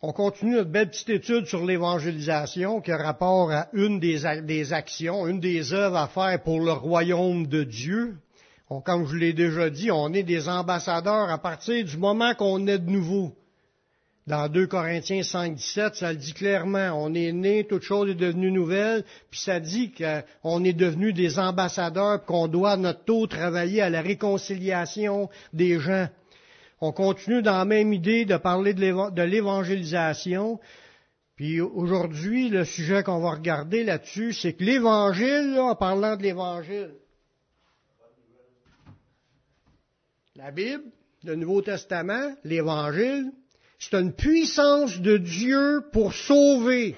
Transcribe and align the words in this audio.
on 0.00 0.12
continue 0.12 0.54
notre 0.54 0.70
belle 0.70 0.90
petite 0.90 1.10
étude 1.10 1.46
sur 1.46 1.64
l'évangélisation 1.64 2.80
qui 2.80 2.92
a 2.92 2.96
rapport 2.96 3.50
à 3.50 3.68
une 3.72 3.98
des, 3.98 4.72
actions, 4.72 5.26
une 5.26 5.40
des 5.40 5.72
œuvres 5.72 5.96
à 5.96 6.06
faire 6.06 6.40
pour 6.42 6.60
le 6.60 6.72
royaume 6.72 7.48
de 7.48 7.64
Dieu. 7.64 8.16
comme 8.84 9.06
je 9.08 9.16
l'ai 9.16 9.32
déjà 9.32 9.70
dit, 9.70 9.90
on 9.90 10.12
est 10.12 10.22
des 10.22 10.48
ambassadeurs 10.48 11.30
à 11.30 11.38
partir 11.38 11.84
du 11.84 11.96
moment 11.96 12.34
qu'on 12.34 12.66
est 12.68 12.78
de 12.78 12.90
nouveau. 12.90 13.34
Dans 14.28 14.46
2 14.46 14.66
Corinthiens 14.66 15.22
5, 15.22 15.54
17, 15.54 15.94
ça 15.96 16.12
le 16.12 16.18
dit 16.18 16.34
clairement. 16.34 16.90
On 16.94 17.14
est 17.14 17.32
né, 17.32 17.64
toute 17.64 17.82
chose 17.82 18.10
est 18.10 18.14
devenue 18.14 18.52
nouvelle, 18.52 19.02
puis 19.30 19.40
ça 19.40 19.58
dit 19.58 19.90
qu'on 19.90 20.64
est 20.64 20.74
devenu 20.74 21.14
des 21.14 21.38
ambassadeurs, 21.38 22.24
qu'on 22.24 22.46
doit 22.46 22.76
notre 22.76 23.04
taux 23.04 23.26
travailler 23.26 23.80
à 23.80 23.88
la 23.88 24.02
réconciliation 24.02 25.30
des 25.54 25.80
gens. 25.80 26.08
On 26.80 26.92
continue 26.92 27.42
dans 27.42 27.58
la 27.58 27.64
même 27.64 27.92
idée 27.92 28.24
de 28.24 28.36
parler 28.36 28.72
de 28.74 29.22
l'évangélisation. 29.22 30.60
Puis 31.34 31.60
aujourd'hui, 31.60 32.48
le 32.48 32.64
sujet 32.64 33.02
qu'on 33.02 33.20
va 33.20 33.30
regarder 33.32 33.84
là-dessus, 33.84 34.32
c'est 34.32 34.54
que 34.54 34.64
l'évangile, 34.64 35.58
en 35.58 35.74
parlant 35.74 36.16
de 36.16 36.22
l'évangile, 36.22 36.94
la 40.36 40.52
Bible, 40.52 40.84
le 41.24 41.34
Nouveau 41.34 41.62
Testament, 41.62 42.34
l'évangile, 42.44 43.32
c'est 43.78 43.94
une 43.94 44.12
puissance 44.12 45.00
de 45.00 45.16
Dieu 45.16 45.82
pour 45.92 46.12
sauver. 46.12 46.96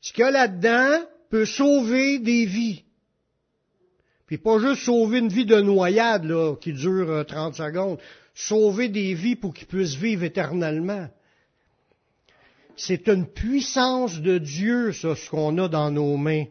Ce 0.00 0.12
qu'il 0.12 0.22
y 0.22 0.28
a 0.28 0.30
là-dedans 0.30 1.04
peut 1.30 1.46
sauver 1.46 2.18
des 2.18 2.46
vies. 2.46 2.85
Puis 4.26 4.38
pas 4.38 4.58
juste 4.58 4.82
sauver 4.82 5.18
une 5.18 5.28
vie 5.28 5.46
de 5.46 5.60
noyade 5.60 6.24
là, 6.24 6.56
qui 6.56 6.72
dure 6.72 7.24
30 7.26 7.60
euh, 7.60 7.66
secondes, 7.66 7.98
sauver 8.34 8.88
des 8.88 9.14
vies 9.14 9.36
pour 9.36 9.54
qu'ils 9.54 9.68
puissent 9.68 9.94
vivre 9.94 10.24
éternellement. 10.24 11.08
C'est 12.76 13.08
une 13.08 13.26
puissance 13.26 14.20
de 14.20 14.38
Dieu, 14.38 14.92
ça, 14.92 15.14
ce 15.14 15.30
qu'on 15.30 15.56
a 15.58 15.68
dans 15.68 15.90
nos 15.90 16.16
mains 16.16 16.44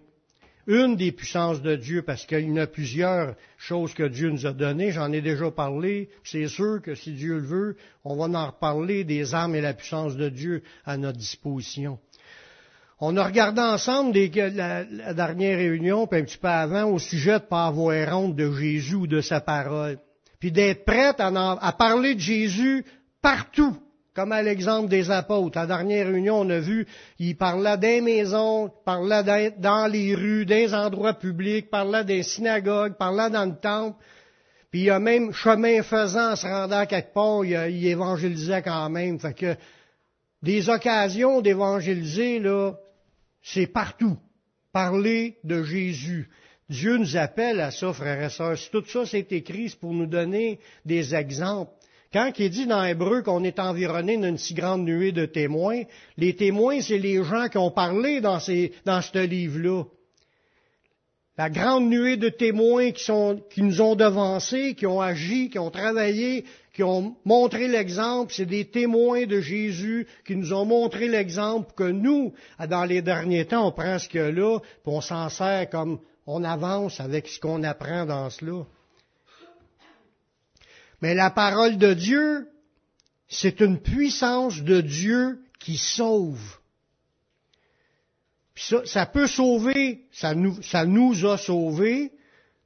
une 0.68 0.96
des 0.96 1.12
puissances 1.12 1.62
de 1.62 1.76
Dieu, 1.76 2.02
parce 2.02 2.26
qu'il 2.26 2.52
y 2.52 2.60
a 2.60 2.68
plusieurs 2.68 3.36
choses 3.58 3.94
que 3.94 4.04
Dieu 4.04 4.30
nous 4.30 4.46
a 4.46 4.52
données, 4.52 4.92
j'en 4.92 5.12
ai 5.12 5.22
déjà 5.22 5.52
parlé, 5.52 6.10
c'est 6.24 6.48
sûr 6.48 6.82
que 6.82 6.96
si 6.96 7.12
Dieu 7.12 7.36
le 7.36 7.46
veut, 7.46 7.78
on 8.04 8.16
va 8.16 8.40
en 8.40 8.48
reparler 8.48 9.04
des 9.04 9.34
armes 9.34 9.56
et 9.56 9.62
la 9.62 9.74
puissance 9.74 10.16
de 10.16 10.30
Dieu 10.30 10.64
à 10.86 10.98
notre 10.98 11.18
disposition. 11.18 12.00
On 13.00 13.18
a 13.18 13.26
regardé 13.26 13.62
ensemble 13.62 14.18
la, 14.18 15.14
dernière 15.14 15.58
réunion, 15.58 16.08
puis 16.08 16.22
un 16.22 16.24
petit 16.24 16.38
peu 16.38 16.48
avant, 16.48 16.86
au 16.86 17.00
sujet 17.00 17.40
de 17.40 17.46
pas 17.46 17.66
avoir 17.66 18.18
honte 18.18 18.36
de 18.36 18.52
Jésus 18.54 18.96
ou 18.96 19.08
de 19.08 19.20
sa 19.20 19.42
parole, 19.42 20.00
puis 20.40 20.52
d'être 20.52 20.86
prête 20.86 21.20
à 21.20 21.76
parler 21.78 22.16
de 22.16 22.20
Jésus 22.20 22.86
partout 23.22 23.76
comme 24.16 24.32
à 24.32 24.42
l'exemple 24.42 24.88
des 24.88 25.12
apôtres. 25.12 25.58
À 25.58 25.62
la 25.62 25.68
dernière 25.68 26.08
réunion, 26.08 26.40
on 26.40 26.50
a 26.50 26.60
vu, 26.60 26.88
il 27.20 27.36
parlait 27.36 27.78
des 27.78 28.00
maisons, 28.00 28.72
parlait 28.86 29.52
dans 29.58 29.92
les 29.92 30.16
rues, 30.16 30.46
des 30.46 30.74
endroits 30.74 31.16
publics, 31.16 31.70
parlait 31.70 32.06
des 32.06 32.24
synagogues, 32.24 32.94
parlait 32.94 33.30
dans 33.30 33.44
le 33.44 33.58
temple. 33.58 33.98
Puis 34.72 34.82
il 34.82 34.86
y 34.86 34.90
a 34.90 35.00
même 35.00 35.34
chemin 35.34 35.84
faisant, 35.84 36.36
se 36.38 36.48
rendant 36.48 36.86
quelque 36.86 37.14
part, 37.14 37.44
il, 37.44 37.76
il 37.76 37.88
évangélisait 37.88 38.62
quand 38.62 38.90
même. 38.90 39.20
Fait 39.20 39.34
que 39.34 39.56
des 40.42 40.70
occasions 40.70 41.42
d'évangéliser, 41.42 42.40
là, 42.40 42.72
c'est 43.46 43.68
partout. 43.68 44.18
Parler 44.74 45.38
de 45.44 45.64
Jésus. 45.64 46.30
Dieu 46.68 46.98
nous 46.98 47.16
appelle 47.16 47.62
à 47.62 47.72
ça, 47.72 47.94
frères 47.94 48.24
et 48.24 48.30
sœurs. 48.30 48.58
Tout 48.72 48.84
ça 48.86 49.06
c'est 49.06 49.32
écrit, 49.32 49.74
pour 49.80 49.94
nous 49.94 50.08
donner 50.08 50.60
des 50.84 51.14
exemples. 51.16 51.72
Quand 52.12 52.32
il 52.40 52.50
dit 52.50 52.66
dans 52.66 52.84
Hébreu 52.84 53.22
qu'on 53.22 53.44
est 53.44 53.60
environné 53.60 54.18
d'une 54.18 54.38
si 54.38 54.54
grande 54.54 54.84
nuée 54.84 55.12
de 55.12 55.26
témoins, 55.26 55.84
les 56.18 56.36
témoins, 56.36 56.82
c'est 56.82 56.98
les 56.98 57.24
gens 57.24 57.48
qui 57.48 57.58
ont 57.58 57.72
parlé 57.72 58.20
dans, 58.20 58.40
ce 58.40 59.26
livre-là. 59.26 59.84
La 61.38 61.50
grande 61.50 61.90
nuée 61.90 62.18
de 62.18 62.30
témoins 62.30 62.92
qui, 62.92 63.12
qui 63.54 63.62
nous 63.62 63.82
ont 63.82 63.96
devancés, 63.96 64.74
qui 64.74 64.88
ont 64.88 65.02
agi, 65.02 65.50
qui 65.50 65.60
ont 65.60 65.72
travaillé, 65.72 66.46
qui 66.76 66.84
ont 66.84 67.16
montré 67.24 67.70
l'exemple, 67.70 68.34
c'est 68.34 68.46
des 68.46 68.66
témoins 68.66 69.26
de 69.26 69.40
Jésus 69.40 70.08
qui 70.28 70.36
nous 70.36 70.52
ont 70.52 70.66
montré 70.66 71.08
l'exemple 71.08 71.72
que 71.74 71.90
nous, 71.90 72.34
dans 72.68 72.84
les 72.84 73.02
derniers 73.02 73.46
temps, 73.46 73.68
on 73.68 73.72
prend 73.72 73.98
ce 73.98 74.10
qu'il 74.10 74.20
y 74.20 74.24
a 74.24 74.32
là, 74.32 74.60
puis 74.60 74.94
on 74.94 75.00
s'en 75.00 75.30
sert 75.30 75.70
comme 75.70 76.00
on 76.28 76.44
avance 76.44 77.00
avec 77.00 77.30
ce 77.30 77.40
qu'on 77.40 77.64
apprend 77.64 78.06
dans 78.06 78.30
cela. 78.30 78.66
Mais 81.02 81.16
la 81.16 81.30
parole 81.30 81.78
de 81.78 81.94
Dieu, 81.94 82.50
c'est 83.30 83.62
une 83.62 83.80
puissance 83.80 84.62
de 84.62 84.82
Dieu 84.82 85.40
qui 85.60 85.78
sauve. 85.78 86.58
ça, 88.56 89.06
peut 89.06 89.28
sauver, 89.28 90.02
ça 90.12 90.36
nous, 90.36 91.26
a 91.26 91.38
sauvés, 91.38 92.12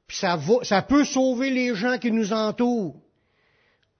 puis 0.08 0.16
ça 0.16 0.82
peut 0.82 1.04
sauver 1.04 1.50
les 1.50 1.76
gens 1.76 1.96
qui 1.98 2.10
nous 2.10 2.32
entourent. 2.32 2.99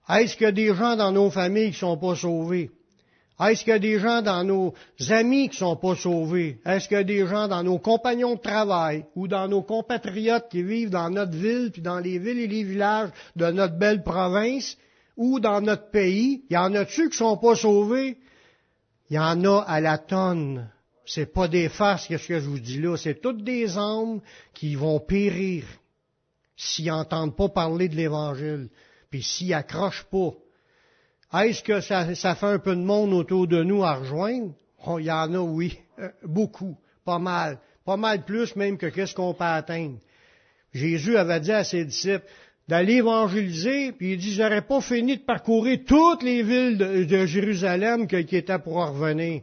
Est-ce 0.09 0.35
qu'il 0.35 0.45
y 0.45 0.49
a 0.49 0.51
des 0.51 0.73
gens 0.73 0.95
dans 0.95 1.11
nos 1.11 1.29
familles 1.29 1.71
qui 1.71 1.85
ne 1.85 1.91
sont 1.91 1.97
pas 1.97 2.15
sauvés? 2.15 2.71
Est-ce 3.39 3.63
qu'il 3.63 3.71
y 3.71 3.75
a 3.75 3.79
des 3.79 3.99
gens 3.99 4.21
dans 4.21 4.43
nos 4.43 4.73
amis 5.09 5.49
qui 5.49 5.55
ne 5.55 5.69
sont 5.69 5.75
pas 5.75 5.95
sauvés? 5.95 6.59
Est-ce 6.63 6.87
qu'il 6.87 6.97
y 6.97 6.99
a 6.99 7.03
des 7.03 7.25
gens 7.25 7.47
dans 7.47 7.63
nos 7.63 7.79
compagnons 7.79 8.35
de 8.35 8.39
travail 8.41 9.05
ou 9.15 9.27
dans 9.27 9.47
nos 9.47 9.63
compatriotes 9.63 10.47
qui 10.49 10.61
vivent 10.61 10.91
dans 10.91 11.09
notre 11.09 11.35
ville, 11.35 11.71
puis 11.71 11.81
dans 11.81 11.99
les 11.99 12.19
villes 12.19 12.39
et 12.39 12.47
les 12.47 12.63
villages 12.63 13.09
de 13.35 13.47
notre 13.47 13.77
belle 13.77 14.03
province 14.03 14.77
ou 15.17 15.39
dans 15.39 15.59
notre 15.59 15.89
pays? 15.89 16.43
Y 16.51 16.57
en 16.57 16.75
a-tu 16.75 17.03
qui 17.03 17.15
ne 17.15 17.29
sont 17.29 17.37
pas 17.37 17.55
sauvés? 17.55 18.17
Il 19.09 19.15
y 19.15 19.19
en 19.19 19.43
a 19.45 19.61
à 19.61 19.81
la 19.81 19.97
tonne. 19.97 20.69
C'est 21.05 21.33
pas 21.33 21.47
des 21.47 21.67
farces, 21.67 22.07
qu'est-ce 22.07 22.27
que 22.27 22.39
je 22.39 22.47
vous 22.47 22.59
dis 22.59 22.79
là. 22.79 22.95
C'est 22.95 23.21
toutes 23.21 23.43
des 23.43 23.75
âmes 23.77 24.21
qui 24.53 24.75
vont 24.75 24.99
périr 24.99 25.65
s'ils 26.55 26.85
n'entendent 26.85 27.35
pas 27.35 27.49
parler 27.49 27.89
de 27.89 27.95
l'Évangile, 27.95 28.69
puis 29.11 29.21
s'ils 29.21 29.53
accrochent 29.53 30.05
pas 30.05 30.31
est-ce 31.39 31.63
que 31.63 31.79
ça, 31.79 32.05
fait 32.35 32.45
un 32.45 32.59
peu 32.59 32.75
de 32.75 32.81
monde 32.81 33.13
autour 33.13 33.47
de 33.47 33.63
nous 33.63 33.83
à 33.83 33.95
rejoindre? 33.95 34.53
Oh, 34.85 34.99
il 34.99 35.05
y 35.05 35.11
en 35.11 35.33
a, 35.33 35.39
oui, 35.39 35.79
euh, 35.99 36.09
beaucoup, 36.23 36.77
pas 37.05 37.19
mal, 37.19 37.59
pas 37.85 37.97
mal 37.97 38.25
plus 38.25 38.55
même 38.55 38.77
que 38.77 38.87
qu'est-ce 38.87 39.15
qu'on 39.15 39.33
peut 39.33 39.43
atteindre. 39.43 39.97
Jésus 40.73 41.15
avait 41.17 41.39
dit 41.39 41.51
à 41.51 41.63
ses 41.63 41.85
disciples 41.85 42.25
d'aller 42.67 42.95
évangéliser, 42.95 43.91
puis 43.91 44.13
il 44.13 44.17
dit, 44.17 44.33
j'aurais 44.33 44.61
pas 44.61 44.81
fini 44.81 45.17
de 45.17 45.23
parcourir 45.23 45.79
toutes 45.85 46.23
les 46.23 46.43
villes 46.43 46.77
de, 46.77 47.25
Jérusalem 47.25 48.07
qui, 48.07 48.35
étaient 48.35 48.59
pour 48.59 48.75
revenir. 48.75 49.41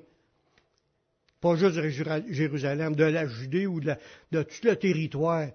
Pas 1.40 1.56
juste 1.56 1.76
de 1.76 1.88
Jérusalem, 2.30 2.96
de 2.96 3.04
la 3.04 3.26
Judée 3.26 3.66
ou 3.66 3.80
de, 3.80 3.94
de 4.32 4.42
tout 4.42 4.64
le 4.64 4.76
territoire. 4.76 5.48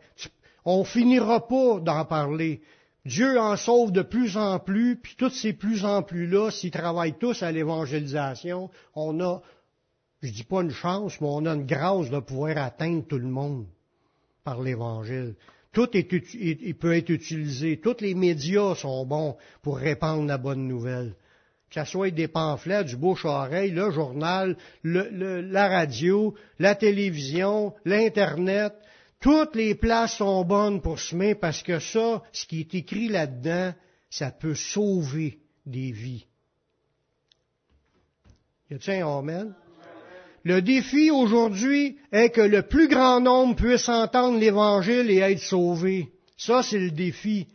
On 0.65 0.83
finira 0.83 1.45
pas 1.47 1.79
d'en 1.79 2.05
parler. 2.05 2.61
Dieu 3.05 3.37
en 3.37 3.57
sauve 3.57 3.91
de 3.91 4.01
plus 4.01 4.37
en 4.37 4.59
plus, 4.59 4.95
puis 4.95 5.15
tous 5.17 5.29
ces 5.29 5.51
plus 5.51 5.83
en 5.83 6.03
plus-là, 6.03 6.51
s'ils 6.51 6.71
travaillent 6.71 7.17
tous 7.17 7.43
à 7.43 7.51
l'évangélisation, 7.51 8.69
on 8.95 9.19
a, 9.19 9.41
je 10.21 10.31
dis 10.31 10.45
pas 10.45 10.61
une 10.61 10.71
chance, 10.71 11.19
mais 11.19 11.27
on 11.29 11.45
a 11.45 11.53
une 11.53 11.65
grâce 11.65 12.09
de 12.09 12.19
pouvoir 12.19 12.57
atteindre 12.57 13.05
tout 13.05 13.17
le 13.17 13.27
monde 13.27 13.65
par 14.45 14.61
l'Évangile. 14.61 15.35
Tout 15.73 15.89
est, 15.97 16.73
peut 16.73 16.95
être 16.95 17.09
utilisé. 17.09 17.79
Tous 17.81 17.97
les 17.99 18.13
médias 18.13 18.75
sont 18.75 19.05
bons 19.05 19.35
pour 19.63 19.77
répandre 19.77 20.27
la 20.27 20.37
bonne 20.37 20.67
nouvelle. 20.67 21.15
Que 21.71 21.83
ce 21.83 21.91
soit 21.91 22.11
des 22.11 22.27
pamphlets, 22.27 22.83
du 22.83 22.95
bouche 22.95 23.25
à 23.25 23.45
oreille, 23.45 23.71
le 23.71 23.89
journal, 23.89 24.55
la 24.83 25.67
radio, 25.67 26.35
la 26.59 26.75
télévision, 26.75 27.73
l'Internet, 27.83 28.73
toutes 29.23 29.55
les 29.55 29.73
places 29.73 30.17
sont 30.17 30.43
bonnes 30.43 30.81
pour 30.81 30.99
semer 30.99 31.33
parce 31.33 31.63
que 31.63 31.79
ça, 31.79 32.21
ce 32.33 32.45
qui 32.45 32.59
est 32.59 32.75
écrit 32.75 33.07
là-dedans, 33.07 33.73
ça 34.09 34.31
peut 34.31 34.53
sauver 34.53 35.39
des 35.65 35.93
vies. 35.93 36.25
Y 38.69 39.01
Amen? 39.01 39.55
Le 40.43 40.61
défi 40.61 41.09
aujourd'hui 41.09 41.97
est 42.11 42.31
que 42.31 42.41
le 42.41 42.63
plus 42.63 42.89
grand 42.89 43.21
nombre 43.21 43.55
puisse 43.55 43.87
entendre 43.87 44.37
l'Évangile 44.37 45.09
et 45.09 45.19
être 45.19 45.39
sauvé. 45.39 46.11
Ça, 46.35 46.61
c'est 46.61 46.79
le 46.79 46.91
défi. 46.91 47.47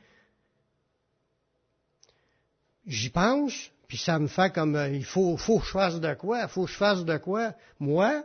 J'y 2.87 3.11
pense, 3.11 3.53
puis 3.89 3.99
ça 3.99 4.19
me 4.19 4.29
fait 4.29 4.55
comme 4.55 4.75
euh, 4.75 4.89
il 4.89 5.05
faut, 5.05 5.37
faut 5.37 5.59
que 5.59 5.67
je 5.67 5.73
fasse 5.73 6.01
de 6.01 6.15
quoi, 6.15 6.49
faut 6.49 6.65
que 6.65 6.71
je 6.71 6.77
fasse 6.77 7.05
de 7.05 7.19
quoi. 7.19 7.53
Moi, 7.79 8.25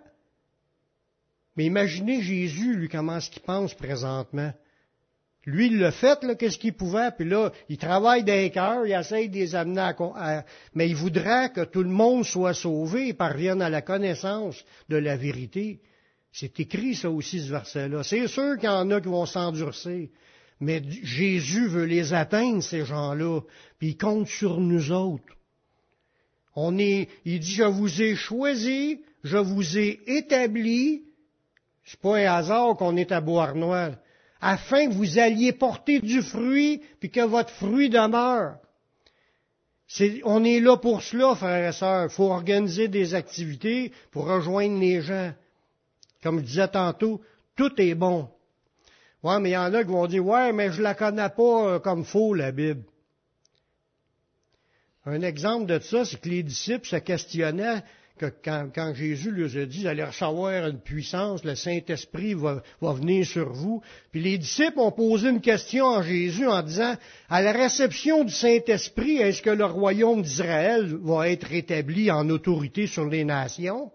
mais 1.56 1.66
imaginez 1.66 2.22
Jésus, 2.22 2.76
lui, 2.76 2.90
comment 2.90 3.18
est-ce 3.18 3.30
qu'il 3.30 3.42
pense 3.42 3.74
présentement. 3.74 4.54
Lui, 5.46 5.68
il 5.68 5.80
l'a 5.80 5.92
fait, 5.92 6.24
là, 6.24 6.36
qu'est-ce 6.36 6.58
qu'il 6.58 6.74
pouvait, 6.74 7.12
puis 7.12 7.28
là, 7.28 7.52
il 7.68 7.78
travaille 7.78 8.24
d'un 8.24 8.48
cœur, 8.50 8.86
il 8.86 8.94
essaye 8.94 9.28
de 9.28 9.36
les 9.36 9.56
amener 9.56 9.82
à, 10.16 10.46
Mais 10.74 10.88
il 10.88 10.96
voudrait 10.96 11.52
que 11.52 11.66
tout 11.66 11.84
le 11.84 11.90
monde 11.90 12.24
soit 12.24 12.54
sauvé 12.54 13.10
et 13.10 13.14
parvienne 13.14 13.62
à 13.62 13.70
la 13.70 13.82
connaissance 13.82 14.64
de 14.88 14.96
la 14.96 15.18
vérité. 15.18 15.82
C'est 16.32 16.60
écrit, 16.62 16.96
ça 16.96 17.10
aussi, 17.10 17.42
ce 17.42 17.52
verset-là. 17.52 18.04
C'est 18.04 18.28
sûr 18.28 18.56
qu'il 18.56 18.70
y 18.70 18.72
en 18.72 18.90
a 18.90 19.02
qui 19.02 19.10
vont 19.10 19.26
s'endurcir. 19.26 20.08
Mais 20.62 20.82
Jésus 20.90 21.68
veut 21.68 21.86
les 21.86 22.14
atteindre, 22.14 22.64
ces 22.64 22.86
gens-là, 22.86 23.42
puis 23.78 23.90
il 23.90 23.98
compte 23.98 24.30
sur 24.30 24.62
nous 24.62 24.94
autres. 24.94 25.36
On 26.56 26.78
est, 26.78 27.10
il 27.26 27.40
dit, 27.40 27.52
je 27.52 27.64
vous 27.64 28.02
ai 28.02 28.16
choisi, 28.16 29.02
je 29.24 29.38
vous 29.38 29.78
ai 29.78 30.00
établi, 30.08 31.04
c'est 31.84 32.00
pas 32.00 32.18
un 32.18 32.34
hasard 32.34 32.76
qu'on 32.76 32.96
est 32.96 33.12
à 33.12 33.22
Bois-Noir, 33.22 33.92
afin 34.42 34.88
que 34.88 34.94
vous 34.94 35.20
alliez 35.20 35.54
porter 35.54 36.00
du 36.00 36.22
fruit, 36.22 36.82
puis 37.00 37.10
que 37.10 37.22
votre 37.22 37.52
fruit 37.52 37.90
demeure. 37.90 38.58
on 40.26 40.44
est 40.44 40.60
là 40.60 40.78
pour 40.78 41.02
cela, 41.02 41.36
frères 41.36 41.70
et 41.70 41.72
sœurs. 41.72 42.06
Il 42.06 42.14
faut 42.14 42.32
organiser 42.32 42.88
des 42.88 43.14
activités 43.14 43.92
pour 44.12 44.26
rejoindre 44.26 44.80
les 44.80 45.02
gens. 45.02 45.34
Comme 46.22 46.40
je 46.40 46.46
disais 46.46 46.68
tantôt, 46.68 47.22
tout 47.56 47.72
est 47.82 47.96
bon. 47.96 48.30
Ouais, 49.24 49.40
mais 49.40 49.52
il 49.52 49.54
y 49.54 49.58
en 49.58 49.74
a 49.74 49.84
qui 49.84 49.90
vont 49.90 50.08
dire, 50.08 50.26
ouais, 50.26 50.52
mais 50.52 50.72
je 50.72 50.82
la 50.82 50.96
connais 50.96 51.30
pas 51.30 51.68
euh, 51.68 51.80
comme 51.80 52.04
faux, 52.04 52.34
la 52.34 52.52
Bible. 52.52 52.84
Un 55.06 55.22
exemple 55.22 55.66
de 55.66 55.80
ça, 55.80 56.06
c'est 56.06 56.20
que 56.20 56.30
les 56.30 56.44
disciples 56.44 56.88
se 56.88 56.96
questionnaient 56.98 57.84
quand, 58.20 58.94
Jésus 58.94 59.32
leur 59.32 59.56
a 59.58 59.66
dit, 59.66 59.88
allez 59.88 60.04
recevoir 60.04 60.68
une 60.68 60.80
puissance, 60.80 61.44
le 61.44 61.56
Saint-Esprit 61.56 62.34
va, 62.36 62.62
venir 62.82 63.26
sur 63.26 63.52
vous. 63.52 63.82
Puis 64.12 64.22
les 64.22 64.38
disciples 64.38 64.80
ont 64.80 64.92
posé 64.92 65.30
une 65.30 65.42
question 65.42 65.90
à 65.90 66.04
Jésus 66.04 66.48
en 66.48 66.62
disant, 66.62 66.96
à 67.30 67.42
la 67.42 67.52
réception 67.52 68.24
du 68.24 68.34
Saint-Esprit, 68.34 69.18
est-ce 69.18 69.42
que 69.42 69.50
le 69.50 69.66
royaume 69.66 70.22
d'Israël 70.22 70.96
va 71.02 71.30
être 71.30 71.48
rétabli 71.48 72.12
en 72.12 72.30
autorité 72.30 72.88
sur 72.88 73.06
les 73.06 73.24
nations? 73.24 73.92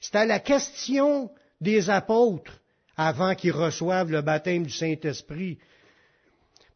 C'était 0.00 0.26
la 0.26 0.38
question 0.38 1.30
des 1.60 1.90
apôtres 1.90 2.60
avant 2.96 3.34
qu'ils 3.34 3.52
reçoivent 3.52 4.10
le 4.10 4.22
baptême 4.22 4.64
du 4.64 4.72
Saint-Esprit. 4.72 5.58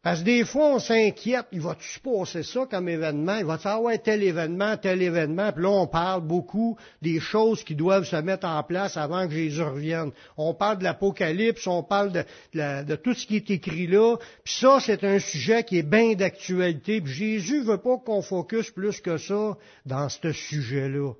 Parce 0.03 0.19
que 0.19 0.25
des 0.25 0.43
fois, 0.43 0.75
on 0.75 0.79
s'inquiète, 0.79 1.45
il 1.53 1.61
va-tu 1.61 1.87
se 1.87 1.99
passer 2.01 2.43
ça 2.43 2.65
comme 2.69 2.89
événement? 2.89 3.37
Il 3.37 3.45
va-tu 3.45 3.69
avoir 3.69 3.93
tel 4.01 4.21
événement, 4.21 4.75
tel 4.75 5.01
événement? 5.01 5.53
Puis 5.53 5.63
là, 5.63 5.69
on 5.69 5.87
parle 5.87 6.27
beaucoup 6.27 6.77
des 7.01 7.21
choses 7.21 7.63
qui 7.63 7.73
doivent 7.73 8.03
se 8.03 8.17
mettre 8.17 8.45
en 8.45 8.61
place 8.63 8.97
avant 8.97 9.25
que 9.25 9.33
Jésus 9.33 9.63
revienne. 9.63 10.11
On 10.35 10.53
parle 10.53 10.79
de 10.79 10.83
l'Apocalypse, 10.83 11.65
on 11.67 11.83
parle 11.83 12.11
de, 12.11 12.95
tout 12.95 13.13
ce 13.13 13.25
qui 13.25 13.37
est 13.37 13.49
écrit 13.49 13.87
là. 13.87 14.17
Puis 14.43 14.55
ça, 14.59 14.79
c'est 14.81 15.05
un 15.05 15.19
sujet 15.19 15.63
qui 15.63 15.77
est 15.77 15.89
bien 15.89 16.15
d'actualité. 16.15 16.99
Puis 16.99 17.13
Jésus 17.13 17.63
veut 17.63 17.77
pas 17.77 17.97
qu'on 17.97 18.21
focus 18.21 18.71
plus 18.71 18.99
que 18.99 19.17
ça 19.17 19.57
dans 19.85 20.09
ce 20.09 20.33
sujet-là. 20.33 21.13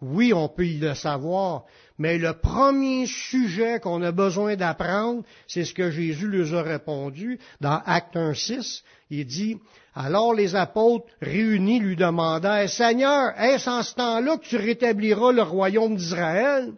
Oui, 0.00 0.32
on 0.32 0.48
peut 0.48 0.66
y 0.66 0.78
le 0.78 0.94
savoir, 0.94 1.64
mais 1.98 2.16
le 2.16 2.32
premier 2.32 3.06
sujet 3.06 3.80
qu'on 3.80 4.00
a 4.02 4.12
besoin 4.12 4.56
d'apprendre, 4.56 5.22
c'est 5.46 5.64
ce 5.64 5.74
que 5.74 5.90
Jésus 5.90 6.26
leur 6.26 6.54
a 6.54 6.62
répondu 6.62 7.38
dans 7.60 7.82
Acte 7.84 8.16
1.6. 8.16 8.82
Il 9.10 9.26
dit, 9.26 9.58
alors 9.94 10.32
les 10.32 10.56
apôtres 10.56 11.06
réunis 11.20 11.80
lui 11.80 11.96
demandèrent, 11.96 12.70
Seigneur, 12.70 13.38
est-ce 13.38 13.68
en 13.68 13.82
ce 13.82 13.94
temps-là 13.94 14.38
que 14.38 14.46
tu 14.46 14.56
rétabliras 14.56 15.32
le 15.32 15.42
royaume 15.42 15.96
d'Israël? 15.96 16.72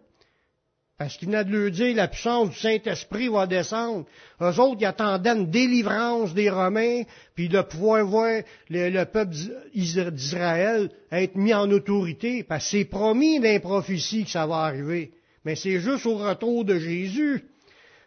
Parce 1.03 1.17
qu'il 1.17 1.31
n'a 1.31 1.43
de 1.43 1.51
le 1.51 1.73
dire, 1.73 1.97
la 1.97 2.07
puissance 2.07 2.51
du 2.51 2.57
Saint-Esprit 2.57 3.27
va 3.27 3.49
descendre. 3.49 4.07
Eux 4.41 4.61
autres, 4.61 4.77
ils 4.79 4.87
attendaient 4.87 5.31
une 5.31 5.51
délivrance 5.51 6.33
des 6.33 6.49
Romains, 6.49 7.03
puis 7.35 7.49
de 7.49 7.61
pouvoir 7.61 8.07
voir 8.07 8.43
le, 8.71 9.05
peuple 9.07 9.35
d'Israël 9.75 10.91
être 11.11 11.35
mis 11.35 11.53
en 11.55 11.69
autorité. 11.73 12.45
Parce 12.45 12.67
que 12.67 12.71
c'est 12.71 12.85
promis 12.85 13.41
dans 13.41 13.51
les 13.51 13.59
prophéties 13.59 14.27
que 14.27 14.31
ça 14.31 14.47
va 14.47 14.59
arriver. 14.59 15.11
Mais 15.45 15.57
c'est 15.57 15.81
juste 15.81 16.07
au 16.07 16.19
retour 16.19 16.65
de 16.65 16.79
Jésus. 16.79 17.47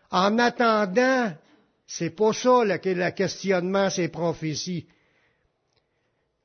En 0.09 0.39
attendant, 0.39 1.33
c'est 1.85 2.11
pas 2.11 2.31
ça 2.31 2.63
le, 2.63 2.79
le 2.81 3.09
questionnement, 3.11 3.89
ces 3.89 4.07
prophéties. 4.07 4.85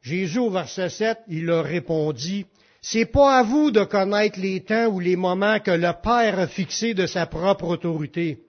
Jésus, 0.03 0.41
au 0.41 0.51
verset 0.51 0.89
7, 0.89 1.19
il 1.29 1.45
leur 1.45 1.65
répondit, 1.65 2.45
c'est 2.83 3.07
pas 3.07 3.39
à 3.39 3.43
vous 3.43 3.71
de 3.71 3.85
connaître 3.85 4.39
les 4.41 4.65
temps 4.65 4.87
ou 4.87 5.01
les 5.01 5.17
moments 5.17 5.61
que 5.61 5.71
le 5.71 5.93
Père 6.03 6.39
a 6.39 6.47
fixés 6.47 6.95
de 6.95 7.07
sa 7.07 7.27
propre 7.27 7.67
autorité. 7.67 8.43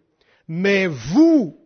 Mais 0.47 0.87
vous 0.87 1.57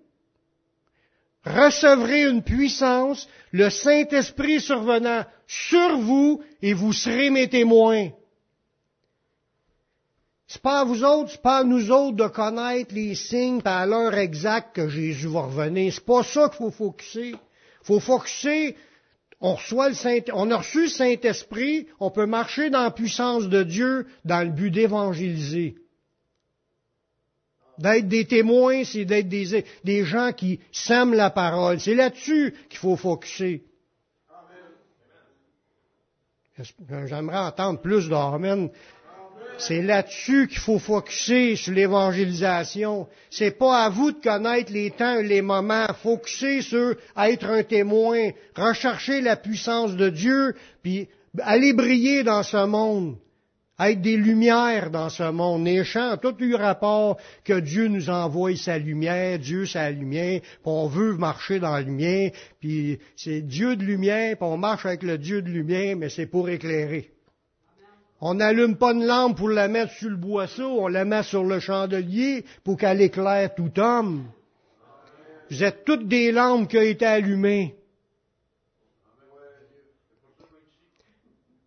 recevrez 1.46 2.24
une 2.24 2.44
puissance, 2.44 3.28
le 3.52 3.70
Saint-Esprit 3.70 4.60
survenant 4.62 5.26
sur 5.48 5.98
vous, 6.00 6.42
et 6.62 6.74
vous 6.74 6.92
serez 6.92 7.30
mes 7.30 7.48
témoins. 7.48 8.10
C'est 10.48 10.62
pas 10.62 10.82
à 10.82 10.84
vous 10.84 11.04
autres, 11.04 11.32
c'est 11.32 11.42
pas 11.42 11.60
à 11.60 11.64
nous 11.64 11.92
autres 11.92 12.18
de 12.18 12.28
connaître 12.28 12.94
les 12.96 13.14
signes 13.16 13.62
à 13.66 13.86
l'heure 13.86 14.16
exacte 14.16 14.76
que 14.76 14.90
Jésus 14.90 15.28
va 15.28 15.42
revenir. 15.42 15.94
C'est 15.94 16.06
pas 16.06 16.24
ça 16.24 16.50
qu'il 16.50 16.58
faut 16.58 16.72
focuser. 16.72 17.30
Il 17.32 17.38
faut 17.84 18.00
focuser 18.00 18.76
on 19.42 19.56
reçoit 19.56 19.90
le 19.90 19.96
Saint, 19.96 20.20
on 20.34 20.50
a 20.52 20.58
reçu 20.58 20.84
le 20.84 20.90
Saint-Esprit, 20.90 21.88
on 22.00 22.12
peut 22.12 22.26
marcher 22.26 22.70
dans 22.70 22.84
la 22.84 22.92
puissance 22.92 23.48
de 23.48 23.64
Dieu 23.64 24.08
dans 24.24 24.46
le 24.46 24.52
but 24.52 24.72
d'évangéliser. 24.72 25.76
D'être 27.78 28.08
des 28.08 28.26
témoins, 28.26 28.86
c'est 28.86 29.04
d'être 29.04 29.28
des, 29.28 30.06
gens 30.06 30.32
qui 30.32 30.62
sèment 30.72 31.14
la 31.14 31.30
parole. 31.30 31.80
C'est 31.80 31.94
là-dessus 31.94 32.56
qu'il 32.70 32.80
faut 32.80 32.96
focuser. 32.96 33.66
J'aimerais 37.06 37.38
entendre 37.38 37.82
plus 37.82 38.08
d'Amen 38.08 38.70
c'est 39.58 39.82
là-dessus 39.82 40.48
qu'il 40.48 40.60
faut 40.60 40.80
focuser 40.80 41.56
sur 41.56 41.74
l'évangélisation. 41.74 43.08
C'est 43.30 43.58
pas 43.58 43.84
à 43.84 43.90
vous 43.90 44.12
de 44.12 44.22
connaître 44.22 44.72
les 44.72 44.92
temps 44.92 45.20
et 45.20 45.24
les 45.24 45.42
moments. 45.42 45.88
Focuser 46.02 46.62
sur 46.62 46.96
être 47.18 47.46
un 47.46 47.64
témoin, 47.64 48.32
rechercher 48.56 49.22
la 49.22 49.36
puissance 49.36 49.96
de 49.96 50.10
Dieu, 50.10 50.56
puis 50.84 51.08
aller 51.42 51.74
briller 51.74 52.24
dans 52.24 52.44
ce 52.44 52.66
monde, 52.66 53.18
être 53.80 54.02
des 54.02 54.18
lumières 54.18 54.90
dans 54.90 55.10
ce 55.10 55.30
monde. 55.32 55.66
Les 55.66 55.84
chants, 55.84 56.18
tout 56.18 56.36
eu 56.40 56.56
rapport 56.56 57.18
que 57.44 57.60
Dieu 57.60 57.88
nous 57.88 58.10
envoie 58.10 58.56
sa 58.56 58.78
lumière, 58.78 59.40
Dieu 59.40 59.66
sa 59.66 59.90
lumière, 59.92 60.42
puis 60.42 60.60
on 60.66 60.88
veut 60.88 61.14
marcher 61.18 61.60
dans 61.60 61.74
la 61.74 61.82
lumière, 61.82 62.32
puis 62.60 63.00
c'est 63.16 63.42
Dieu 63.42 63.76
de 63.76 63.84
lumière, 63.84 64.38
puis 64.38 64.48
on 64.48 64.58
marche 64.58 64.86
avec 64.86 65.04
le 65.04 65.18
Dieu 65.18 65.42
de 65.42 65.50
lumière, 65.50 65.96
mais 65.98 66.10
c'est 66.10 66.28
pour 66.28 66.50
éclairer. 66.50 67.15
On 68.22 68.36
n'allume 68.36 68.78
pas 68.78 68.94
une 68.94 69.06
lampe 69.06 69.38
pour 69.38 69.50
la 69.50 69.68
mettre 69.68 69.94
sur 69.94 70.10
le 70.10 70.16
boisseau, 70.16 70.80
on 70.82 70.88
la 70.88 71.04
met 71.04 71.24
sur 71.24 71.44
le 71.44 71.60
chandelier 71.60 72.46
pour 72.64 72.78
qu'elle 72.78 73.02
éclaire 73.02 73.54
tout 73.54 73.78
homme. 73.80 74.26
Vous 75.52 75.64
êtes 75.64 75.84
toutes 75.84 76.08
des 76.08 76.32
lampes 76.32 76.70
qui 76.70 76.78
ont 76.78 76.82
été 76.82 77.06
allumées. 77.06 77.76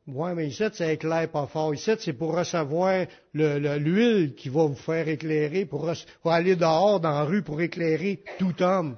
Oui, 0.07 0.31
mais 0.35 0.49
ici, 0.49 0.65
ça 0.73 0.91
éclaire 0.91 1.29
pas 1.31 1.47
fort. 1.47 1.75
Ici, 1.75 1.91
c'est 1.99 2.15
pour 2.15 2.35
recevoir 2.35 3.05
l'huile 3.35 4.35
qui 4.35 4.49
va 4.49 4.65
vous 4.65 4.75
faire 4.75 5.07
éclairer, 5.07 5.67
pour, 5.67 5.93
pour, 6.23 6.33
aller 6.33 6.57
dehors 6.57 6.99
dans 6.99 7.11
la 7.11 7.25
rue 7.25 7.43
pour 7.43 7.61
éclairer 7.61 8.23
tout 8.39 8.63
homme. 8.63 8.97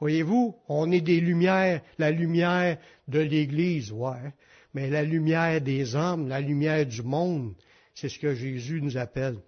Voyez-vous, 0.00 0.56
on 0.68 0.90
est 0.92 1.02
des 1.02 1.20
lumières, 1.20 1.82
la 1.98 2.10
lumière 2.10 2.78
de 3.06 3.20
l'Église, 3.20 3.92
ouais 3.92 4.32
mais 4.74 4.90
la 4.90 5.02
lumière 5.02 5.60
des 5.60 5.94
hommes, 5.94 6.28
la 6.28 6.40
lumière 6.40 6.86
du 6.86 7.02
monde, 7.02 7.54
c'est 7.94 8.08
ce 8.08 8.18
que 8.18 8.34
Jésus 8.34 8.80
nous 8.82 8.96
appelle. 8.96 9.38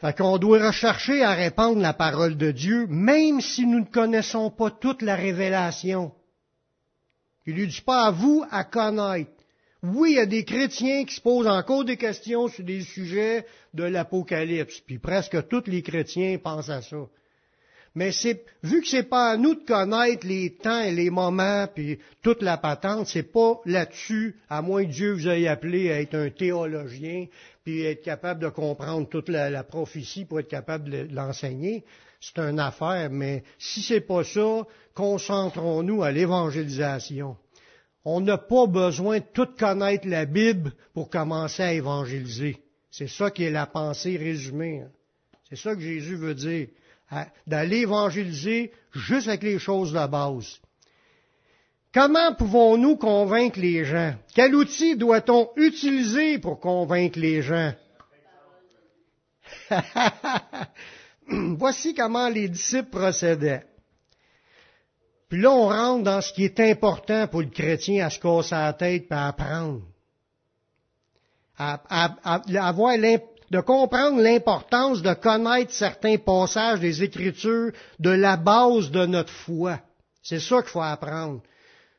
Fait 0.00 0.16
qu'on 0.16 0.38
doit 0.38 0.66
rechercher 0.66 1.22
à 1.22 1.34
répandre 1.34 1.80
la 1.80 1.92
parole 1.92 2.36
de 2.36 2.50
Dieu, 2.52 2.86
même 2.88 3.40
si 3.40 3.66
nous 3.66 3.80
ne 3.80 3.84
connaissons 3.84 4.50
pas 4.50 4.70
toute 4.70 5.02
la 5.02 5.14
révélation. 5.14 6.12
Il 7.46 7.54
lui 7.54 7.66
dit 7.66 7.82
pas 7.82 8.06
à 8.06 8.10
vous 8.10 8.44
à 8.50 8.64
connaître. 8.64 9.30
Oui, 9.82 10.12
il 10.12 10.16
y 10.16 10.20
a 10.20 10.26
des 10.26 10.44
chrétiens 10.44 11.04
qui 11.04 11.14
se 11.14 11.20
posent 11.20 11.46
encore 11.46 11.84
des 11.84 11.96
questions 11.96 12.48
sur 12.48 12.64
des 12.64 12.82
sujets 12.82 13.46
de 13.74 13.84
l'Apocalypse, 13.84 14.80
puis 14.80 14.98
presque 14.98 15.48
tous 15.48 15.64
les 15.66 15.82
chrétiens 15.82 16.38
pensent 16.38 16.68
à 16.68 16.82
ça. 16.82 17.06
Mais 17.96 18.12
c'est, 18.12 18.44
vu 18.62 18.82
que 18.82 18.88
c'est 18.88 19.08
pas 19.08 19.30
à 19.30 19.36
nous 19.36 19.56
de 19.56 19.64
connaître 19.64 20.24
les 20.26 20.54
temps 20.54 20.80
et 20.80 20.92
les 20.92 21.10
moments, 21.10 21.66
puis 21.74 21.98
toute 22.22 22.40
la 22.40 22.56
patente, 22.56 23.08
c'est 23.08 23.32
pas 23.32 23.60
là-dessus, 23.64 24.36
à 24.48 24.62
moins 24.62 24.84
que 24.84 24.90
Dieu 24.90 25.12
vous 25.12 25.28
ait 25.28 25.48
appelé 25.48 25.90
à 25.90 26.00
être 26.00 26.14
un 26.14 26.30
théologien, 26.30 27.26
puis 27.64 27.82
être 27.82 28.02
capable 28.02 28.40
de 28.40 28.48
comprendre 28.48 29.08
toute 29.08 29.28
la, 29.28 29.64
prophétie 29.64 30.24
pour 30.24 30.38
être 30.38 30.48
capable 30.48 30.88
de 30.88 31.08
l'enseigner. 31.12 31.84
C'est 32.20 32.38
une 32.38 32.60
affaire, 32.60 33.10
mais 33.10 33.42
si 33.58 33.82
c'est 33.82 34.00
pas 34.00 34.22
ça, 34.22 34.66
concentrons-nous 34.94 36.02
à 36.02 36.12
l'évangélisation. 36.12 37.36
On 38.04 38.20
n'a 38.20 38.38
pas 38.38 38.66
besoin 38.66 39.18
de 39.18 39.24
tout 39.32 39.48
connaître 39.58 40.06
la 40.06 40.26
Bible 40.26 40.72
pour 40.94 41.10
commencer 41.10 41.62
à 41.62 41.72
évangéliser. 41.72 42.58
C'est 42.90 43.08
ça 43.08 43.30
qui 43.30 43.44
est 43.44 43.50
la 43.50 43.66
pensée 43.66 44.16
résumée. 44.16 44.84
C'est 45.48 45.56
ça 45.56 45.74
que 45.74 45.80
Jésus 45.80 46.16
veut 46.16 46.34
dire 46.34 46.68
d'aller 47.46 47.78
évangéliser 47.78 48.72
juste 48.92 49.28
avec 49.28 49.42
les 49.42 49.58
choses 49.58 49.92
de 49.92 50.06
base. 50.06 50.60
Comment 51.92 52.34
pouvons-nous 52.34 52.96
convaincre 52.96 53.58
les 53.58 53.84
gens? 53.84 54.14
Quel 54.34 54.54
outil 54.54 54.96
doit-on 54.96 55.50
utiliser 55.56 56.38
pour 56.38 56.60
convaincre 56.60 57.18
les 57.18 57.42
gens? 57.42 57.72
Voici 61.28 61.94
comment 61.94 62.28
les 62.28 62.48
disciples 62.48 62.90
procédaient. 62.90 63.64
Puis 65.28 65.40
là, 65.40 65.50
on 65.50 65.68
rentre 65.68 66.04
dans 66.04 66.20
ce 66.20 66.32
qui 66.32 66.44
est 66.44 66.60
important 66.60 67.28
pour 67.28 67.40
le 67.40 67.50
chrétien 67.50 68.04
à 68.04 68.10
se 68.10 68.18
casser 68.18 68.54
la 68.54 68.72
tête 68.72 69.06
et 69.10 69.14
à 69.14 69.28
apprendre. 69.28 69.82
À, 71.56 71.80
avoir 72.66 72.96
de 73.50 73.60
comprendre 73.60 74.22
l'importance 74.22 75.02
de 75.02 75.12
connaître 75.14 75.72
certains 75.72 76.16
passages 76.18 76.80
des 76.80 77.02
Écritures 77.02 77.72
de 77.98 78.10
la 78.10 78.36
base 78.36 78.90
de 78.90 79.06
notre 79.06 79.32
foi. 79.32 79.80
C'est 80.22 80.38
ça 80.40 80.60
qu'il 80.62 80.70
faut 80.70 80.82
apprendre. 80.82 81.40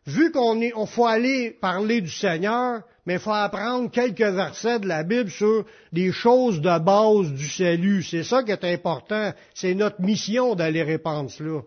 Vu 0.07 0.31
qu'on 0.31 0.61
est, 0.61 0.73
on 0.75 0.85
faut 0.85 1.05
aller 1.05 1.51
parler 1.51 2.01
du 2.01 2.09
Seigneur, 2.09 2.81
mais 3.05 3.15
il 3.15 3.19
faut 3.19 3.31
apprendre 3.31 3.91
quelques 3.91 4.21
versets 4.21 4.79
de 4.79 4.87
la 4.87 5.03
Bible 5.03 5.29
sur 5.29 5.65
des 5.91 6.11
choses 6.11 6.61
de 6.61 6.79
base 6.79 7.31
du 7.33 7.47
salut. 7.47 8.01
C'est 8.03 8.23
ça 8.23 8.43
qui 8.43 8.51
est 8.51 8.63
important. 8.63 9.33
C'est 9.53 9.75
notre 9.75 10.01
mission 10.01 10.55
d'aller 10.55 10.83
répandre 10.83 11.29
cela. 11.29 11.61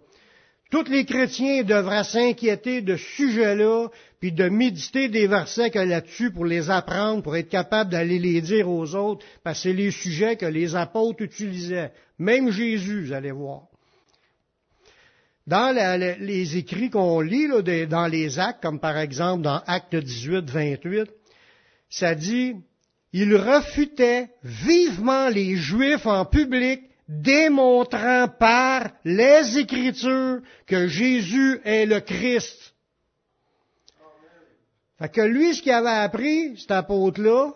Tous 0.74 0.90
les 0.90 1.04
chrétiens 1.04 1.62
devraient 1.62 2.02
s'inquiéter 2.02 2.80
de 2.80 2.96
ce 2.96 3.04
sujet-là, 3.04 3.90
puis 4.18 4.32
de 4.32 4.48
méditer 4.48 5.08
des 5.08 5.28
versets 5.28 5.70
que 5.70 5.78
là-dessus 5.78 6.32
pour 6.32 6.44
les 6.44 6.68
apprendre, 6.68 7.22
pour 7.22 7.36
être 7.36 7.48
capable 7.48 7.92
d'aller 7.92 8.18
les 8.18 8.40
dire 8.40 8.68
aux 8.68 8.96
autres, 8.96 9.24
parce 9.44 9.58
que 9.58 9.68
c'est 9.68 9.72
les 9.72 9.92
sujets 9.92 10.34
que 10.34 10.46
les 10.46 10.74
apôtres 10.74 11.22
utilisaient. 11.22 11.92
Même 12.18 12.50
Jésus, 12.50 13.04
vous 13.04 13.12
allez 13.12 13.30
voir. 13.30 13.68
Dans 15.46 15.72
les 16.18 16.56
écrits 16.56 16.90
qu'on 16.90 17.20
lit 17.20 17.46
dans 17.86 18.08
les 18.08 18.40
actes, 18.40 18.60
comme 18.60 18.80
par 18.80 18.98
exemple 18.98 19.42
dans 19.42 19.62
Acte 19.68 19.94
18, 19.94 20.50
28, 20.50 21.08
ça 21.88 22.16
dit, 22.16 22.56
il 23.12 23.36
refutait 23.36 24.26
vivement 24.42 25.28
les 25.28 25.54
Juifs 25.54 26.06
en 26.06 26.24
public 26.24 26.80
démontrant 27.08 28.28
par 28.28 28.90
les 29.04 29.58
Écritures 29.58 30.40
que 30.66 30.86
Jésus 30.86 31.60
est 31.64 31.86
le 31.86 32.00
Christ. 32.00 32.74
Fait 34.98 35.10
que 35.10 35.20
lui, 35.20 35.54
ce 35.54 35.62
qu'il 35.62 35.72
avait 35.72 35.88
appris, 35.88 36.58
cet 36.58 36.70
apôtre-là, 36.70 37.52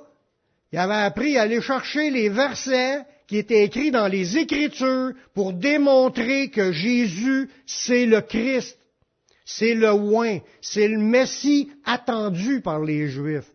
il 0.73 0.79
avait 0.79 0.95
appris 0.95 1.39
à 1.39 1.43
aller 1.43 1.63
chercher 1.63 2.11
les 2.11 2.29
versets 2.29 3.03
qui 3.27 3.39
étaient 3.39 3.65
écrits 3.65 3.91
dans 3.91 4.09
les 4.09 4.37
Écritures 4.37 5.13
pour 5.35 5.53
démontrer 5.53 6.51
que 6.51 6.73
Jésus, 6.73 7.49
c'est 7.67 8.07
le 8.07 8.21
Christ, 8.21 8.79
c'est 9.45 9.75
le 9.75 9.93
oin, 9.93 10.39
c'est 10.61 10.89
le 10.89 10.99
Messie 10.99 11.71
attendu 11.85 12.61
par 12.61 12.81
les 12.81 13.09
Juifs 13.09 13.51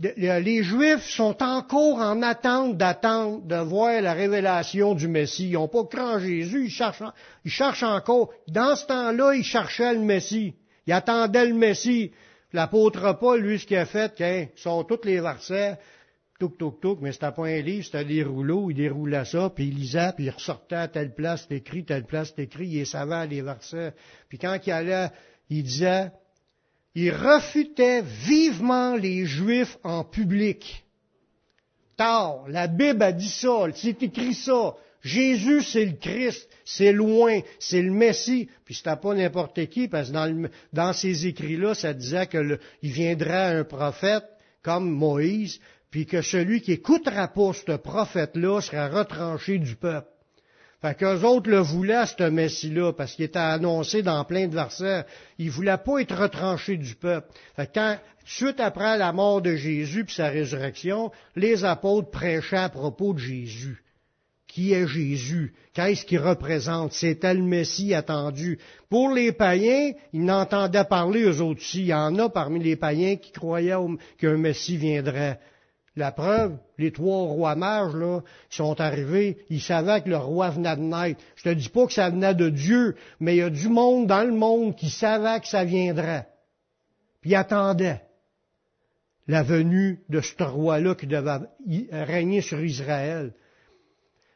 les 0.00 0.62
Juifs 0.62 1.08
sont 1.10 1.42
encore 1.42 1.98
en 1.98 2.22
attente 2.22 2.76
d'attendre 2.76 3.46
de 3.46 3.56
voir 3.56 4.00
la 4.00 4.14
révélation 4.14 4.94
du 4.94 5.08
Messie. 5.08 5.48
Ils 5.50 5.54
n'ont 5.54 5.68
pas 5.68 5.84
cru 5.84 6.00
en 6.00 6.18
Jésus, 6.18 6.64
ils 6.64 6.70
cherchent, 6.70 7.02
ils 7.44 7.50
cherchent 7.50 7.82
encore. 7.82 8.30
Dans 8.48 8.76
ce 8.76 8.86
temps-là, 8.86 9.34
ils 9.34 9.44
cherchaient 9.44 9.94
le 9.94 10.00
Messie. 10.00 10.54
Ils 10.86 10.92
attendaient 10.92 11.46
le 11.46 11.54
Messie. 11.54 12.12
L'apôtre 12.52 13.16
Paul, 13.18 13.40
lui, 13.40 13.58
ce 13.58 13.66
qu'il 13.66 13.76
a 13.76 13.86
fait, 13.86 14.20
hein, 14.20 14.46
sont 14.56 14.82
tous 14.84 15.04
les 15.04 15.20
versets, 15.20 15.78
touc, 16.40 16.58
touc, 16.58 16.80
touc, 16.80 16.98
mais 17.00 17.12
c'était 17.12 17.30
pas 17.30 17.46
un 17.46 17.60
livre, 17.60 17.84
c'était 17.84 18.04
des 18.04 18.24
rouleaux, 18.24 18.70
il 18.70 18.76
déroulait 18.76 19.24
ça, 19.24 19.52
puis 19.54 19.68
il 19.68 19.76
lisait, 19.76 20.12
puis 20.16 20.24
il 20.24 20.30
ressortait 20.30 20.76
à 20.76 20.88
telle 20.88 21.14
place, 21.14 21.46
c'est 21.48 21.56
écrit, 21.56 21.84
telle 21.84 22.04
place, 22.04 22.32
c'est 22.34 22.42
écrit, 22.42 22.66
il 22.66 22.86
savait 22.86 23.26
les 23.28 23.42
versets. 23.42 23.92
Puis 24.28 24.38
quand 24.38 24.58
il 24.66 24.72
allait, 24.72 25.10
il 25.48 25.62
disait, 25.62 26.10
il 26.94 27.12
refutait 27.12 28.02
vivement 28.02 28.96
les 28.96 29.26
Juifs 29.26 29.78
en 29.84 30.04
public. 30.04 30.84
Tard, 31.96 32.44
la 32.48 32.66
Bible 32.66 33.02
a 33.02 33.12
dit 33.12 33.28
ça, 33.28 33.66
c'est 33.74 34.02
écrit 34.02 34.34
ça. 34.34 34.74
Jésus, 35.02 35.62
c'est 35.62 35.86
le 35.86 35.96
Christ, 35.96 36.48
c'est 36.64 36.92
loin, 36.92 37.40
c'est 37.58 37.80
le 37.80 37.90
Messie. 37.90 38.48
Puis 38.64 38.74
c'était 38.74 38.96
pas 38.96 39.14
n'importe 39.14 39.66
qui, 39.66 39.88
parce 39.88 40.10
que 40.10 40.48
dans, 40.72 40.92
ces 40.92 41.26
écrits-là, 41.26 41.74
ça 41.74 41.94
disait 41.94 42.26
qu'il 42.26 42.58
viendrait 42.82 43.58
un 43.58 43.64
prophète 43.64 44.24
comme 44.62 44.90
Moïse, 44.90 45.58
puis 45.90 46.04
que 46.04 46.20
celui 46.20 46.60
qui 46.60 46.72
écoutera 46.72 47.28
pas 47.28 47.52
ce 47.54 47.76
prophète-là 47.76 48.60
sera 48.60 48.88
retranché 48.88 49.58
du 49.58 49.74
peuple. 49.74 50.08
Fait 50.80 50.96
qu'eux 50.96 51.22
autres 51.24 51.50
le 51.50 51.58
voulaient, 51.58 52.06
ce 52.06 52.30
Messie-là, 52.30 52.94
parce 52.94 53.14
qu'il 53.14 53.26
était 53.26 53.38
annoncé 53.38 54.02
dans 54.02 54.24
plein 54.24 54.48
de 54.48 54.54
versets. 54.54 55.04
Ils 55.38 55.50
voulaient 55.50 55.76
pas 55.76 55.98
être 56.00 56.16
retranchés 56.16 56.78
du 56.78 56.94
peuple. 56.94 57.28
Fait 57.54 57.70
que 57.70 57.96
suite 58.24 58.60
après 58.60 58.96
la 58.96 59.12
mort 59.12 59.42
de 59.42 59.56
Jésus 59.56 60.06
puis 60.06 60.14
sa 60.14 60.28
résurrection, 60.28 61.12
les 61.36 61.64
apôtres 61.64 62.10
prêchaient 62.10 62.56
à 62.56 62.70
propos 62.70 63.12
de 63.12 63.18
Jésus. 63.18 63.82
Qui 64.46 64.72
est 64.72 64.88
Jésus? 64.88 65.54
Qu'est-ce 65.74 66.04
qu'il 66.04 66.18
représente? 66.18 66.92
C'était 66.92 67.34
le 67.34 67.42
Messie 67.42 67.94
attendu. 67.94 68.58
Pour 68.88 69.10
les 69.10 69.32
païens, 69.32 69.92
ils 70.12 70.24
n'entendaient 70.24 70.84
parler 70.84 71.22
eux 71.22 71.40
autres 71.40 71.60
aussi. 71.60 71.80
Il 71.82 71.86
y 71.86 71.94
en 71.94 72.18
a 72.18 72.28
parmi 72.30 72.58
les 72.58 72.74
païens 72.74 73.16
qui 73.16 73.30
croyaient 73.32 73.76
qu'un 74.18 74.38
Messie 74.38 74.76
viendrait. 74.76 75.38
La 75.96 76.12
preuve, 76.12 76.56
les 76.78 76.92
trois 76.92 77.24
rois 77.24 77.56
mages, 77.56 77.94
là, 77.94 78.20
sont 78.48 78.80
arrivés, 78.80 79.38
ils 79.50 79.60
savaient 79.60 80.02
que 80.02 80.08
le 80.08 80.16
roi 80.16 80.50
venait 80.50 80.76
de 80.76 80.82
naître. 80.82 81.20
Je 81.34 81.42
te 81.42 81.48
dis 81.54 81.68
pas 81.68 81.86
que 81.86 81.92
ça 81.92 82.10
venait 82.10 82.34
de 82.34 82.48
Dieu, 82.48 82.94
mais 83.18 83.34
il 83.34 83.38
y 83.38 83.42
a 83.42 83.50
du 83.50 83.68
monde 83.68 84.06
dans 84.06 84.22
le 84.22 84.32
monde 84.32 84.76
qui 84.76 84.88
savait 84.88 85.40
que 85.40 85.48
ça 85.48 85.64
viendrait. 85.64 86.28
Puis 87.20 87.34
attendait 87.34 88.02
la 89.26 89.42
venue 89.42 90.00
de 90.08 90.20
ce 90.20 90.42
roi-là 90.42 90.94
qui 90.94 91.06
devait 91.06 91.40
régner 91.90 92.40
sur 92.40 92.62
Israël. 92.64 93.32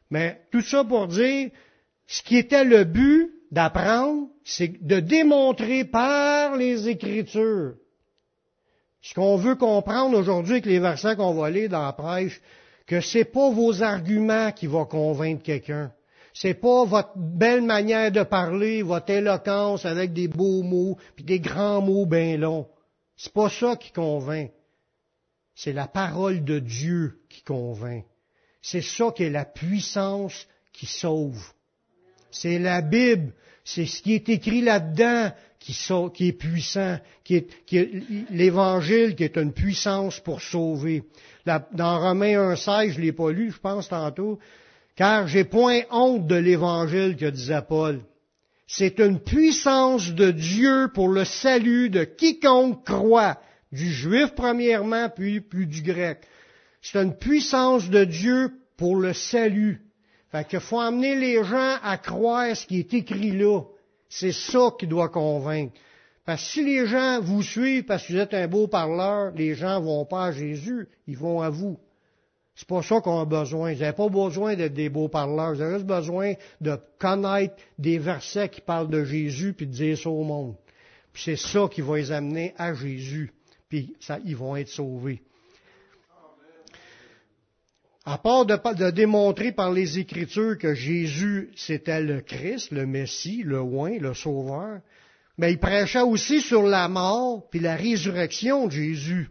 Mais 0.09 0.41
tout 0.51 0.61
ça 0.61 0.83
pour 0.83 1.07
dire, 1.07 1.49
ce 2.05 2.21
qui 2.21 2.37
était 2.37 2.63
le 2.63 2.83
but 2.83 3.31
d'apprendre, 3.51 4.27
c'est 4.43 4.85
de 4.85 4.99
démontrer 4.99 5.85
par 5.85 6.55
les 6.55 6.87
Écritures 6.87 7.75
ce 9.05 9.13
qu'on 9.13 9.37
veut 9.37 9.55
comprendre 9.55 10.17
aujourd'hui 10.17 10.53
avec 10.53 10.65
les 10.65 10.79
versets 10.79 11.15
qu'on 11.15 11.35
va 11.35 11.51
lire 11.51 11.69
dans 11.69 11.85
la 11.85 11.93
prêche, 11.93 12.41
que 12.87 13.01
c'est 13.01 13.25
pas 13.25 13.51
vos 13.51 13.83
arguments 13.83 14.51
qui 14.51 14.65
vont 14.65 14.85
convaincre 14.85 15.43
quelqu'un. 15.43 15.91
C'est 16.33 16.55
pas 16.55 16.85
votre 16.85 17.15
belle 17.15 17.61
manière 17.61 18.11
de 18.11 18.23
parler, 18.23 18.81
votre 18.81 19.11
éloquence 19.11 19.85
avec 19.85 20.11
des 20.11 20.27
beaux 20.27 20.63
mots, 20.63 20.97
puis 21.15 21.23
des 21.23 21.39
grands 21.39 21.81
mots 21.81 22.07
bien 22.07 22.35
longs. 22.37 22.67
C'est 23.15 23.31
pas 23.31 23.47
ça 23.49 23.75
qui 23.75 23.91
convainc. 23.91 24.49
C'est 25.53 25.71
la 25.71 25.87
parole 25.87 26.43
de 26.43 26.57
Dieu 26.57 27.19
qui 27.29 27.43
convainc. 27.43 28.05
C'est 28.63 28.81
ça 28.81 29.11
qui 29.15 29.21
est 29.21 29.29
la 29.29 29.45
puissance 29.45 30.47
qui 30.73 30.87
sauve. 30.87 31.53
C'est 32.31 32.57
la 32.57 32.81
Bible, 32.81 33.33
c'est 33.63 33.85
ce 33.85 34.01
qui 34.01 34.15
est 34.15 34.29
écrit 34.29 34.61
là-dedans 34.61 35.31
qui, 35.59 36.27
est 36.27 36.33
puissant, 36.33 36.99
qui 37.23 37.35
est, 37.35 38.29
l'Évangile 38.29 39.15
qui 39.15 39.23
est 39.23 39.37
une 39.37 39.53
puissance 39.53 40.19
pour 40.19 40.41
sauver. 40.41 41.03
dans 41.45 41.99
Romains 41.99 42.53
1,16, 42.53 42.91
je 42.91 43.01
l'ai 43.01 43.11
pas 43.11 43.31
lu, 43.31 43.51
je 43.51 43.59
pense 43.59 43.89
tantôt, 43.89 44.39
car 44.95 45.27
j'ai 45.27 45.43
point 45.43 45.81
honte 45.91 46.27
de 46.27 46.35
l'Évangile 46.35 47.15
que 47.15 47.29
disait 47.29 47.63
Paul. 47.67 48.01
C'est 48.67 48.99
une 48.99 49.19
puissance 49.19 50.11
de 50.11 50.31
Dieu 50.31 50.89
pour 50.93 51.09
le 51.09 51.23
salut 51.23 51.89
de 51.89 52.03
quiconque 52.03 52.85
croit, 52.85 53.39
du 53.71 53.91
juif 53.91 54.33
premièrement, 54.35 55.09
puis, 55.09 55.41
puis 55.41 55.67
du 55.67 55.81
grec. 55.81 56.21
C'est 56.81 57.01
une 57.01 57.15
puissance 57.15 57.89
de 57.89 58.05
Dieu 58.05 58.51
pour 58.77 58.95
le 58.95 59.13
salut. 59.13 59.81
Fait 60.31 60.47
qu'il 60.47 60.59
faut 60.59 60.79
amener 60.79 61.15
les 61.15 61.43
gens 61.43 61.77
à 61.83 61.97
croire 61.97 62.55
ce 62.55 62.65
qui 62.65 62.79
est 62.79 62.93
écrit 62.93 63.31
là. 63.31 63.61
C'est 64.17 64.31
ça 64.31 64.71
qui 64.79 64.87
doit 64.87 65.09
convaincre. 65.09 65.73
Parce 66.25 66.41
que 66.41 66.49
si 66.49 66.63
les 66.63 66.87
gens 66.87 67.19
vous 67.21 67.43
suivent 67.43 67.83
parce 67.83 68.07
que 68.07 68.13
vous 68.13 68.19
êtes 68.19 68.33
un 68.33 68.47
beau 68.47 68.67
parleur, 68.67 69.33
les 69.35 69.55
gens 69.55 69.81
vont 69.81 70.05
pas 70.05 70.27
à 70.27 70.31
Jésus, 70.31 70.87
ils 71.05 71.17
vont 71.17 71.41
à 71.41 71.49
vous. 71.49 71.77
C'est 72.55 72.67
pas 72.67 72.81
ça 72.81 73.01
qu'on 73.01 73.19
a 73.19 73.25
besoin. 73.25 73.73
Vous 73.73 73.81
n'avez 73.81 73.95
pas 73.95 74.07
besoin 74.07 74.55
d'être 74.55 74.73
des 74.73 74.87
beaux 74.87 75.09
parleurs. 75.09 75.55
Vous 75.55 75.61
avez 75.61 75.73
juste 75.73 75.85
besoin 75.85 76.33
de 76.61 76.79
connaître 76.97 77.55
des 77.77 77.97
versets 77.97 78.47
qui 78.47 78.61
parlent 78.61 78.89
de 78.89 79.03
Jésus 79.03 79.51
puis 79.51 79.67
de 79.67 79.73
dire 79.73 79.97
ça 79.97 80.09
au 80.09 80.23
monde. 80.23 80.55
Puis 81.11 81.23
c'est 81.25 81.35
ça 81.35 81.67
qui 81.69 81.81
va 81.81 81.97
les 81.97 82.13
amener 82.13 82.53
à 82.57 82.73
Jésus. 82.73 83.33
Puis 83.67 83.97
ça, 83.99 84.19
ils 84.23 84.37
vont 84.37 84.55
être 84.55 84.69
sauvés. 84.69 85.21
À 88.07 88.19
part 88.19 88.45
de, 88.45 88.91
démontrer 88.91 89.51
par 89.51 89.71
les 89.71 89.97
Écritures 89.97 90.59
que 90.59 90.75
Jésus, 90.75 91.49
c'était 91.55 92.01
le 92.01 92.21
Christ, 92.21 92.71
le 92.71 92.85
Messie, 92.85 93.41
le 93.43 93.59
oin, 93.59 93.97
le 93.97 94.13
Sauveur, 94.13 94.79
mais 95.39 95.53
il 95.53 95.59
prêchait 95.59 96.01
aussi 96.01 96.39
sur 96.39 96.61
la 96.61 96.87
mort 96.87 97.49
puis 97.49 97.59
la 97.59 97.75
résurrection 97.75 98.67
de 98.67 98.71
Jésus. 98.71 99.29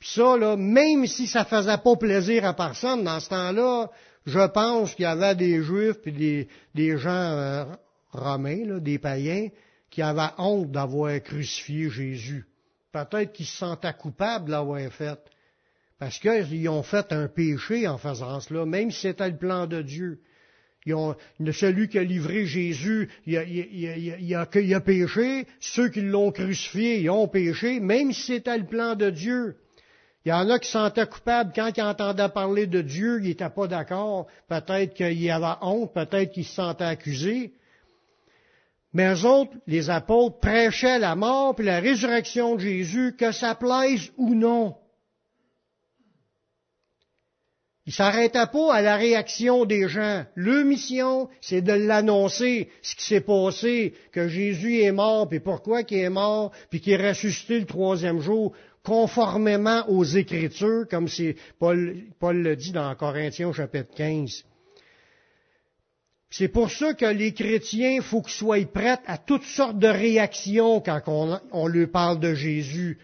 Puis 0.00 0.08
ça, 0.14 0.36
là, 0.36 0.56
même 0.56 1.06
si 1.06 1.28
ça 1.28 1.44
faisait 1.44 1.78
pas 1.78 1.94
plaisir 1.94 2.44
à 2.44 2.54
personne, 2.54 3.04
dans 3.04 3.20
ce 3.20 3.28
temps-là, 3.28 3.88
je 4.26 4.46
pense 4.48 4.94
qu'il 4.94 5.04
y 5.04 5.06
avait 5.06 5.36
des 5.36 5.62
Juifs 5.62 6.00
puis 6.02 6.48
des, 6.74 6.98
gens 6.98 7.10
euh, 7.10 7.64
romains, 8.10 8.78
des 8.80 8.98
païens, 8.98 9.48
qui 9.90 10.02
avaient 10.02 10.32
honte 10.38 10.72
d'avoir 10.72 11.20
crucifié 11.22 11.88
Jésus. 11.88 12.46
Peut-être 12.92 13.32
qu'ils 13.32 13.46
se 13.46 13.58
sentaient 13.58 13.92
coupables 13.92 14.46
de 14.46 14.50
l'avoir 14.50 14.80
fait. 14.92 15.18
Parce 16.00 16.18
qu'ils 16.18 16.66
ont 16.70 16.82
fait 16.82 17.12
un 17.12 17.28
péché 17.28 17.86
en 17.86 17.98
faisant 17.98 18.40
cela, 18.40 18.64
même 18.64 18.90
si 18.90 19.02
c'était 19.02 19.28
le 19.28 19.36
plan 19.36 19.66
de 19.66 19.82
Dieu. 19.82 20.18
Ils 20.86 20.94
ont, 20.94 21.14
celui 21.52 21.88
qui 21.88 21.98
a 21.98 22.02
livré 22.02 22.46
Jésus, 22.46 23.10
il 23.26 24.34
a, 24.34 24.80
péché. 24.80 25.46
Ceux 25.60 25.90
qui 25.90 26.00
l'ont 26.00 26.32
crucifié, 26.32 27.00
ils 27.00 27.10
ont 27.10 27.28
péché, 27.28 27.80
même 27.80 28.14
si 28.14 28.22
c'était 28.22 28.56
le 28.56 28.64
plan 28.64 28.94
de 28.94 29.10
Dieu. 29.10 29.56
Il 30.24 30.30
y 30.30 30.32
en 30.32 30.48
a 30.48 30.58
qui 30.58 30.68
se 30.68 30.72
sentaient 30.72 31.06
coupables 31.06 31.52
quand 31.54 31.70
ils 31.76 31.82
entendaient 31.82 32.30
parler 32.30 32.66
de 32.66 32.80
Dieu, 32.80 33.20
ils 33.20 33.28
n'étaient 33.28 33.50
pas 33.50 33.66
d'accord. 33.66 34.26
Peut-être 34.48 34.94
qu'ils 34.94 35.30
avaient 35.30 35.58
honte, 35.60 35.92
peut-être 35.92 36.32
qu'ils 36.32 36.46
se 36.46 36.54
sentaient 36.54 36.84
accusés. 36.84 37.52
Mais 38.94 39.12
eux 39.12 39.26
autres, 39.26 39.52
les 39.66 39.90
apôtres, 39.90 40.40
prêchaient 40.40 40.98
la 40.98 41.14
mort 41.14 41.56
et 41.58 41.62
la 41.62 41.80
résurrection 41.80 42.54
de 42.54 42.60
Jésus, 42.60 43.16
que 43.18 43.32
ça 43.32 43.54
plaise 43.54 44.10
ou 44.16 44.34
non. 44.34 44.76
Ils 47.90 47.92
s'arrêtaient 47.92 48.46
pas 48.52 48.72
à 48.72 48.82
la 48.82 48.94
réaction 48.94 49.64
des 49.64 49.88
gens. 49.88 50.24
Leur 50.36 50.64
mission, 50.64 51.28
c'est 51.40 51.60
de 51.60 51.72
l'annoncer, 51.72 52.68
ce 52.82 52.94
qui 52.94 53.04
s'est 53.04 53.20
passé, 53.20 53.94
que 54.12 54.28
Jésus 54.28 54.82
est 54.82 54.92
mort, 54.92 55.28
puis 55.28 55.40
pourquoi 55.40 55.82
qu'il 55.82 55.98
est 55.98 56.08
mort, 56.08 56.52
puis 56.70 56.80
qu'il 56.80 56.92
est 56.92 57.08
ressuscité 57.08 57.58
le 57.58 57.66
troisième 57.66 58.20
jour, 58.20 58.52
conformément 58.84 59.84
aux 59.88 60.04
Écritures, 60.04 60.86
comme 60.88 61.08
Paul, 61.58 61.96
Paul 62.20 62.36
le 62.36 62.54
dit 62.54 62.70
dans 62.70 62.94
Corinthiens 62.94 63.52
chapitre 63.52 63.92
15. 63.96 64.44
C'est 66.30 66.46
pour 66.46 66.70
ça 66.70 66.94
que 66.94 67.06
les 67.06 67.34
chrétiens, 67.34 67.90
il 67.90 68.02
faut 68.02 68.22
qu'ils 68.22 68.34
soient 68.34 68.64
prêts 68.72 68.98
à 69.04 69.18
toutes 69.18 69.42
sortes 69.42 69.80
de 69.80 69.88
réactions 69.88 70.80
quand 70.80 71.40
on 71.50 71.66
leur 71.66 71.90
parle 71.90 72.20
de 72.20 72.34
Jésus. 72.34 73.00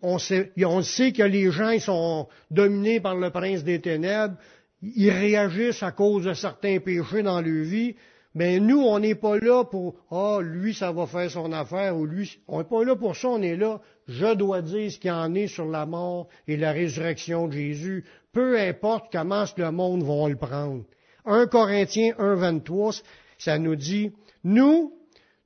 On 0.00 0.18
sait, 0.18 0.52
que 0.54 1.22
les 1.22 1.50
gens 1.50 1.70
ils 1.70 1.80
sont 1.80 2.28
dominés 2.50 3.00
par 3.00 3.16
le 3.16 3.30
prince 3.30 3.64
des 3.64 3.80
ténèbres, 3.80 4.36
ils 4.82 5.10
réagissent 5.10 5.82
à 5.82 5.92
cause 5.92 6.24
de 6.24 6.34
certains 6.34 6.78
péchés 6.78 7.22
dans 7.22 7.40
leur 7.40 7.64
vie, 7.64 7.94
mais 8.34 8.60
nous, 8.60 8.80
on 8.80 8.98
n'est 8.98 9.14
pas 9.14 9.38
là 9.38 9.64
pour 9.64 9.94
Ah, 10.10 10.38
lui, 10.40 10.72
ça 10.72 10.90
va 10.90 11.06
faire 11.06 11.30
son 11.30 11.52
affaire, 11.52 11.96
ou 11.96 12.06
lui, 12.06 12.38
on 12.48 12.58
n'est 12.58 12.64
pas 12.64 12.82
là 12.84 12.96
pour 12.96 13.14
ça, 13.14 13.28
on 13.28 13.42
est 13.42 13.56
là. 13.56 13.80
Je 14.08 14.34
dois 14.34 14.62
dire 14.62 14.90
ce 14.90 14.98
qu'il 14.98 15.10
en 15.10 15.34
est 15.34 15.48
sur 15.48 15.66
la 15.66 15.84
mort 15.84 16.28
et 16.48 16.56
la 16.56 16.72
résurrection 16.72 17.46
de 17.46 17.52
Jésus, 17.52 18.04
peu 18.32 18.58
importe 18.58 19.06
comment 19.12 19.44
le 19.56 19.70
monde 19.70 20.02
va 20.02 20.28
le 20.28 20.36
prendre. 20.36 20.84
1 21.26 21.46
Corinthiens 21.46 22.14
1, 22.18 22.34
23, 22.36 22.92
ça 23.38 23.58
nous 23.58 23.76
dit, 23.76 24.12
nous, 24.44 24.92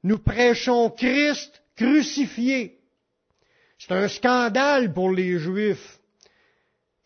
nous 0.05 0.19
prêchons 0.19 0.91
Christ 0.91 1.63
crucifié. 1.75 2.79
C'est 3.79 3.93
un 3.93 4.09
scandale 4.09 4.93
pour 4.93 5.11
les 5.11 5.39
Juifs 5.39 6.01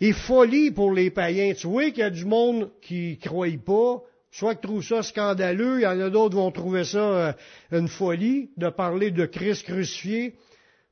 et 0.01 0.13
folie 0.13 0.71
pour 0.71 0.93
les 0.93 1.11
païens. 1.11 1.55
Tu 1.55 1.67
vois 1.67 1.91
qu'il 1.91 1.99
y 1.99 2.03
a 2.03 2.11
du 2.11 2.25
monde 2.25 2.71
qui 2.81 3.19
ne 3.21 3.29
croit 3.29 3.49
pas, 3.65 4.03
soit 4.31 4.55
qui 4.55 4.63
trouve 4.63 4.83
ça 4.83 5.03
scandaleux, 5.03 5.81
il 5.81 5.83
y 5.83 5.87
en 5.87 6.01
a 6.01 6.11
d'autres 6.11 6.31
qui 6.31 6.37
vont 6.37 6.51
trouver 6.53 6.85
ça 6.85 6.99
euh, 6.99 7.33
une 7.73 7.89
folie 7.89 8.51
de 8.57 8.69
parler 8.69 9.11
de 9.11 9.27
Christ 9.27 9.65
crucifié. 9.65 10.37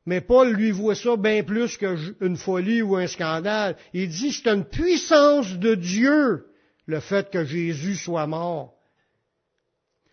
Mais 0.05 0.21
Paul 0.21 0.53
lui 0.53 0.71
voit 0.71 0.95
ça 0.95 1.17
bien 1.17 1.43
plus 1.43 1.77
qu'une 1.77 2.37
folie 2.37 2.83
ou 2.83 2.97
un 2.97 3.07
scandale. 3.07 3.77
Il 3.93 4.09
dit 4.09 4.33
c'est 4.33 4.49
une 4.49 4.65
puissance 4.65 5.59
de 5.59 5.75
Dieu 5.75 6.47
le 6.87 7.01
fait 7.01 7.31
que 7.31 7.45
Jésus 7.45 7.97
soit 7.97 8.27
mort. 8.27 8.75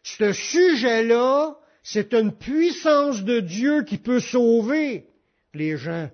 Ce 0.03 0.33
sujet-là, 0.33 1.57
c'est 1.81 2.13
une 2.13 2.33
puissance 2.33 3.23
de 3.23 3.39
Dieu 3.39 3.83
qui 3.83 3.97
peut 3.97 4.19
sauver 4.19 5.07
les 5.55 5.77
gens. 5.77 6.09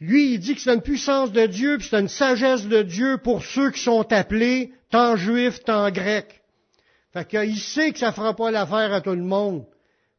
Lui, 0.00 0.34
il 0.34 0.38
dit 0.38 0.54
que 0.54 0.60
c'est 0.60 0.72
une 0.72 0.80
puissance 0.80 1.30
de 1.30 1.46
Dieu, 1.46 1.76
puis 1.78 1.88
c'est 1.90 2.00
une 2.00 2.08
sagesse 2.08 2.66
de 2.66 2.82
Dieu 2.82 3.18
pour 3.22 3.44
ceux 3.44 3.70
qui 3.70 3.80
sont 3.80 4.10
appelés, 4.12 4.72
tant 4.90 5.16
juifs, 5.16 5.62
tant 5.62 5.90
grecs. 5.90 6.42
Fait 7.12 7.28
qu'il 7.28 7.58
sait 7.58 7.92
que 7.92 7.98
ça 7.98 8.12
fera 8.12 8.34
pas 8.34 8.50
l'affaire 8.50 8.92
à 8.92 9.00
tout 9.00 9.10
le 9.10 9.22
monde. 9.22 9.66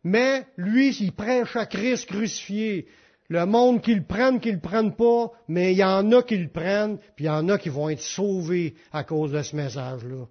Mais 0.03 0.45
lui, 0.57 0.95
il 0.99 1.13
prêche 1.13 1.55
à 1.55 1.65
Christ 1.65 2.07
crucifié. 2.07 2.87
Le 3.29 3.45
monde 3.45 3.81
prennent, 4.07 4.39
qu'ils 4.39 4.55
le 4.55 4.59
prennent 4.59 4.95
pas, 4.95 5.31
mais 5.47 5.71
il 5.71 5.77
y 5.77 5.83
en 5.83 6.11
a 6.11 6.21
qui 6.21 6.37
le 6.37 6.49
prennent, 6.49 6.97
puis 7.15 7.25
il 7.25 7.27
y 7.27 7.29
en 7.29 7.47
a 7.49 7.57
qui 7.57 7.69
vont 7.69 7.89
être 7.89 8.01
sauvés 8.01 8.75
à 8.91 9.03
cause 9.03 9.31
de 9.31 9.41
ce 9.41 9.55
message-là. 9.55 10.25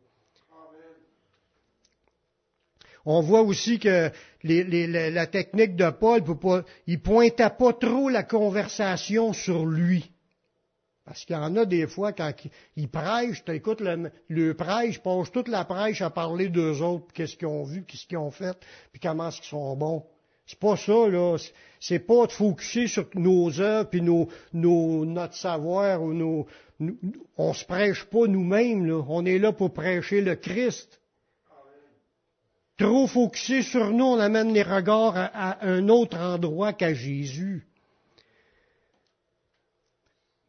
On 3.04 3.20
voit 3.22 3.42
aussi 3.42 3.78
que 3.78 4.10
la 4.42 5.26
technique 5.26 5.76
de 5.76 5.90
Paul, 5.90 6.22
il 6.86 7.00
pointait 7.00 7.50
pas 7.50 7.72
trop 7.72 8.08
la 8.08 8.22
conversation 8.22 9.32
sur 9.32 9.66
lui. 9.66 10.10
Parce 11.04 11.24
qu'il 11.24 11.34
y 11.34 11.38
en 11.38 11.56
a 11.56 11.64
des 11.64 11.88
fois, 11.88 12.12
quand 12.12 12.32
il 12.76 12.88
prêche, 12.88 13.42
tu 13.44 13.52
écoutes 13.52 13.80
le, 13.80 14.12
le 14.28 14.54
prêche, 14.54 15.00
passe 15.00 15.32
toute 15.32 15.48
la 15.48 15.64
prêche 15.64 16.02
à 16.02 16.10
parler 16.10 16.48
d'eux 16.48 16.82
autres, 16.82 17.06
qu'est-ce 17.12 17.36
qu'ils 17.36 17.48
ont 17.48 17.64
vu, 17.64 17.84
qu'est-ce 17.84 18.06
qu'ils 18.06 18.18
ont 18.18 18.30
fait, 18.30 18.56
puis 18.92 19.00
comment 19.00 19.30
ils 19.30 19.44
sont 19.44 19.74
bons. 19.76 20.04
C'est 20.46 20.58
pas 20.58 20.76
ça, 20.76 21.08
là. 21.08 21.36
C'est 21.80 22.00
pas 22.00 22.26
de 22.26 22.32
focuser 22.32 22.86
sur 22.86 23.08
nos 23.14 23.60
œuvres 23.60 23.88
puis 23.88 24.02
nos, 24.02 24.28
nos, 24.52 25.04
notre 25.04 25.34
savoir 25.34 26.02
ou 26.02 26.12
nos, 26.12 26.46
on 27.36 27.54
se 27.54 27.64
prêche 27.64 28.04
pas 28.04 28.26
nous-mêmes, 28.26 28.86
là. 28.86 29.02
On 29.08 29.24
est 29.26 29.38
là 29.38 29.52
pour 29.52 29.72
prêcher 29.72 30.20
le 30.20 30.36
Christ. 30.36 30.99
Trop 32.80 33.06
focusé 33.06 33.60
sur 33.60 33.90
nous, 33.90 34.06
on 34.06 34.18
amène 34.18 34.54
les 34.54 34.62
regards 34.62 35.14
à, 35.14 35.66
un 35.66 35.90
autre 35.90 36.16
endroit 36.16 36.72
qu'à 36.72 36.94
Jésus. 36.94 37.66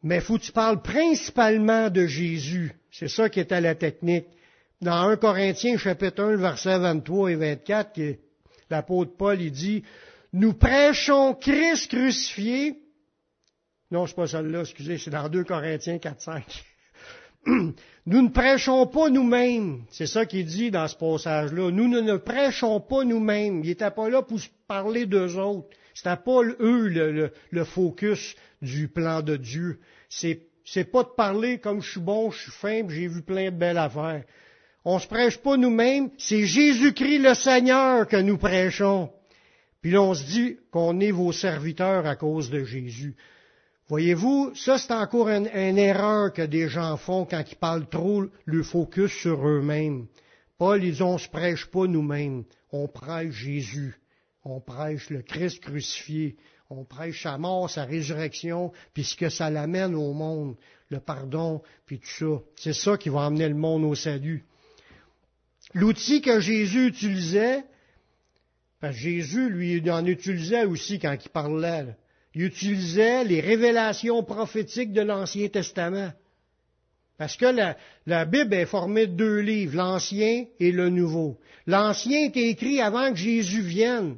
Mais 0.02 0.20
faut 0.20 0.38
que 0.38 0.44
tu 0.44 0.52
parles 0.52 0.80
principalement 0.80 1.90
de 1.90 2.06
Jésus. 2.06 2.72
C'est 2.90 3.08
ça 3.08 3.28
qui 3.28 3.38
est 3.38 3.52
à 3.52 3.60
la 3.60 3.74
technique. 3.74 4.24
Dans 4.80 5.10
1 5.10 5.16
Corinthiens 5.16 5.76
chapitre 5.76 6.24
1, 6.24 6.36
versets 6.36 6.78
23 6.78 7.32
et 7.32 7.34
24, 7.34 7.92
qui 7.92 8.02
est 8.02 8.20
l'apôtre 8.70 9.14
Paul, 9.14 9.38
il 9.38 9.52
dit, 9.52 9.84
nous 10.32 10.54
prêchons 10.54 11.34
Christ 11.34 11.90
crucifié. 11.90 12.78
Non, 13.90 14.06
c'est 14.06 14.16
pas 14.16 14.26
celle-là, 14.26 14.62
excusez, 14.62 14.96
c'est 14.96 15.10
dans 15.10 15.28
2 15.28 15.44
Corinthiens 15.44 15.98
4, 15.98 16.22
5. 16.22 16.64
nous 17.46 18.22
ne 18.22 18.28
prêchons 18.28 18.86
pas 18.86 19.10
nous-mêmes. 19.10 19.82
C'est 19.90 20.06
ça 20.06 20.26
qu'il 20.26 20.46
dit 20.46 20.70
dans 20.70 20.86
ce 20.88 20.96
passage-là. 20.96 21.70
Nous 21.70 21.88
ne, 21.88 22.00
ne 22.00 22.16
prêchons 22.16 22.80
pas 22.80 23.04
nous-mêmes. 23.04 23.60
Il 23.62 23.68
n'était 23.68 23.90
pas 23.90 24.08
là 24.08 24.22
pour 24.22 24.38
parler 24.68 25.06
d'eux 25.06 25.36
autres. 25.36 25.68
C'était 25.94 26.16
pas 26.16 26.42
eux 26.60 26.88
le, 26.88 27.32
le, 27.50 27.64
focus 27.64 28.34
du 28.62 28.88
plan 28.88 29.22
de 29.22 29.36
Dieu. 29.36 29.80
C'est, 30.08 30.46
c'est 30.64 30.90
pas 30.90 31.02
de 31.02 31.10
parler 31.16 31.58
comme 31.58 31.82
je 31.82 31.90
suis 31.90 32.00
bon, 32.00 32.30
je 32.30 32.42
suis 32.42 32.52
fin, 32.52 32.88
j'ai 32.88 33.08
vu 33.08 33.22
plein 33.22 33.50
de 33.50 33.56
belles 33.56 33.78
affaires. 33.78 34.24
On 34.84 34.98
se 34.98 35.06
prêche 35.06 35.36
pas 35.36 35.56
nous-mêmes, 35.56 36.10
c'est 36.18 36.44
Jésus-Christ 36.44 37.18
le 37.18 37.34
Seigneur 37.34 38.08
que 38.08 38.16
nous 38.16 38.38
prêchons. 38.38 39.10
Puis 39.80 39.90
là, 39.90 40.02
on 40.02 40.14
se 40.14 40.24
dit 40.24 40.56
qu'on 40.70 40.98
est 41.00 41.10
vos 41.10 41.32
serviteurs 41.32 42.06
à 42.06 42.16
cause 42.16 42.50
de 42.50 42.64
Jésus. 42.64 43.16
Voyez-vous, 43.92 44.54
ça 44.54 44.78
c'est 44.78 44.94
encore 44.94 45.28
une, 45.28 45.46
erreur 45.52 46.32
que 46.32 46.40
des 46.40 46.66
gens 46.66 46.96
font 46.96 47.26
quand 47.26 47.44
ils 47.46 47.56
parlent 47.56 47.86
trop 47.86 48.24
le 48.46 48.62
focus 48.62 49.12
sur 49.12 49.46
eux-mêmes. 49.46 50.06
Paul, 50.56 50.82
ils 50.82 51.02
on 51.02 51.18
se 51.18 51.28
prêche 51.28 51.66
pas 51.66 51.86
nous-mêmes, 51.86 52.44
on 52.70 52.88
prêche 52.88 53.34
Jésus, 53.34 54.00
on 54.44 54.62
prêche 54.62 55.10
le 55.10 55.20
Christ 55.20 55.60
crucifié, 55.60 56.36
on 56.70 56.84
prêche 56.84 57.24
sa 57.24 57.36
mort, 57.36 57.68
sa 57.68 57.84
résurrection, 57.84 58.72
puis 58.94 59.04
ce 59.04 59.14
que 59.14 59.28
ça 59.28 59.50
l'amène 59.50 59.94
au 59.94 60.14
monde, 60.14 60.56
le 60.88 60.98
pardon, 60.98 61.60
puis 61.84 61.98
tout 61.98 62.06
ça. 62.06 62.42
C'est 62.56 62.72
ça 62.72 62.96
qui 62.96 63.10
va 63.10 63.26
amener 63.26 63.50
le 63.50 63.56
monde 63.56 63.84
au 63.84 63.94
salut. 63.94 64.46
L'outil 65.74 66.22
que 66.22 66.40
Jésus 66.40 66.86
utilisait, 66.86 67.62
parce 68.80 68.96
Jésus, 68.96 69.50
lui, 69.50 69.90
en 69.90 70.06
utilisait 70.06 70.64
aussi 70.64 70.98
quand 70.98 71.14
il 71.22 71.28
parlait. 71.28 71.94
Il 72.34 72.42
utilisait 72.42 73.24
les 73.24 73.40
révélations 73.40 74.22
prophétiques 74.22 74.92
de 74.92 75.02
l'Ancien 75.02 75.48
Testament. 75.48 76.12
Parce 77.18 77.36
que 77.36 77.74
la, 78.06 78.24
Bible 78.24 78.54
est 78.54 78.66
formée 78.66 79.06
de 79.06 79.14
deux 79.14 79.38
livres, 79.40 79.76
l'Ancien 79.76 80.46
et 80.58 80.72
le 80.72 80.88
Nouveau. 80.88 81.38
L'Ancien 81.66 82.26
était 82.26 82.48
écrit 82.48 82.80
avant 82.80 83.10
que 83.10 83.18
Jésus 83.18 83.60
vienne. 83.60 84.16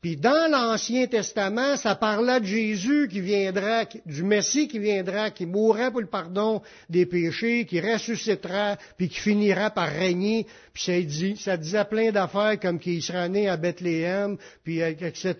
Puis 0.00 0.16
dans 0.16 0.50
l'Ancien 0.50 1.06
Testament, 1.08 1.76
ça 1.76 1.94
parlait 1.94 2.40
de 2.40 2.46
Jésus 2.46 3.06
qui 3.10 3.20
viendra, 3.20 3.84
du 4.06 4.22
Messie 4.22 4.66
qui 4.66 4.78
viendra, 4.78 5.30
qui 5.30 5.44
mourra 5.44 5.90
pour 5.90 6.00
le 6.00 6.06
pardon 6.06 6.62
des 6.88 7.04
péchés, 7.04 7.66
qui 7.66 7.82
ressuscitera, 7.82 8.78
puis 8.96 9.10
qui 9.10 9.20
finira 9.20 9.68
par 9.68 9.90
régner. 9.90 10.46
Puis 10.72 10.84
ça, 10.84 10.98
dit, 10.98 11.36
ça 11.36 11.58
disait 11.58 11.84
plein 11.84 12.12
d'affaires 12.12 12.58
comme 12.58 12.78
qu'il 12.78 13.02
sera 13.02 13.28
né 13.28 13.46
à 13.46 13.58
Bethléem, 13.58 14.38
puis 14.64 14.80
etc., 14.80 15.34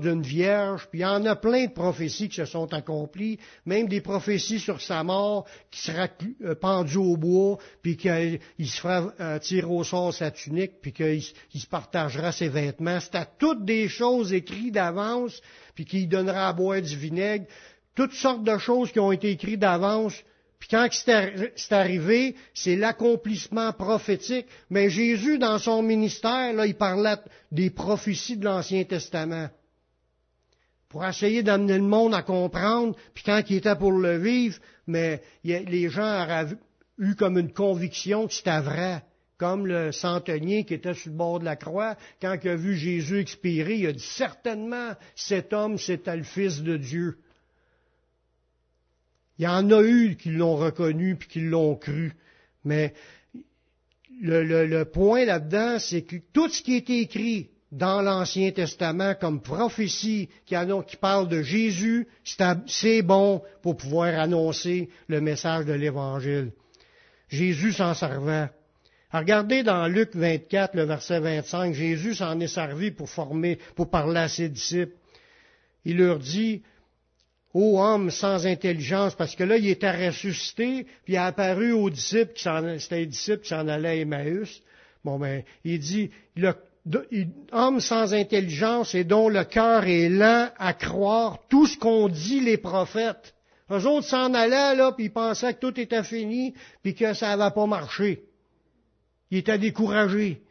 d'une 0.00 0.22
vierge. 0.22 0.88
Puis 0.90 1.00
il 1.00 1.02
y 1.02 1.04
en 1.04 1.26
a 1.26 1.36
plein 1.36 1.66
de 1.66 1.72
prophéties 1.72 2.30
qui 2.30 2.36
se 2.36 2.46
sont 2.46 2.72
accomplies, 2.72 3.38
même 3.66 3.86
des 3.86 4.00
prophéties 4.00 4.60
sur 4.60 4.80
sa 4.80 5.04
mort, 5.04 5.44
qui 5.70 5.80
sera 5.80 6.08
euh, 6.42 6.54
pendu 6.54 6.96
au 6.96 7.18
bois, 7.18 7.58
puis 7.82 7.98
qu'il 7.98 8.40
se 8.66 8.80
fera 8.80 9.12
euh, 9.20 9.38
tirer 9.40 9.66
au 9.66 9.84
sort 9.84 10.14
sa 10.14 10.30
tunique, 10.30 10.80
puis 10.80 10.94
qu'il 10.94 11.22
se 11.22 11.66
partagera 11.66 12.32
ses 12.32 12.48
vêtements. 12.48 12.98
C'était 12.98 13.26
toutes 13.38 13.66
des 13.66 13.88
choses 13.88 14.05
choses 14.06 14.32
écrites 14.32 14.74
d'avance, 14.74 15.40
puis 15.74 15.84
qui 15.84 16.06
donnera 16.06 16.48
à 16.48 16.52
boire 16.52 16.82
du 16.82 16.96
vinaigre, 16.96 17.46
toutes 17.94 18.14
sortes 18.14 18.44
de 18.44 18.58
choses 18.58 18.92
qui 18.92 19.00
ont 19.00 19.12
été 19.12 19.30
écrites 19.30 19.60
d'avance, 19.60 20.14
Puis 20.58 20.68
quand 20.70 20.88
c'est 20.90 21.72
arrivé, 21.72 22.34
c'est 22.54 22.76
l'accomplissement 22.76 23.72
prophétique. 23.72 24.46
Mais 24.70 24.88
Jésus, 24.90 25.38
dans 25.38 25.58
son 25.58 25.82
ministère, 25.82 26.64
il 26.64 26.74
parlait 26.74 27.16
des 27.52 27.70
prophéties 27.70 28.36
de 28.36 28.44
l'Ancien 28.44 28.84
Testament. 28.84 29.48
Pour 30.88 31.04
essayer 31.04 31.42
d'amener 31.42 31.76
le 31.76 31.84
monde 31.84 32.14
à 32.14 32.22
comprendre, 32.22 32.96
puis 33.12 33.24
quand 33.24 33.42
il 33.50 33.56
était 33.56 33.76
pour 33.76 33.92
le 33.92 34.16
vivre, 34.18 34.58
mais 34.86 35.20
les 35.44 35.88
gens 35.90 36.22
auraient 36.22 36.46
eu 36.98 37.14
comme 37.14 37.38
une 37.38 37.52
conviction 37.52 38.26
que 38.26 38.32
c'était 38.32 38.60
vrai. 38.60 39.02
Comme 39.38 39.66
le 39.66 39.92
centenier 39.92 40.64
qui 40.64 40.74
était 40.74 40.94
sur 40.94 41.10
le 41.10 41.16
bord 41.16 41.40
de 41.40 41.44
la 41.44 41.56
croix, 41.56 41.96
quand 42.22 42.36
il 42.42 42.48
a 42.48 42.56
vu 42.56 42.74
Jésus 42.74 43.20
expirer, 43.20 43.76
il 43.76 43.86
a 43.86 43.92
dit 43.92 43.98
certainement 44.00 44.92
cet 45.14 45.52
homme 45.52 45.78
c'était 45.78 46.16
le 46.16 46.22
Fils 46.22 46.62
de 46.62 46.76
Dieu. 46.76 47.18
Il 49.38 49.44
y 49.44 49.48
en 49.48 49.70
a 49.70 49.82
eu 49.82 50.16
qui 50.16 50.30
l'ont 50.30 50.56
reconnu 50.56 51.16
puis 51.16 51.28
qui 51.28 51.40
l'ont 51.40 51.76
cru. 51.76 52.14
Mais 52.64 52.94
le, 54.20 54.84
point 54.84 55.24
là-dedans, 55.26 55.78
c'est 55.78 56.02
que 56.02 56.16
tout 56.32 56.48
ce 56.48 56.62
qui 56.62 56.76
est 56.76 56.88
écrit 56.88 57.50
dans 57.72 58.00
l'Ancien 58.00 58.50
Testament 58.52 59.14
comme 59.20 59.42
prophétie 59.42 60.30
qui, 60.46 60.56
qui 60.86 60.96
parle 60.96 61.28
de 61.28 61.42
Jésus, 61.42 62.08
c'est 62.66 63.02
bon 63.02 63.42
pour 63.62 63.76
pouvoir 63.76 64.18
annoncer 64.18 64.88
le 65.08 65.20
message 65.20 65.66
de 65.66 65.74
l'Évangile. 65.74 66.52
Jésus 67.28 67.72
s'en 67.72 67.92
servait. 67.92 68.48
Regardez 69.12 69.62
dans 69.62 69.86
Luc 69.86 70.14
24, 70.14 70.74
le 70.74 70.84
verset 70.84 71.20
25, 71.20 71.74
Jésus 71.74 72.16
s'en 72.16 72.38
est 72.40 72.48
servi 72.48 72.90
pour 72.90 73.08
former, 73.08 73.58
pour 73.74 73.88
parler 73.88 74.20
à 74.20 74.28
ses 74.28 74.48
disciples. 74.48 74.94
Il 75.84 75.98
leur 75.98 76.18
dit, 76.18 76.62
ô 77.54 77.80
homme 77.80 78.10
sans 78.10 78.46
intelligence, 78.46 79.14
parce 79.14 79.36
que 79.36 79.44
là, 79.44 79.56
il 79.56 79.68
était 79.68 80.08
ressuscité, 80.08 80.86
puis 81.04 81.14
il 81.14 81.16
a 81.16 81.26
apparu 81.26 81.72
aux 81.72 81.88
disciples, 81.88 82.32
c'était 82.36 82.98
les 82.98 83.06
disciples 83.06 83.42
qui 83.42 83.48
s'en 83.48 83.68
allaient 83.68 83.88
à 83.88 83.94
Emmaüs. 83.94 84.60
Bon, 85.04 85.18
ben, 85.20 85.44
il 85.64 85.78
dit, 85.78 86.10
homme 87.52 87.80
sans 87.80 88.12
intelligence 88.12 88.94
et 88.96 89.04
dont 89.04 89.28
le 89.28 89.44
cœur 89.44 89.84
est 89.84 90.08
lent 90.08 90.50
à 90.58 90.74
croire 90.74 91.38
tout 91.48 91.66
ce 91.66 91.78
qu'ont 91.78 92.08
dit 92.08 92.40
les 92.40 92.58
prophètes. 92.58 93.34
Eux 93.70 93.86
autres 93.86 94.08
s'en 94.08 94.34
allaient, 94.34 94.74
là, 94.74 94.92
puis 94.92 95.06
ils 95.06 95.12
pensaient 95.12 95.54
que 95.54 95.60
tout 95.60 95.78
était 95.80 96.02
fini, 96.02 96.54
puis 96.82 96.94
que 96.94 97.14
ça 97.14 97.36
n'avait 97.36 97.54
pas 97.54 97.66
marché. 97.66 98.24
Ils 99.30 99.38
étaient 99.38 99.58
découragés. 99.58 100.42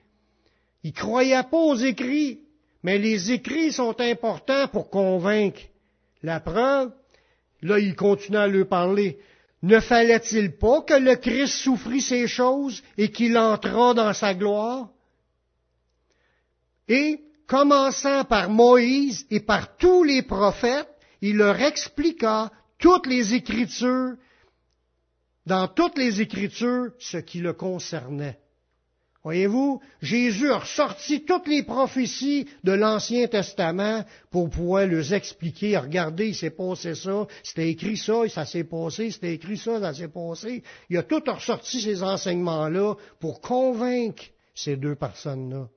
Ils 0.83 0.93
croyaient 0.93 1.43
pas 1.43 1.57
aux 1.57 1.75
écrits, 1.75 2.41
mais 2.83 2.97
les 2.97 3.31
écrits 3.31 3.71
sont 3.71 3.99
importants 3.99 4.67
pour 4.67 4.89
convaincre. 4.89 5.61
La 6.21 6.39
preuve, 6.39 6.91
là, 7.61 7.79
il 7.79 7.95
continue 7.95 8.37
à 8.37 8.47
lui 8.47 8.65
parler. 8.65 9.19
Ne 9.63 9.79
fallait-il 9.79 10.57
pas 10.57 10.81
que 10.81 10.93
le 10.93 11.15
Christ 11.15 11.55
souffrit 11.63 12.01
ces 12.01 12.27
choses 12.27 12.83
et 12.97 13.09
qu'il 13.09 13.37
entra 13.37 13.93
dans 13.93 14.13
sa 14.13 14.35
gloire? 14.35 14.89
Et, 16.87 17.19
commençant 17.47 18.23
par 18.25 18.49
Moïse 18.49 19.25
et 19.31 19.39
par 19.39 19.75
tous 19.77 20.03
les 20.03 20.21
prophètes, 20.21 20.89
il 21.21 21.37
leur 21.37 21.59
expliqua 21.59 22.51
toutes 22.77 23.07
les 23.07 23.33
Écritures, 23.33 24.15
dans 25.47 25.67
toutes 25.67 25.97
les 25.97 26.21
Écritures, 26.21 26.91
ce 26.99 27.17
qui 27.17 27.39
le 27.39 27.53
concernait. 27.53 28.37
Voyez-vous, 29.25 29.81
Jésus 30.03 30.51
a 30.51 30.59
ressorti 30.59 31.25
toutes 31.25 31.47
les 31.47 31.63
prophéties 31.63 32.45
de 32.63 32.73
l'Ancien 32.73 33.25
Testament 33.25 34.05
pour 34.29 34.51
pouvoir 34.51 34.85
les 34.85 35.15
expliquer. 35.15 35.75
Regardez, 35.77 36.27
il 36.27 36.35
s'est 36.35 36.51
passé 36.51 36.93
ça, 36.93 37.25
c'était 37.41 37.69
écrit 37.69 37.97
ça, 37.97 38.29
ça 38.29 38.45
s'est 38.45 38.65
passé, 38.65 39.09
c'était 39.09 39.33
écrit 39.33 39.57
ça, 39.57 39.79
ça 39.79 39.95
s'est 39.95 40.09
passé. 40.09 40.61
Il 40.91 40.97
a 40.99 41.01
tout 41.01 41.23
ressorti 41.25 41.81
ces 41.81 42.03
enseignements-là 42.03 42.93
pour 43.19 43.41
convaincre 43.41 44.25
ces 44.53 44.75
deux 44.75 44.93
personnes-là. 44.93 45.69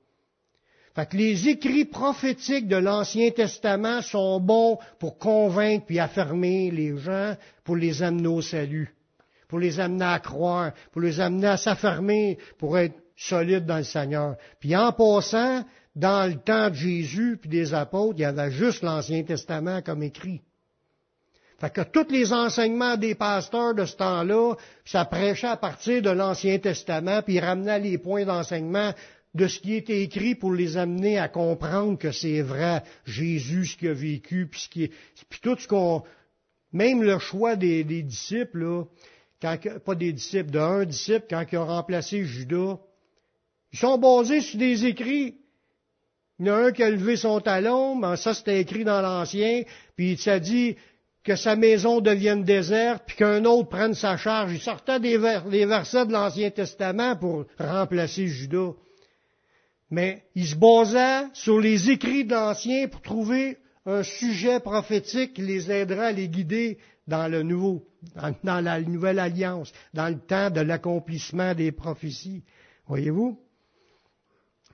Fait 0.93 1.07
que 1.07 1.17
les 1.17 1.49
écrits 1.49 1.85
prophétiques 1.85 2.67
de 2.67 2.77
l'Ancien 2.77 3.31
Testament 3.31 4.03
sont 4.03 4.39
bons 4.39 4.77
pour 4.99 5.17
convaincre 5.17 5.87
puis 5.87 5.97
affirmer 5.97 6.69
les 6.69 6.95
gens, 6.99 7.35
pour 7.63 7.77
les 7.77 8.03
amener 8.03 8.27
au 8.27 8.43
salut, 8.43 8.93
pour 9.47 9.57
les 9.57 9.79
amener 9.79 10.05
à 10.05 10.19
croire, 10.19 10.71
pour 10.91 11.01
les 11.01 11.19
amener 11.19 11.47
à 11.47 11.57
s'affirmer, 11.57 12.37
pour 12.59 12.77
être 12.77 12.93
solide 13.19 13.65
dans 13.65 13.77
le 13.77 13.83
Seigneur. 13.83 14.37
Puis 14.59 14.75
en 14.75 14.93
passant, 14.93 15.65
dans 15.95 16.29
le 16.29 16.37
temps 16.37 16.69
de 16.69 16.75
Jésus 16.75 17.37
puis 17.39 17.49
des 17.49 17.73
apôtres, 17.73 18.15
il 18.17 18.21
y 18.21 18.25
avait 18.25 18.51
juste 18.51 18.81
l'Ancien 18.81 19.23
Testament 19.23 19.81
comme 19.81 20.01
écrit. 20.01 20.41
Fait 21.59 21.69
que 21.69 21.81
tous 21.81 22.09
les 22.09 22.31
enseignements 22.31 22.95
des 22.95 23.15
pasteurs 23.15 23.75
de 23.75 23.83
ce 23.83 23.97
temps-là, 23.97 24.55
ça 24.85 25.03
prêchait 25.03 25.47
à 25.47 25.57
partir 25.57 26.01
de 26.01 26.09
l'Ancien 26.09 26.57
Testament, 26.59 27.21
puis 27.21 27.35
ils 27.35 27.39
ramenaient 27.41 27.79
les 27.79 27.97
points 27.97 28.23
d'enseignement 28.23 28.93
de 29.35 29.47
ce 29.47 29.59
qui 29.59 29.75
était 29.75 30.01
écrit 30.01 30.35
pour 30.35 30.53
les 30.53 30.77
amener 30.77 31.19
à 31.19 31.27
comprendre 31.27 31.97
que 31.97 32.13
c'est 32.13 32.41
vrai, 32.41 32.81
Jésus, 33.05 33.65
ce 33.65 33.77
qu'il 33.77 33.89
a 33.89 33.93
vécu, 33.93 34.47
puis, 34.47 34.61
ce 34.61 34.69
qui 34.69 34.83
est, 34.85 34.93
puis 35.29 35.39
tout 35.41 35.57
ce 35.59 35.67
qu'on... 35.67 36.03
Même 36.71 37.03
le 37.03 37.19
choix 37.19 37.55
des, 37.55 37.83
disciples, 37.83 38.59
là, 38.59 38.83
quand, 39.41 39.57
pas 39.83 39.95
des 39.95 40.13
disciples, 40.13 40.51
d'un 40.51 40.85
disciple, 40.85 41.25
quand 41.29 41.43
il 41.51 41.57
a 41.57 41.63
remplacé 41.63 42.23
Judas, 42.23 42.77
ils 43.71 43.79
sont 43.79 43.97
basés 43.97 44.41
sur 44.41 44.59
des 44.59 44.85
écrits. 44.85 45.35
Il 46.39 46.47
y 46.47 46.51
en 46.51 46.55
a 46.55 46.67
un 46.67 46.71
qui 46.71 46.83
a 46.83 46.89
levé 46.89 47.17
son 47.17 47.39
talon, 47.41 47.95
mais 47.95 48.15
ça 48.15 48.33
c'était 48.33 48.61
écrit 48.61 48.83
dans 48.83 49.01
l'Ancien, 49.01 49.63
puis 49.95 50.13
il 50.13 50.17
s'est 50.17 50.39
dit 50.39 50.77
que 51.23 51.35
sa 51.35 51.55
maison 51.55 51.99
devienne 51.99 52.43
déserte, 52.43 53.03
puis 53.05 53.17
qu'un 53.17 53.43
autre 53.45 53.69
prenne 53.69 53.93
sa 53.93 54.17
charge. 54.17 54.53
Il 54.53 54.61
sortait 54.61 54.99
des, 54.99 55.17
versets 55.17 56.05
de 56.05 56.13
l'Ancien 56.13 56.49
Testament 56.49 57.17
pour 57.17 57.45
remplacer 57.59 58.27
Judas. 58.27 58.71
Mais 59.91 60.23
il 60.35 60.47
se 60.47 60.55
basait 60.55 61.27
sur 61.33 61.59
les 61.59 61.89
écrits 61.91 62.23
de 62.23 62.33
l'Ancien 62.33 62.87
pour 62.87 63.01
trouver 63.01 63.57
un 63.85 64.03
sujet 64.03 64.59
prophétique 64.59 65.33
qui 65.33 65.41
les 65.41 65.71
aidera 65.71 66.05
à 66.05 66.11
les 66.11 66.29
guider 66.29 66.77
dans 67.07 67.27
le 67.27 67.43
nouveau, 67.43 67.85
dans 68.43 68.61
la 68.61 68.79
nouvelle 68.81 69.19
alliance, 69.19 69.73
dans 69.93 70.07
le 70.07 70.19
temps 70.19 70.51
de 70.51 70.61
l'accomplissement 70.61 71.53
des 71.53 71.71
prophéties. 71.71 72.43
Voyez-vous? 72.87 73.39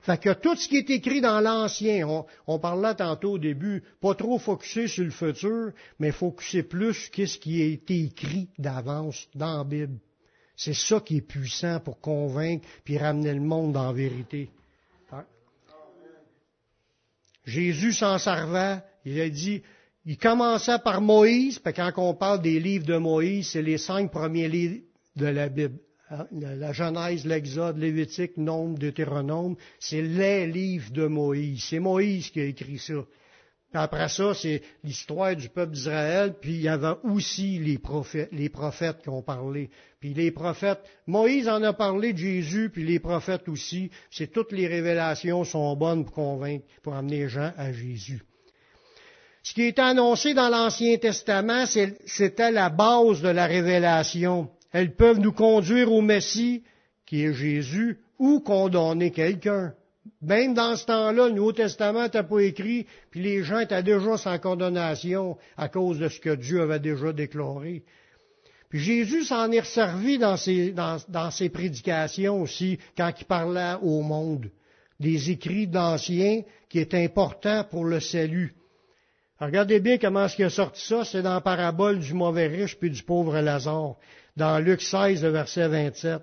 Fait 0.06 0.22
que 0.22 0.32
tout 0.34 0.54
ce 0.54 0.68
qui 0.68 0.76
est 0.76 0.90
écrit 0.90 1.20
dans 1.20 1.40
l'Ancien, 1.40 2.06
on, 2.06 2.26
on, 2.46 2.60
parlait 2.60 2.94
tantôt 2.94 3.32
au 3.32 3.38
début, 3.38 3.82
pas 4.00 4.14
trop 4.14 4.38
focusé 4.38 4.86
sur 4.86 5.02
le 5.02 5.10
futur, 5.10 5.72
mais 5.98 6.12
focusé 6.12 6.62
plus 6.62 7.10
sur 7.12 7.28
ce 7.28 7.36
qui 7.36 7.60
a 7.60 7.64
été 7.64 8.04
écrit 8.04 8.48
d'avance 8.56 9.26
dans 9.34 9.58
la 9.58 9.64
Bible. 9.64 9.98
C'est 10.54 10.76
ça 10.76 11.00
qui 11.00 11.16
est 11.16 11.22
puissant 11.22 11.80
pour 11.80 12.00
convaincre 12.00 12.64
puis 12.84 12.98
ramener 12.98 13.34
le 13.34 13.40
monde 13.40 13.74
la 13.74 13.92
vérité. 13.92 14.48
Hein? 15.10 15.24
Jésus 17.44 17.92
s'en 17.92 18.18
servait, 18.18 18.78
il 19.04 19.20
a 19.20 19.28
dit, 19.28 19.60
il 20.04 20.18
commençait 20.18 20.78
par 20.78 21.00
Moïse, 21.00 21.58
puis 21.58 21.72
quand 21.72 21.90
on 21.96 22.14
parle 22.14 22.42
des 22.42 22.60
livres 22.60 22.86
de 22.86 22.96
Moïse, 22.96 23.48
c'est 23.48 23.62
les 23.62 23.76
cinq 23.76 24.12
premiers 24.12 24.48
livres 24.48 24.84
de 25.16 25.26
la 25.26 25.48
Bible. 25.48 25.80
Hein, 26.08 26.26
la 26.30 26.72
Genèse, 26.72 27.26
l'Exode, 27.26 27.78
Lévitique, 27.78 28.36
Nombre, 28.36 28.78
Deutéronome, 28.78 29.56
c'est 29.80 30.02
les 30.02 30.46
livres 30.46 30.92
de 30.92 31.06
Moïse. 31.06 31.64
C'est 31.64 31.80
Moïse 31.80 32.30
qui 32.30 32.40
a 32.40 32.44
écrit 32.44 32.78
ça. 32.78 33.04
après 33.72 34.08
ça, 34.08 34.32
c'est 34.32 34.62
l'histoire 34.84 35.34
du 35.34 35.48
peuple 35.48 35.72
d'Israël, 35.72 36.36
puis 36.40 36.54
il 36.54 36.62
y 36.62 36.68
avait 36.68 36.94
aussi 37.02 37.58
les 37.58 37.78
prophètes, 37.78 38.28
les 38.30 38.48
prophètes 38.48 39.02
qui 39.02 39.08
ont 39.08 39.22
parlé. 39.22 39.68
Puis 39.98 40.14
les 40.14 40.30
prophètes, 40.30 40.78
Moïse 41.08 41.48
en 41.48 41.60
a 41.64 41.72
parlé 41.72 42.12
de 42.12 42.18
Jésus, 42.18 42.70
puis 42.72 42.84
les 42.84 43.00
prophètes 43.00 43.48
aussi. 43.48 43.90
C'est 44.08 44.30
toutes 44.30 44.52
les 44.52 44.68
révélations 44.68 45.42
sont 45.42 45.74
bonnes 45.74 46.04
pour 46.04 46.14
convaincre, 46.14 46.64
pour 46.84 46.94
amener 46.94 47.22
les 47.22 47.28
gens 47.28 47.52
à 47.56 47.72
Jésus. 47.72 48.22
Ce 49.42 49.54
qui 49.54 49.62
est 49.62 49.78
annoncé 49.80 50.34
dans 50.34 50.50
l'Ancien 50.50 50.96
Testament, 50.98 51.66
c'était 51.66 52.52
la 52.52 52.68
base 52.68 53.22
de 53.22 53.28
la 53.28 53.46
révélation. 53.46 54.50
Elles 54.76 54.94
peuvent 54.94 55.20
nous 55.20 55.32
conduire 55.32 55.90
au 55.90 56.02
Messie, 56.02 56.62
qui 57.06 57.24
est 57.24 57.32
Jésus, 57.32 57.98
ou 58.18 58.40
condamner 58.40 59.10
quelqu'un. 59.10 59.72
Même 60.20 60.52
dans 60.52 60.76
ce 60.76 60.84
temps-là, 60.84 61.28
le 61.28 61.32
Nouveau 61.32 61.52
Testament 61.52 62.02
n'était 62.02 62.22
pas 62.22 62.40
écrit, 62.40 62.86
puis 63.10 63.22
les 63.22 63.42
gens 63.42 63.60
étaient 63.60 63.82
déjà 63.82 64.18
sans 64.18 64.38
condamnation 64.38 65.38
à 65.56 65.70
cause 65.70 65.98
de 65.98 66.10
ce 66.10 66.20
que 66.20 66.34
Dieu 66.34 66.60
avait 66.60 66.78
déjà 66.78 67.14
déclaré. 67.14 67.84
Puis 68.68 68.80
Jésus 68.80 69.24
s'en 69.24 69.50
est 69.50 69.60
resservi 69.60 70.18
dans 70.18 70.36
ses, 70.36 71.48
prédications 71.48 72.42
aussi, 72.42 72.78
quand 72.98 73.14
il 73.18 73.24
parlait 73.24 73.76
au 73.80 74.02
monde, 74.02 74.50
des 75.00 75.30
écrits 75.30 75.66
d'Anciens 75.66 76.42
qui 76.68 76.80
est 76.80 76.92
important 76.92 77.64
pour 77.64 77.86
le 77.86 78.00
salut. 78.00 78.54
regardez 79.40 79.80
bien 79.80 79.96
comment 79.96 80.26
est-ce 80.26 80.36
qu'il 80.36 80.44
a 80.44 80.50
sorti 80.50 80.84
ça, 80.84 81.06
c'est 81.06 81.22
dans 81.22 81.32
la 81.32 81.40
parabole 81.40 81.98
du 81.98 82.12
mauvais 82.12 82.48
riche 82.48 82.76
puis 82.76 82.90
du 82.90 83.02
pauvre 83.02 83.40
Lazare 83.40 83.96
dans 84.36 84.58
Luc 84.58 84.82
16, 84.82 85.22
le 85.22 85.30
verset 85.30 85.68
27. 85.68 86.22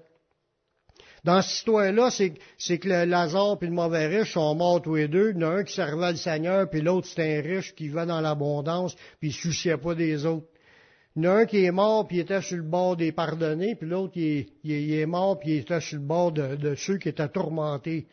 Dans 1.23 1.41
cette 1.41 1.56
histoire-là, 1.56 2.10
c'est 2.58 2.78
que 2.80 2.89
le 2.89 3.06
Lazare 3.06 3.58
et 3.62 3.65
le 3.65 3.71
mauvais 3.71 4.08
riche 4.08 4.34
sont 4.34 4.56
morts 4.56 4.82
tous 4.82 4.95
les 4.95 5.08
deux. 5.08 5.32
Il 5.32 5.41
y 5.41 5.45
en 5.45 5.52
a 5.52 5.54
un 5.56 5.63
qui 5.63 5.73
servait 5.73 6.12
le 6.12 6.17
Seigneur, 6.17 6.69
puis 6.69 6.82
l'autre 6.82 7.08
c'était 7.08 7.38
un 7.38 7.41
riche 7.41 7.73
qui 7.76 7.88
va 7.88 8.06
dans 8.06 8.19
l'abondance, 8.19 8.95
puis 9.19 9.30
il 9.30 9.32
ne 9.32 9.34
souciait 9.36 9.78
pas 9.78 9.95
des 9.95 10.26
autres. 10.26 10.47
Il 11.15 11.23
y 11.23 11.28
en 11.28 11.32
a 11.32 11.36
un 11.36 11.45
qui 11.45 11.63
est 11.63 11.71
mort, 11.71 12.08
puis 12.08 12.17
il 12.17 12.19
était 12.21 12.41
sur 12.41 12.58
le 12.58 12.63
bord 12.63 12.97
des 12.97 13.13
pardonnés, 13.13 13.76
puis 13.76 13.88
l'autre, 13.88 14.13
il, 14.17 14.47
est 14.65 15.06
mort, 15.06 15.39
puis 15.39 15.52
il 15.52 15.58
était 15.60 15.80
sur 15.80 15.97
le 15.97 16.06
bord 16.06 16.34
de, 16.34 16.76
ceux 16.76 16.97
qui 16.97 17.10
étaient 17.10 17.30
tourmentés. 17.30 18.08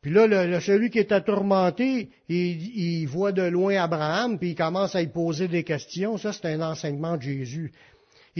Puis 0.00 0.12
là, 0.12 0.60
celui 0.60 0.90
qui 0.90 1.00
est 1.00 1.24
tourmenté, 1.24 2.10
il, 2.28 2.78
il, 2.78 3.06
voit 3.06 3.32
de 3.32 3.42
loin 3.42 3.82
Abraham, 3.82 4.38
puis 4.38 4.50
il 4.50 4.54
commence 4.54 4.94
à 4.94 5.02
y 5.02 5.08
poser 5.08 5.48
des 5.48 5.64
questions. 5.64 6.16
Ça, 6.16 6.32
c'est 6.32 6.46
un 6.46 6.60
enseignement 6.60 7.16
de 7.16 7.22
Jésus. 7.22 7.72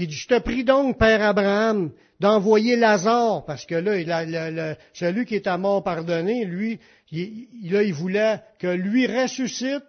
Il 0.00 0.06
dit, 0.06 0.14
je 0.14 0.28
te 0.28 0.38
prie 0.38 0.62
donc, 0.62 0.96
Père 0.96 1.20
Abraham, 1.22 1.90
d'envoyer 2.20 2.76
Lazare, 2.76 3.44
parce 3.44 3.66
que 3.66 3.74
là, 3.74 4.76
celui 4.92 5.24
qui 5.24 5.34
est 5.34 5.48
à 5.48 5.58
mort 5.58 5.82
pardonné, 5.82 6.44
lui, 6.44 6.78
il, 7.10 7.48
là, 7.64 7.82
il 7.82 7.92
voulait 7.92 8.40
que 8.60 8.68
lui 8.68 9.08
ressuscite, 9.08 9.82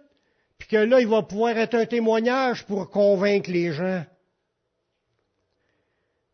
puis 0.58 0.68
que 0.68 0.78
là, 0.78 1.00
il 1.00 1.08
va 1.08 1.22
pouvoir 1.22 1.56
être 1.60 1.76
un 1.76 1.86
témoignage 1.86 2.66
pour 2.66 2.90
convaincre 2.90 3.52
les 3.52 3.72
gens. 3.72 4.04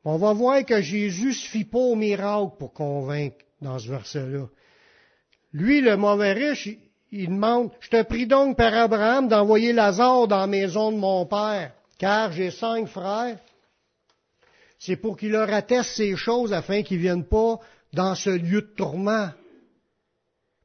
On 0.06 0.16
va 0.16 0.32
voir 0.32 0.64
que 0.64 0.82
Jésus 0.82 1.28
ne 1.28 1.34
se 1.34 1.46
fie 1.46 1.66
pas 1.66 1.78
au 1.78 1.96
miracle 1.96 2.56
pour 2.58 2.72
convaincre 2.72 3.44
dans 3.62 3.78
ce 3.78 3.90
verset-là. 3.90 4.46
Lui, 5.52 5.82
le 5.82 5.98
mauvais 5.98 6.32
riche, 6.32 6.70
il, 7.12 7.28
demande, 7.28 7.72
je 7.82 7.90
te 7.90 8.02
prie 8.04 8.26
donc, 8.26 8.56
Père 8.56 8.74
Abraham, 8.74 9.28
d'envoyer 9.28 9.74
Lazare 9.74 10.30
dans 10.30 10.40
la 10.40 10.48
maison 10.48 10.94
de 10.94 10.98
mon 10.98 11.26
Père, 11.26 11.74
car 11.98 12.32
j'ai 12.32 12.52
cinq 12.52 12.88
frères, 12.88 13.38
c'est 14.80 14.96
pour 14.98 15.18
qu'il 15.18 15.32
leur 15.32 15.52
atteste 15.54 15.92
ces 15.96 16.16
choses 16.16 16.54
afin 16.54 16.84
qu'ils 16.84 16.98
ne 16.98 17.04
viennent 17.04 17.26
pas 17.26 17.60
dans 17.94 18.16
ce 18.16 18.30
lieu 18.30 18.62
de 18.62 18.74
tourment. 18.76 19.32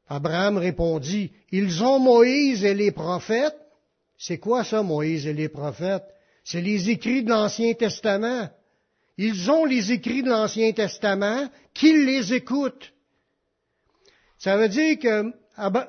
Abraham 0.07 0.57
répondit, 0.57 1.31
Ils 1.51 1.83
ont 1.83 1.99
Moïse 1.99 2.65
et 2.65 2.73
les 2.73 2.91
prophètes. 2.91 3.57
C'est 4.17 4.37
quoi 4.37 4.63
ça, 4.63 4.83
Moïse 4.83 5.25
et 5.25 5.33
les 5.33 5.49
prophètes? 5.49 6.03
C'est 6.43 6.61
les 6.61 6.89
écrits 6.89 7.23
de 7.23 7.29
l'Ancien 7.29 7.73
Testament. 7.73 8.49
Ils 9.17 9.49
ont 9.49 9.65
les 9.65 9.91
écrits 9.91 10.23
de 10.23 10.29
l'Ancien 10.29 10.71
Testament, 10.73 11.49
qu'ils 11.73 12.05
les 12.05 12.33
écoutent. 12.33 12.91
Ça 14.37 14.57
veut 14.57 14.69
dire 14.69 14.99
que 14.99 15.31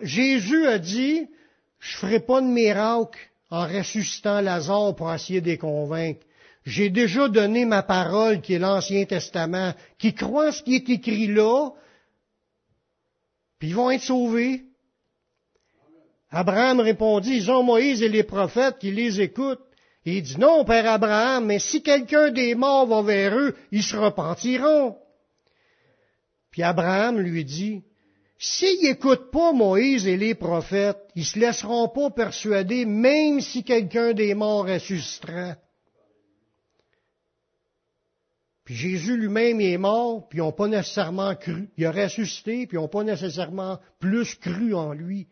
Jésus 0.02 0.66
a 0.66 0.78
dit, 0.78 1.26
je 1.78 1.96
ferai 1.96 2.20
pas 2.20 2.40
de 2.40 2.46
miracle 2.46 3.18
en 3.50 3.66
ressuscitant 3.66 4.40
Lazare 4.40 4.94
pour 4.94 5.12
essayer 5.12 5.40
de 5.40 5.46
les 5.46 5.58
convaincre. 5.58 6.20
J'ai 6.64 6.90
déjà 6.90 7.29
donné 7.29 7.64
ma 7.64 7.83
parole 7.83 8.40
qui 8.40 8.55
est 8.55 8.59
l'Ancien 8.59 9.05
Testament, 9.05 9.75
qui 9.98 10.14
croient 10.14 10.53
ce 10.53 10.62
qui 10.62 10.77
est 10.77 10.88
écrit 10.88 11.27
là, 11.27 11.70
puis 13.59 13.68
ils 13.68 13.77
vont 13.77 13.90
être 13.90 14.03
sauvés. 14.03 14.64
Abraham 16.31 16.81
répondit, 16.81 17.37
ils 17.37 17.51
ont 17.51 17.62
Moïse 17.62 18.03
et 18.03 18.09
les 18.09 18.25
prophètes 18.25 18.79
qui 18.79 18.90
les 18.90 19.20
écoutent. 19.20 19.62
Et 20.05 20.16
il 20.16 20.22
dit, 20.22 20.38
non, 20.38 20.64
Père 20.64 20.90
Abraham, 20.90 21.46
mais 21.46 21.61
si 21.61 21.81
quelqu'un 21.81 22.31
des 22.31 22.57
morts 22.57 22.87
va 22.87 23.03
vers 23.03 23.38
eux, 23.38 23.55
ils 23.70 23.85
se 23.85 23.96
repentiront. 23.96 24.96
Puis 26.51 26.64
Abraham 26.64 27.20
lui 27.20 27.44
dit, 27.44 27.85
s'ils 28.37 28.83
n'écoutent 28.83 29.31
pas 29.31 29.53
Moïse 29.53 30.09
et 30.09 30.16
les 30.16 30.35
prophètes, 30.35 30.98
ils 31.14 31.25
se 31.25 31.38
laisseront 31.38 31.88
pas 31.88 32.11
persuader, 32.11 32.85
même 32.85 33.40
si 33.40 33.62
quelqu'un 33.62 34.12
des 34.12 34.35
morts 34.35 34.66
ressuscitera. 34.66 35.55
Jésus 38.72 39.16
lui-même 39.16 39.61
est 39.61 39.76
mort, 39.76 40.28
puis 40.28 40.38
ils 40.38 40.42
n'ont 40.42 40.52
pas 40.52 40.68
nécessairement 40.68 41.35
cru. 41.35 41.68
Il 41.76 41.85
a 41.85 41.92
ressuscité, 41.92 42.66
puis 42.66 42.76
ils 42.76 42.80
n'ont 42.80 42.88
pas 42.88 43.04
nécessairement 43.04 43.78
plus 44.00 44.35
cru 44.37 44.74
en 44.74 44.92
lui. 44.92 45.28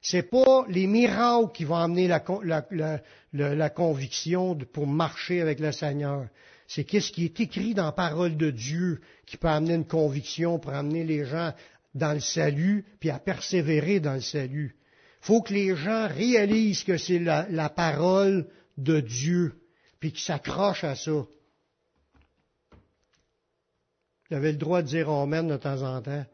C'est 0.00 0.28
pas 0.30 0.64
les 0.68 0.86
miracles 0.86 1.52
qui 1.52 1.64
vont 1.64 1.76
amener 1.76 2.08
la, 2.08 3.70
conviction 3.70 4.56
pour 4.72 4.86
marcher 4.86 5.40
avec 5.40 5.60
le 5.60 5.72
Seigneur. 5.72 6.26
C'est 6.66 6.84
qu'est-ce 6.84 7.12
qui 7.12 7.24
est 7.24 7.40
écrit 7.40 7.72
dans 7.72 7.86
la 7.86 7.92
parole 7.92 8.36
de 8.36 8.50
Dieu 8.50 9.00
qui 9.26 9.36
peut 9.36 9.48
amener 9.48 9.74
une 9.74 9.86
conviction 9.86 10.58
pour 10.58 10.72
amener 10.72 11.04
les 11.04 11.24
gens 11.24 11.52
dans 11.94 12.12
le 12.12 12.20
salut, 12.20 12.84
puis 13.00 13.10
à 13.10 13.18
persévérer 13.18 14.00
dans 14.00 14.14
le 14.14 14.20
salut. 14.20 14.76
Faut 15.20 15.40
que 15.40 15.52
les 15.54 15.76
gens 15.76 16.08
réalisent 16.08 16.84
que 16.84 16.96
c'est 16.96 17.20
la 17.20 17.68
parole 17.68 18.48
de 18.78 19.00
Dieu, 19.00 19.54
puis 20.00 20.10
qu'ils 20.10 20.22
s'accrochent 20.22 20.84
à 20.84 20.96
ça. 20.96 21.24
Il 24.32 24.36
avait 24.36 24.52
le 24.52 24.56
droit 24.56 24.80
de 24.80 24.86
dire 24.86 25.10
Amen 25.10 25.46
de 25.46 25.58
temps 25.58 25.82
en 25.82 26.00
temps. 26.00 26.24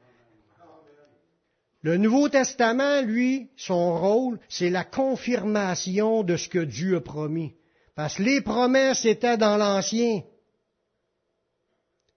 Le 1.82 1.96
Nouveau 1.96 2.28
Testament, 2.28 3.02
lui, 3.02 3.50
son 3.56 3.98
rôle, 3.98 4.38
c'est 4.48 4.70
la 4.70 4.84
confirmation 4.84 6.22
de 6.22 6.37
ce 6.37 6.48
que 6.48 6.61
Dieu 6.61 6.98
a 6.98 7.00
promis. 7.00 7.54
Parce 7.96 8.14
que 8.14 8.22
les 8.22 8.40
promesses 8.40 9.04
étaient 9.04 9.37
dans 9.37 9.56
l'Ancien. 9.56 10.22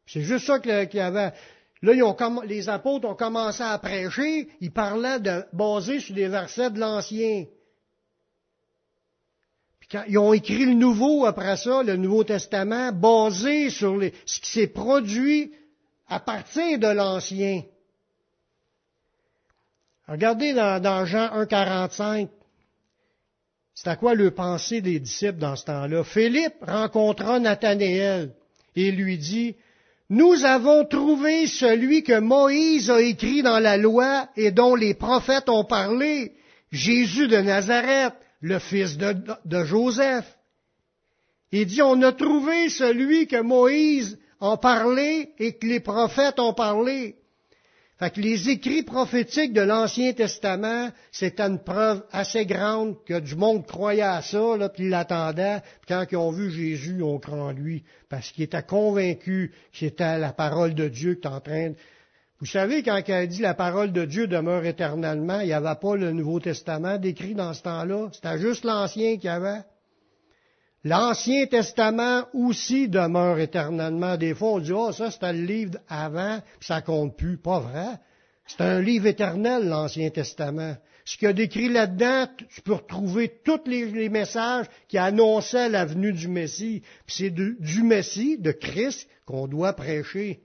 C'est 0.06 0.22
juste 0.22 0.46
ça 0.46 0.60
qu'il 0.60 0.72
y 0.72 1.00
avait. 1.00 1.34
Là, 1.82 1.94
les 2.46 2.70
apôtres 2.70 3.10
ont 3.10 3.16
commencé 3.16 3.64
à 3.64 3.80
prêcher, 3.80 4.50
ils 4.60 4.72
parlaient 4.72 5.20
de 5.20 5.46
basé 5.52 6.00
sur 6.00 6.14
des 6.14 6.28
versets 6.28 6.70
de 6.70 6.80
l'Ancien. 6.80 7.46
Puis 9.80 9.90
quand 9.92 10.04
ils 10.08 10.20
ont 10.20 10.34
écrit 10.34 10.64
le 10.64 10.76
Nouveau 10.76 11.26
après 11.26 11.58
ça, 11.58 11.82
le 11.82 11.96
Nouveau 11.96 12.24
Testament, 12.24 12.92
basé 12.92 13.72
sur 13.72 14.00
ce 14.28 14.40
qui 14.40 14.52
s'est 14.52 14.68
produit 14.68 15.52
à 16.12 16.20
partir 16.20 16.78
de 16.78 16.88
l'Ancien. 16.88 17.64
Regardez 20.10 20.54
dans, 20.54 21.06
Jean 21.06 21.28
1,45. 21.28 22.28
C'est 23.74 23.88
à 23.88 23.96
quoi 23.96 24.14
le 24.14 24.32
pensée 24.32 24.82
des 24.82 25.00
disciples 25.00 25.40
dans 25.40 25.56
ce 25.56 25.66
temps-là? 25.66 26.04
Philippe 26.04 26.58
rencontra 26.68 27.40
Nathanaël 27.40 28.34
et 28.76 28.92
lui 28.92 29.18
dit, 29.18 29.56
Nous 30.10 30.44
avons 30.44 30.84
trouvé 30.84 31.48
celui 31.48 32.04
que 32.04 32.20
Moïse 32.20 32.92
a 32.92 33.02
écrit 33.02 33.42
dans 33.42 33.60
la 33.60 33.78
loi 33.78 34.28
et 34.36 34.52
dont 34.52 34.76
les 34.76 34.94
prophètes 34.94 35.48
ont 35.48 35.64
parlé, 35.64 36.34
Jésus 36.74 37.30
de 37.30 37.38
Nazareth, 37.38 38.16
le 38.42 38.60
fils 38.60 38.98
de 38.98 39.64
Joseph. 39.64 40.26
Il 41.54 41.66
dit, 41.68 41.82
on 41.82 42.02
a 42.02 42.12
trouvé 42.12 42.68
celui 42.68 43.28
que 43.28 43.42
Moïse 43.42 44.18
ont 44.42 44.58
parlé 44.58 45.34
et 45.40 45.54
que 45.54 45.68
les 45.68 45.80
prophètes 45.80 46.40
ont 46.40 46.54
parlé. 46.54 47.16
Fait 48.02 48.10
que 48.10 48.20
les 48.20 48.50
écrits 48.50 48.82
prophétiques 48.82 49.54
de 49.54 49.62
l'Ancien 49.62 50.12
Testament, 50.14 50.90
c'était 51.12 51.44
une 51.44 51.60
preuve 51.60 52.04
assez 52.12 52.48
grande 52.48 52.96
que 53.06 53.20
du 53.20 53.36
monde 53.36 53.68
croyait 53.68 54.02
à 54.02 54.24
ça, 54.24 54.58
là, 54.58 54.70
puis 54.70 54.90
l'attendait. 54.90 55.62
Puis 55.82 55.90
quand 55.90 56.06
ils 56.12 56.18
ont 56.18 56.32
vu 56.32 56.50
Jésus, 56.50 57.04
on 57.04 57.20
cru 57.20 57.40
en 57.40 57.52
lui, 57.52 57.84
parce 58.10 58.32
qu'ils 58.32 58.46
étaient 58.46 58.64
convaincus 58.64 59.52
que 59.52 59.56
c'était 59.72 60.18
la 60.18 60.34
parole 60.34 60.74
de 60.74 60.88
Dieu 60.88 61.14
qui 61.14 61.28
est 61.28 61.32
en 61.32 61.42
train 61.42 61.70
de... 61.70 61.76
Vous 62.40 62.48
savez, 62.48 62.82
quand 62.82 63.00
il 63.08 63.14
a 63.14 63.28
dit 63.28 63.42
la 63.44 63.54
parole 63.54 63.92
de 63.92 64.04
Dieu 64.06 64.26
demeure 64.26 64.66
éternellement, 64.66 65.42
il 65.42 65.46
n'y 65.46 65.54
avait 65.54 65.76
pas 65.80 65.96
le 65.96 66.12
Nouveau 66.12 66.40
Testament 66.40 66.98
décrit 66.98 67.36
dans 67.36 67.54
ce 67.54 67.62
temps-là. 67.62 68.10
C'était 68.14 68.40
juste 68.40 68.64
l'Ancien 68.64 69.18
qu'il 69.18 69.26
y 69.26 69.30
avait. 69.30 69.62
L'Ancien 70.84 71.46
Testament 71.46 72.26
aussi 72.34 72.88
demeure 72.88 73.40
éternellement. 73.40 74.18
Des 74.18 74.34
fois, 74.34 74.54
on 74.54 74.60
dit, 74.60 74.72
oh, 74.72 74.92
ça, 74.92 75.12
c'est 75.12 75.34
le 75.34 75.44
livre 75.44 75.78
avant, 75.88 76.40
puis 76.60 76.68
ça 76.68 76.82
compte 76.82 77.16
plus. 77.16 77.38
Pas 77.38 77.60
vrai. 77.60 77.98
C'est 78.48 78.62
un 78.62 78.82
livre 78.82 79.06
éternel, 79.06 79.68
l'Ancien 79.68 80.10
Testament. 80.10 80.76
Ce 81.06 81.18
qu'il 81.18 81.28
y 81.28 81.30
a 81.30 81.34
décrit 81.34 81.70
là-dedans, 81.70 82.28
tu 82.54 82.62
peux 82.62 82.74
retrouver 82.74 83.32
tous 83.44 83.62
les, 83.66 84.10
messages 84.10 84.68
qui 84.88 84.98
annonçaient 84.98 85.70
la 85.70 85.86
venue 85.86 86.14
du 86.14 86.28
Messie. 86.28 86.82
Puis 87.06 87.16
c'est 87.18 87.30
du 87.30 87.84
Messie, 87.84 88.38
de 88.38 88.52
Christ, 88.52 89.08
qu'on 89.26 89.48
doit 89.48 89.74
prêcher. 89.74 90.42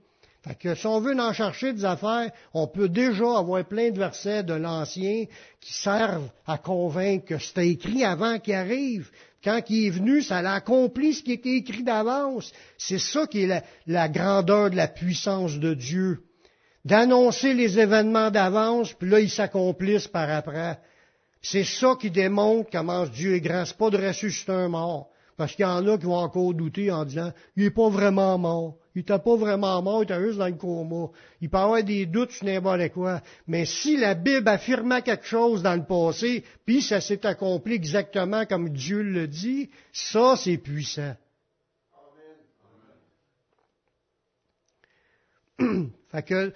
Fait 0.47 0.55
que 0.55 0.75
si 0.75 0.87
on 0.87 1.01
veut 1.01 1.19
en 1.19 1.33
chercher 1.33 1.73
des 1.73 1.83
affaires, 1.83 2.31
on 2.53 2.67
peut 2.67 2.87
déjà 2.87 3.37
avoir 3.37 3.65
plein 3.65 3.91
de 3.91 3.99
versets 3.99 4.43
de 4.43 4.53
l'Ancien 4.53 5.25
qui 5.59 5.73
servent 5.73 6.29
à 6.45 6.57
convaincre 6.57 7.25
que 7.25 7.37
c'était 7.37 7.67
écrit 7.67 8.05
avant 8.05 8.39
qu'il 8.39 8.53
arrive. 8.53 9.09
Quand 9.47 9.61
il 9.69 9.85
est 9.85 9.91
venu, 9.91 10.21
ça 10.21 10.39
a 10.39 10.55
accompli 10.55 11.13
ce 11.13 11.23
qui 11.23 11.31
était 11.31 11.55
écrit 11.55 11.81
d'avance. 11.81 12.51
C'est 12.77 12.99
ça 12.99 13.27
qui 13.27 13.43
est 13.43 13.63
la, 13.85 14.09
grandeur 14.09 14.69
de 14.69 14.75
la 14.75 14.89
puissance 14.89 15.57
de 15.57 15.73
Dieu. 15.73 16.19
D'annoncer 16.83 17.53
les 17.53 17.79
événements 17.79 18.29
d'avance, 18.29 18.91
puis 18.91 19.09
là, 19.09 19.21
ils 19.21 19.29
s'accomplissent 19.29 20.09
par 20.09 20.29
après. 20.29 20.81
C'est 21.41 21.63
ça 21.63 21.95
qui 21.97 22.11
démontre 22.11 22.69
comment 22.69 23.05
Dieu 23.05 23.35
est 23.35 23.39
grand. 23.39 23.63
C'est 23.63 23.77
pas 23.77 23.89
de 23.89 24.05
ressusciter 24.05 24.51
un 24.51 24.67
mort. 24.67 25.11
Parce 25.37 25.55
qu'il 25.55 25.63
y 25.63 25.65
en 25.65 25.87
a 25.87 25.97
qui 25.97 26.07
vont 26.07 26.17
encore 26.17 26.53
douter 26.53 26.91
en 26.91 27.05
disant, 27.05 27.31
il 27.55 27.63
n'est 27.63 27.71
pas 27.71 27.87
vraiment 27.87 28.37
mort. 28.37 28.75
Il 28.97 29.01
n'était 29.01 29.19
pas 29.19 29.35
vraiment 29.35 29.79
mort, 29.83 30.01
il 30.01 30.05
était 30.05 30.19
juste 30.19 30.39
dans 30.39 30.47
le 30.47 30.53
coma. 30.53 31.09
Il 31.39 31.51
peut 31.51 31.57
avoir 31.57 31.83
des 31.83 32.07
doutes 32.07 32.31
sur 32.31 32.47
n'importe 32.47 32.89
quoi. 32.93 33.21
Mais 33.45 33.63
si 33.63 33.95
la 33.95 34.15
Bible 34.15 34.47
affirmait 34.49 35.03
quelque 35.03 35.27
chose 35.27 35.61
dans 35.61 35.75
le 35.75 35.83
passé, 35.83 36.43
puis 36.65 36.81
ça 36.81 36.99
s'est 36.99 37.23
accompli 37.23 37.75
exactement 37.75 38.47
comme 38.47 38.69
Dieu 38.69 39.03
le 39.03 39.27
dit, 39.27 39.69
ça 39.93 40.33
c'est 40.35 40.57
puissant. 40.57 41.15
fait 45.59 46.23
que, 46.23 46.51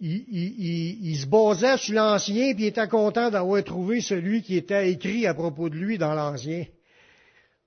il, 0.00 1.16
se 1.16 1.26
basait 1.26 1.78
sur 1.78 1.94
l'ancien, 1.96 2.54
puis 2.54 2.62
il 2.62 2.68
était 2.68 2.86
content 2.86 3.28
d'avoir 3.28 3.64
trouvé 3.64 4.00
celui 4.00 4.42
qui 4.42 4.56
était 4.56 4.88
écrit 4.92 5.26
à 5.26 5.34
propos 5.34 5.68
de 5.68 5.74
lui 5.74 5.98
dans 5.98 6.14
l'ancien. 6.14 6.64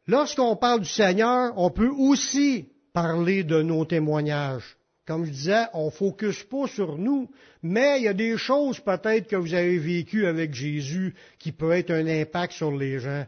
lorsqu'on 0.08 0.56
parle 0.56 0.80
du 0.80 0.90
Seigneur, 0.90 1.52
on 1.58 1.70
peut 1.70 1.92
aussi 1.92 2.70
parler 2.96 3.44
de 3.44 3.62
nos 3.62 3.84
témoignages. 3.84 4.78
Comme 5.06 5.26
je 5.26 5.32
disais, 5.32 5.66
on 5.74 5.88
ne 5.88 5.92
focus 5.92 6.44
pas 6.44 6.66
sur 6.66 6.98
nous, 6.98 7.30
mais 7.62 7.98
il 8.00 8.06
y 8.06 8.08
a 8.08 8.14
des 8.14 8.38
choses 8.38 8.80
peut-être 8.80 9.28
que 9.28 9.36
vous 9.36 9.54
avez 9.54 9.78
vécues 9.78 10.26
avec 10.26 10.54
Jésus 10.54 11.14
qui 11.38 11.52
peuvent 11.52 11.74
être 11.74 11.92
un 11.92 12.08
impact 12.08 12.54
sur 12.54 12.72
les 12.72 13.00
gens. 13.00 13.26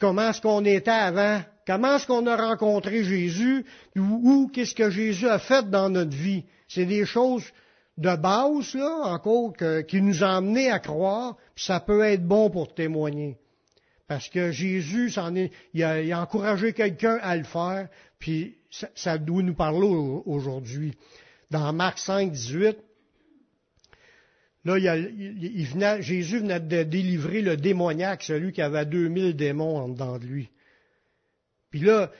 Comment 0.00 0.30
est-ce 0.30 0.40
qu'on 0.40 0.64
était 0.64 0.90
avant? 0.90 1.40
Comment 1.66 1.96
est-ce 1.96 2.06
qu'on 2.08 2.26
a 2.26 2.36
rencontré 2.36 3.04
Jésus? 3.04 3.64
Ou, 3.96 4.50
qu'est-ce 4.52 4.74
que 4.74 4.90
Jésus 4.90 5.28
a 5.28 5.38
fait 5.38 5.70
dans 5.70 5.88
notre 5.88 6.16
vie? 6.16 6.44
C'est 6.68 6.86
des 6.86 7.06
choses 7.06 7.44
de 7.98 8.16
base, 8.16 8.74
là, 8.74 9.14
encore, 9.14 9.52
qui 9.86 10.02
nous 10.02 10.24
ont 10.24 10.26
amenés 10.26 10.70
à 10.70 10.80
croire, 10.80 11.36
puis 11.54 11.64
ça 11.64 11.78
peut 11.78 12.02
être 12.02 12.26
bon 12.26 12.50
pour 12.50 12.74
témoigner. 12.74 13.36
Parce 14.10 14.28
que 14.28 14.50
Jésus, 14.50 15.12
il, 15.72 15.84
a, 15.84 16.20
encouragé 16.20 16.72
quelqu'un 16.72 17.18
à 17.22 17.36
le 17.36 17.44
faire, 17.44 17.88
puis 18.20 18.54
ça, 18.94 19.18
doit 19.18 19.42
nous 19.42 19.54
parler 19.54 19.88
aujourd'hui. 20.26 20.92
Dans 21.50 21.72
Marc 21.72 21.98
5, 21.98 22.30
18, 22.30 22.76
là, 24.66 24.78
il, 24.78 25.66
venait, 25.66 26.02
Jésus 26.02 26.38
venait 26.38 26.60
de 26.60 26.84
délivrer 26.84 27.40
le 27.40 27.56
démoniaque, 27.56 28.22
celui 28.22 28.52
qui 28.52 28.62
avait 28.62 28.86
2000 28.86 29.34
démons 29.34 29.78
en 29.78 29.88
dedans 29.88 30.18
de 30.18 30.26
lui. 30.26 30.50
Puis 31.70 31.80
là, 31.80 32.12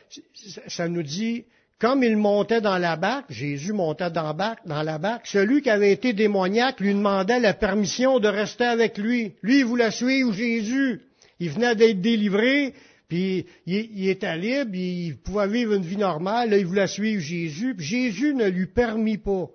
ça 0.66 0.88
nous 0.88 1.02
dit, 1.02 1.44
comme 1.78 2.02
il 2.02 2.16
montait 2.16 2.60
dans 2.60 2.78
la 2.78 2.96
barque, 2.96 3.30
Jésus 3.30 3.72
montait 3.72 4.10
dans 4.10 4.22
la 4.22 4.32
barque, 4.32 4.66
dans 4.66 4.82
la 4.82 4.98
barque, 4.98 5.26
celui 5.26 5.60
qui 5.60 5.70
avait 5.70 5.92
été 5.92 6.12
démoniaque 6.12 6.80
lui 6.80 6.94
demandait 6.94 7.40
la 7.40 7.54
permission 7.54 8.20
de 8.20 8.28
rester 8.28 8.64
avec 8.64 8.96
lui. 8.96 9.34
Lui, 9.42 9.60
il 9.60 9.64
voulait 9.64 9.90
suivre 9.90 10.32
Jésus. 10.32 11.02
Il 11.40 11.50
venait 11.50 11.74
d'être 11.74 12.00
délivré, 12.00 12.74
puis 13.10 13.44
il, 13.66 14.08
était 14.08 14.38
libre, 14.38 14.72
il 14.72 15.18
pouvait 15.18 15.48
vivre 15.48 15.74
une 15.74 15.82
vie 15.82 15.96
normale, 15.96 16.54
il 16.56 16.64
voulait 16.64 16.86
suivre 16.86 17.20
Jésus, 17.20 17.74
puis 17.74 17.84
Jésus 17.84 18.34
ne 18.34 18.48
lui 18.48 18.66
permit 18.66 19.18
pas. 19.18 19.48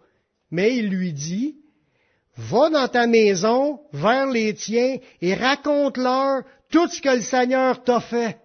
Mais 0.51 0.75
il 0.75 0.89
lui 0.89 1.13
dit, 1.13 1.55
va 2.35 2.69
dans 2.69 2.89
ta 2.89 3.07
maison, 3.07 3.79
vers 3.93 4.27
les 4.27 4.53
tiens, 4.55 4.97
et 5.21 5.33
raconte-leur 5.33 6.43
tout 6.69 6.89
ce 6.89 7.01
que 7.01 7.15
le 7.15 7.21
Seigneur 7.21 7.81
t'a 7.81 8.01
fait, 8.01 8.39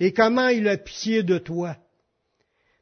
et 0.00 0.14
comment 0.14 0.48
il 0.48 0.66
a 0.66 0.78
pitié 0.78 1.22
de 1.22 1.36
toi. 1.36 1.76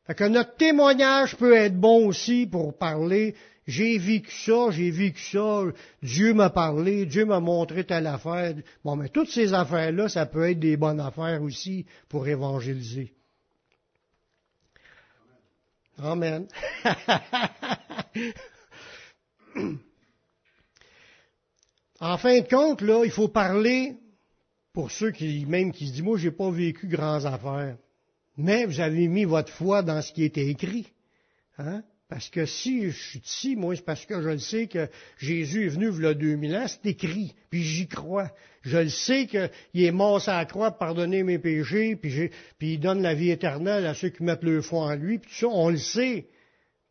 Fait 0.07 0.15
que 0.15 0.25
notre 0.25 0.55
témoignage 0.55 1.35
peut 1.35 1.55
être 1.55 1.77
bon 1.77 2.07
aussi 2.07 2.47
pour 2.47 2.79
parler 2.79 3.35
j'ai 3.67 3.97
vécu 3.99 4.33
ça, 4.33 4.71
j'ai 4.71 4.91
vécu 4.91 5.23
ça, 5.23 5.63
Dieu 6.03 6.35
m'a 6.35 6.51
parlé, 6.51 7.07
Dieu 7.07 7.25
m'a 7.25 7.39
montré 7.39 7.85
telle 7.85 8.09
affaire. 8.09 8.55
Bon, 8.85 8.97
mais 8.97 9.09
toutes 9.09 9.31
ces 9.31 9.55
affaires-là, 9.55 10.09
ça 10.09 10.27
peut 10.27 10.51
être 10.51 10.59
des 10.59 10.77
bonnes 10.77 10.99
affaires 11.01 11.41
aussi 11.43 11.87
pour 12.09 12.27
évangéliser. 12.27 13.15
Amen. 15.99 16.49
en 22.01 22.19
fin 22.19 22.41
de 22.41 22.49
compte, 22.49 22.81
là, 22.81 23.05
il 23.05 23.13
faut 23.13 23.29
parler 23.29 23.97
pour 24.73 24.91
ceux 24.91 25.13
qui, 25.13 25.47
même 25.47 25.71
qui 25.71 25.87
se 25.87 25.93
disent, 25.93 26.03
moi, 26.03 26.19
j'ai 26.19 26.33
pas 26.33 26.51
vécu 26.51 26.89
grandes 26.89 27.27
affaires. 27.27 27.77
Mais 28.37 28.65
vous 28.65 28.81
avez 28.81 29.07
mis 29.07 29.25
votre 29.25 29.53
foi 29.53 29.83
dans 29.83 30.03
ce 30.03 30.13
qui 30.13 30.25
était 30.25 30.49
écrit. 30.49 30.89
Hein? 31.59 31.85
Parce 32.13 32.29
que 32.29 32.45
si 32.45 32.91
je 32.91 32.91
suis 32.91 33.23
ici, 33.25 33.57
moi, 33.57 33.75
c'est 33.75 33.87
parce 33.87 34.05
que 34.05 34.21
je 34.21 34.29
le 34.29 34.39
sais 34.39 34.67
que 34.67 34.87
Jésus 35.17 35.65
est 35.65 35.69
venu 35.71 35.89
il 35.97 36.03
y 36.03 36.07
a 36.07 36.13
2000 36.13 36.57
ans, 36.57 36.67
c'est 36.69 36.91
écrit, 36.91 37.33
puis 37.49 37.63
j'y 37.63 37.89
crois. 37.89 38.31
Je 38.61 38.77
le 38.77 38.91
sais 38.91 39.27
qu'il 39.27 39.83
est 39.83 39.93
mort 39.93 40.21
sur 40.21 40.33
la 40.33 40.45
croix 40.45 40.73
pour 40.73 40.81
pardonner 40.81 41.23
mes 41.23 41.39
péchés, 41.39 41.97
puis, 41.97 42.31
il 42.61 42.81
donne 42.81 43.01
la 43.01 43.15
vie 43.15 43.31
éternelle 43.31 43.87
à 43.87 43.95
ceux 43.95 44.11
qui 44.11 44.25
mettent 44.25 44.43
le 44.43 44.61
foi 44.61 44.81
en 44.81 44.95
lui, 44.95 45.21
puis 45.21 45.31
tout 45.31 45.37
ça, 45.37 45.47
on 45.49 45.71
le 45.71 45.79
sait. 45.79 46.27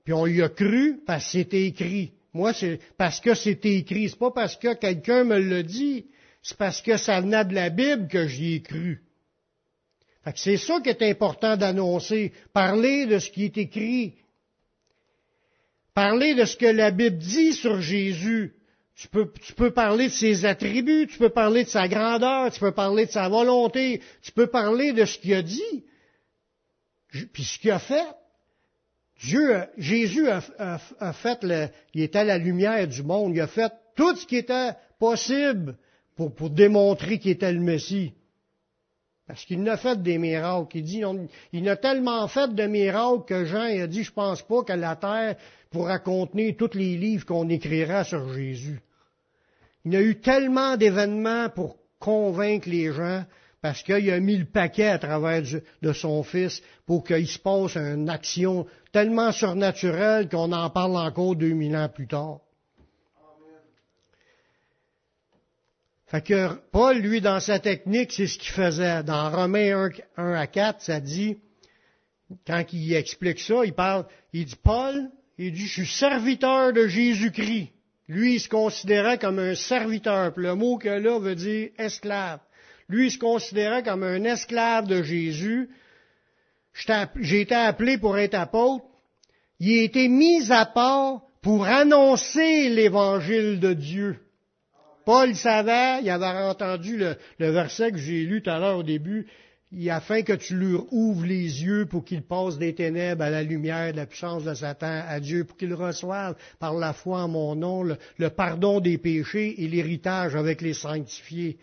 Puis 0.06 0.14
on 0.16 0.26
y 0.26 0.42
a 0.42 0.50
cru 0.50 1.00
parce 1.06 1.26
que 1.26 1.32
c'était 1.34 1.68
écrit. 1.68 2.14
Moi, 2.34 2.54
c'est 2.54 2.80
parce 2.98 3.20
que 3.20 3.36
c'était 3.36 3.76
écrit. 3.76 4.10
C'est 4.10 4.18
pas 4.18 4.32
parce 4.32 4.56
que 4.56 4.74
quelqu'un 4.74 5.24
me 5.24 5.38
l'a 5.38 5.62
dit. 5.62 6.08
C'est 6.42 6.58
parce 6.58 6.82
que 6.82 6.98
ça 6.98 7.22
venait 7.22 7.46
de 7.46 7.54
la 7.54 7.70
Bible 7.70 8.08
que 8.08 8.26
j'y 8.26 8.56
ai 8.56 8.62
cru. 8.64 9.04
c'est 10.34 10.58
ça 10.58 10.82
qui 10.82 10.90
est 10.90 11.04
important 11.04 11.58
d'annoncer. 11.58 12.34
Parler 12.54 13.06
de 13.06 13.20
ce 13.20 13.30
qui 13.30 13.46
est 13.46 13.58
écrit. 13.60 14.16
Parler 15.94 16.36
de 16.36 16.46
ce 16.46 16.56
que 16.56 16.66
la 16.66 16.92
Bible 16.92 17.18
dit 17.18 17.54
sur 17.54 17.82
Jésus. 17.82 18.56
Tu 18.96 19.08
peux, 19.08 19.32
tu 19.42 19.54
peux, 19.54 19.72
parler 19.72 20.08
de 20.08 20.14
ses 20.14 20.46
attributs, 20.46 21.08
tu 21.08 21.18
peux 21.18 21.30
parler 21.30 21.64
de 21.64 21.70
sa 21.70 21.88
grandeur, 21.88 22.52
tu 22.52 22.60
peux 22.60 22.72
parler 22.72 23.08
de 23.08 23.12
sa 23.12 23.28
volonté, 23.30 24.02
tu 24.22 24.32
peux 24.32 24.48
parler 24.48 24.94
de 24.94 25.06
ce 25.06 25.18
qu'il 25.18 25.34
a 25.34 25.42
dit, 25.42 25.84
puis 27.34 27.44
ce 27.44 27.58
qu'il 27.58 27.72
a 27.72 27.80
fait. 27.80 28.06
Dieu, 29.20 29.64
Jésus 29.78 30.30
a, 30.30 30.42
fait, 31.14 31.44
le, 31.44 31.68
il 31.94 32.02
était 32.04 32.26
la 32.26 32.38
lumière 32.38 32.88
du 32.88 33.02
monde, 33.02 33.36
il 33.36 33.42
a 33.42 33.48
fait 33.48 33.72
tout 33.96 34.16
ce 34.16 34.26
qui 34.26 34.38
était 34.38 34.72
possible 35.00 35.78
pour, 36.16 36.34
pour 36.34 36.50
démontrer 36.50 37.18
qu'il 37.18 37.32
était 37.32 37.52
le 37.52 37.60
Messie. 37.60 38.14
Parce 39.32 39.46
qu'il 39.46 39.64
n'a 39.64 39.78
fait 39.78 40.04
des 40.04 40.18
miracles. 40.18 40.80
Il 40.80 40.84
dit, 40.84 41.04
il 41.54 41.70
a 41.70 41.78
tellement 41.78 42.28
fait 42.28 42.54
de 42.54 42.64
miracles 42.66 43.24
que 43.26 43.46
Jean 43.46 43.62
a 43.62 43.88
dit, 43.88 44.04
je 44.04 44.12
pense 44.12 44.42
pas 44.42 44.62
que 44.64 44.74
la 44.74 44.98
terre 44.98 45.38
pourra 45.70 46.00
contenir 46.00 46.56
tous 46.58 46.74
les 46.74 46.98
livres 46.98 47.26
qu'on 47.26 47.48
écrira 47.48 48.04
sur 48.04 48.34
Jésus. 48.34 48.82
Il 49.86 49.96
a 49.96 50.02
eu 50.02 50.20
tellement 50.20 50.76
d'événements 50.76 51.48
pour 51.48 51.78
convaincre 51.98 52.68
les 52.68 52.92
gens 52.92 53.24
parce 53.62 53.84
qu'il 53.84 54.12
a 54.12 54.20
mis 54.20 54.36
le 54.36 54.44
paquet 54.44 54.88
à 54.88 55.00
travers 55.00 55.44
de 55.82 55.94
son 55.94 56.24
Fils 56.24 56.62
pour 56.86 57.06
qu'il 57.06 57.26
se 57.26 57.40
passe 57.40 57.78
une 57.78 58.10
action 58.10 58.68
tellement 58.92 59.32
surnaturelle 59.32 60.28
qu'on 60.28 60.52
en 60.52 60.70
parle 60.72 60.98
encore 60.98 61.38
deux 61.38 61.54
mille 61.54 61.78
ans 61.78 61.88
plus 61.88 62.08
tard. 62.08 62.40
Fait 66.12 66.34
Paul, 66.74 66.98
lui, 66.98 67.22
dans 67.22 67.40
sa 67.40 67.60
technique, 67.60 68.12
c'est 68.12 68.28
ce 68.28 68.38
qu'il 68.38 68.52
faisait. 68.52 69.02
Dans 69.02 69.32
Romains 69.32 69.90
1, 70.18 70.34
à 70.34 70.46
4, 70.46 70.82
ça 70.82 71.00
dit, 71.00 71.38
quand 72.46 72.66
il 72.74 72.94
explique 72.94 73.40
ça, 73.40 73.64
il 73.64 73.72
parle, 73.72 74.06
il 74.34 74.44
dit, 74.44 74.58
Paul, 74.62 75.10
il 75.38 75.54
dit, 75.54 75.66
je 75.66 75.84
suis 75.84 75.88
serviteur 75.88 76.74
de 76.74 76.86
Jésus-Christ. 76.86 77.70
Lui, 78.10 78.36
il 78.36 78.40
se 78.42 78.50
considérait 78.50 79.20
comme 79.20 79.40
un 79.40 79.56
serviteur. 79.56 80.34
le 80.36 80.54
mot 80.54 80.78
que 80.78 80.90
là 80.90 81.18
veut 81.18 81.36
dire 81.36 81.70
esclave. 81.78 82.42
Lui, 82.90 83.08
il 83.08 83.12
se 83.12 83.18
considérait 83.18 83.84
comme 83.84 84.04
un 84.04 84.26
esclave 84.26 84.88
de 84.88 85.04
Jésus. 85.04 85.70
J'ai 87.22 87.40
été 87.40 87.56
appelé 87.56 87.98
pour 87.98 88.18
être 88.18 88.36
apôtre. 88.36 88.84
Il 89.62 89.80
a 89.80 89.84
été 89.84 90.10
mis 90.10 90.52
à 90.52 90.66
part 90.66 91.22
pour 91.42 91.64
annoncer 91.64 92.68
l'évangile 92.68 93.62
de 93.62 93.72
Dieu. 93.72 94.20
Paul 95.06 95.36
savait, 95.36 96.02
il 96.02 96.10
avait 96.10 96.26
entendu 96.26 96.98
le, 96.98 97.16
verset 97.40 97.92
que 97.92 97.98
j'ai 97.98 98.24
lu 98.24 98.42
tout 98.42 98.50
à 98.50 98.60
l'heure 98.60 98.80
au 98.80 98.84
début, 98.84 99.28
afin 99.90 100.22
que 100.22 100.34
tu 100.34 100.56
leur 100.56 100.92
ouvres 100.92 101.26
les 101.26 101.64
yeux 101.64 101.86
pour 101.86 102.04
qu'ils 102.04 102.24
passent 102.24 102.58
des 102.58 102.76
ténèbres 102.76 103.24
à 103.24 103.30
la 103.30 103.44
lumière 103.44 103.92
de 103.92 103.98
la 103.98 104.06
puissance 104.06 104.44
de 104.44 104.54
Satan 104.54 105.04
à 105.08 105.20
Dieu, 105.20 105.46
pour 105.46 105.58
qu'ils 105.58 105.74
reçoivent 105.74 106.36
par 106.60 106.74
la 106.74 106.94
foi 106.94 107.24
en 107.24 107.28
mon 107.30 107.56
nom 107.56 107.84
le, 107.84 108.30
pardon 108.30 108.80
des 108.80 108.98
péchés 108.98 109.64
et 109.64 109.68
l'héritage 109.68 110.36
avec 110.36 110.62
les 110.62 110.74
sanctifiés. 110.74 111.58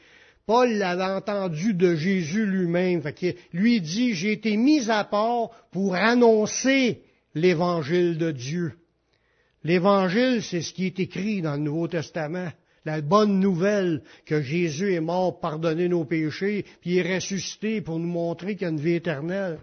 Paul 0.46 0.72
l'avait 0.72 1.04
entendu 1.04 1.74
de 1.74 1.94
Jésus 1.94 2.46
lui-même. 2.46 3.02
Lui 3.52 3.82
dit, 3.82 4.14
j'ai 4.14 4.32
été 4.32 4.56
mis 4.56 4.90
à 4.90 5.04
part 5.04 5.50
pour 5.70 5.94
annoncer 5.94 7.02
l'évangile 7.34 8.16
de 8.16 8.30
Dieu. 8.30 8.72
L'évangile, 9.62 10.42
c'est 10.42 10.62
ce 10.62 10.72
qui 10.72 10.86
est 10.86 10.98
écrit 11.00 11.42
dans 11.42 11.52
le 11.52 11.58
Nouveau 11.58 11.88
Testament 11.88 12.48
la 12.84 13.00
bonne 13.00 13.40
nouvelle 13.40 14.02
que 14.26 14.40
Jésus 14.40 14.94
est 14.94 15.00
mort 15.00 15.32
pour 15.32 15.40
pardonner 15.40 15.88
nos 15.88 16.04
péchés, 16.04 16.64
puis 16.80 16.98
est 16.98 17.14
ressuscité 17.14 17.80
pour 17.80 17.98
nous 17.98 18.08
montrer 18.08 18.54
qu'il 18.54 18.62
y 18.62 18.66
a 18.66 18.70
une 18.70 18.80
vie 18.80 18.94
éternelle. 18.94 19.58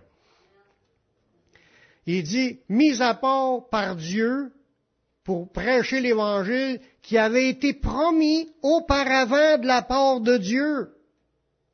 Il 2.06 2.24
dit, 2.24 2.60
mis 2.70 3.02
à 3.02 3.16
part 3.16 3.68
par 3.70 3.96
Dieu 3.96 4.52
pour 5.24 5.52
prêcher 5.52 6.02
l'Évangile 6.02 6.80
qui 7.02 7.18
avait 7.18 7.50
été 7.50 7.74
promis 7.74 8.50
auparavant 8.62 9.58
de 9.58 9.66
la 9.66 9.82
part 9.82 10.22
de 10.22 10.38
Dieu. 10.38 10.92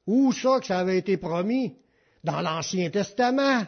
Où 0.07 0.32
ça 0.32 0.59
que 0.59 0.65
ça 0.65 0.80
avait 0.80 0.97
été 0.97 1.18
promis? 1.18 1.76
Dans 2.24 2.41
l'Ancien 2.41 2.89
Testament. 2.89 3.63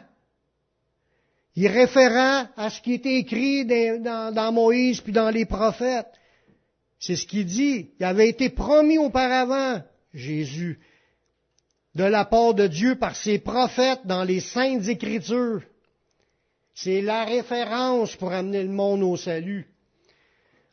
Il 1.56 1.68
référait 1.68 2.48
à 2.56 2.70
ce 2.70 2.80
qui 2.80 2.94
était 2.94 3.16
écrit 3.16 3.64
dans, 3.66 4.34
dans 4.34 4.52
Moïse 4.52 5.00
puis 5.00 5.12
dans 5.12 5.30
les 5.30 5.44
prophètes. 5.44 6.12
C'est 7.06 7.16
ce 7.16 7.26
qu'il 7.26 7.44
dit. 7.44 7.90
Il 8.00 8.06
avait 8.06 8.30
été 8.30 8.48
promis 8.48 8.96
auparavant, 8.96 9.82
Jésus, 10.14 10.80
de 11.94 12.04
la 12.04 12.24
part 12.24 12.54
de 12.54 12.66
Dieu 12.66 12.96
par 12.96 13.14
ses 13.14 13.38
prophètes 13.38 14.06
dans 14.06 14.24
les 14.24 14.40
saintes 14.40 14.88
écritures. 14.88 15.60
C'est 16.72 17.02
la 17.02 17.26
référence 17.26 18.16
pour 18.16 18.32
amener 18.32 18.62
le 18.62 18.70
monde 18.70 19.02
au 19.02 19.18
salut. 19.18 19.66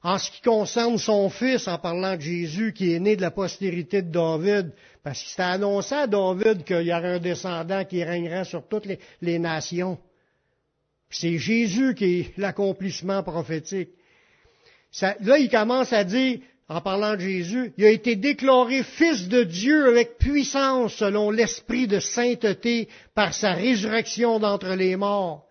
en 0.03 0.17
ce 0.17 0.31
qui 0.31 0.41
concerne 0.41 0.97
son 0.97 1.29
fils, 1.29 1.67
en 1.67 1.77
parlant 1.77 2.15
de 2.15 2.21
Jésus, 2.21 2.71
qui 2.71 2.93
est 2.93 2.99
né 2.99 3.17
de 3.17 3.21
la 3.21 3.31
postérité 3.31 4.01
de 4.01 4.09
David, 4.09 4.71
parce 5.03 5.19
qu'il 5.19 5.29
s'était 5.31 5.43
annoncé 5.43 5.93
à 5.95 6.07
David 6.07 6.63
qu'il 6.63 6.87
y 6.87 6.93
aurait 6.93 7.15
un 7.15 7.19
descendant 7.19 7.83
qui 7.83 8.05
régnerait 8.05 8.45
sur 8.45 8.65
toutes 8.69 8.87
les, 9.19 9.37
nations. 9.37 9.99
C'est 11.09 11.37
Jésus 11.37 11.93
qui 11.93 12.05
est 12.05 12.37
l'accomplissement 12.37 13.21
prophétique. 13.21 13.89
Là, 14.99 15.37
il 15.37 15.49
commence 15.49 15.93
à 15.93 16.03
dire, 16.03 16.39
en 16.67 16.79
parlant 16.81 17.15
de 17.15 17.21
Jésus, 17.21 17.73
il 17.77 17.85
a 17.85 17.89
été 17.89 18.15
déclaré 18.15 18.83
fils 18.83 19.27
de 19.27 19.43
Dieu 19.43 19.87
avec 19.87 20.17
puissance 20.17 20.93
selon 20.93 21.29
l'esprit 21.29 21.87
de 21.87 21.99
sainteté 21.99 22.87
par 23.13 23.33
sa 23.33 23.51
résurrection 23.51 24.39
d'entre 24.39 24.75
les 24.75 24.95
morts. 24.95 25.45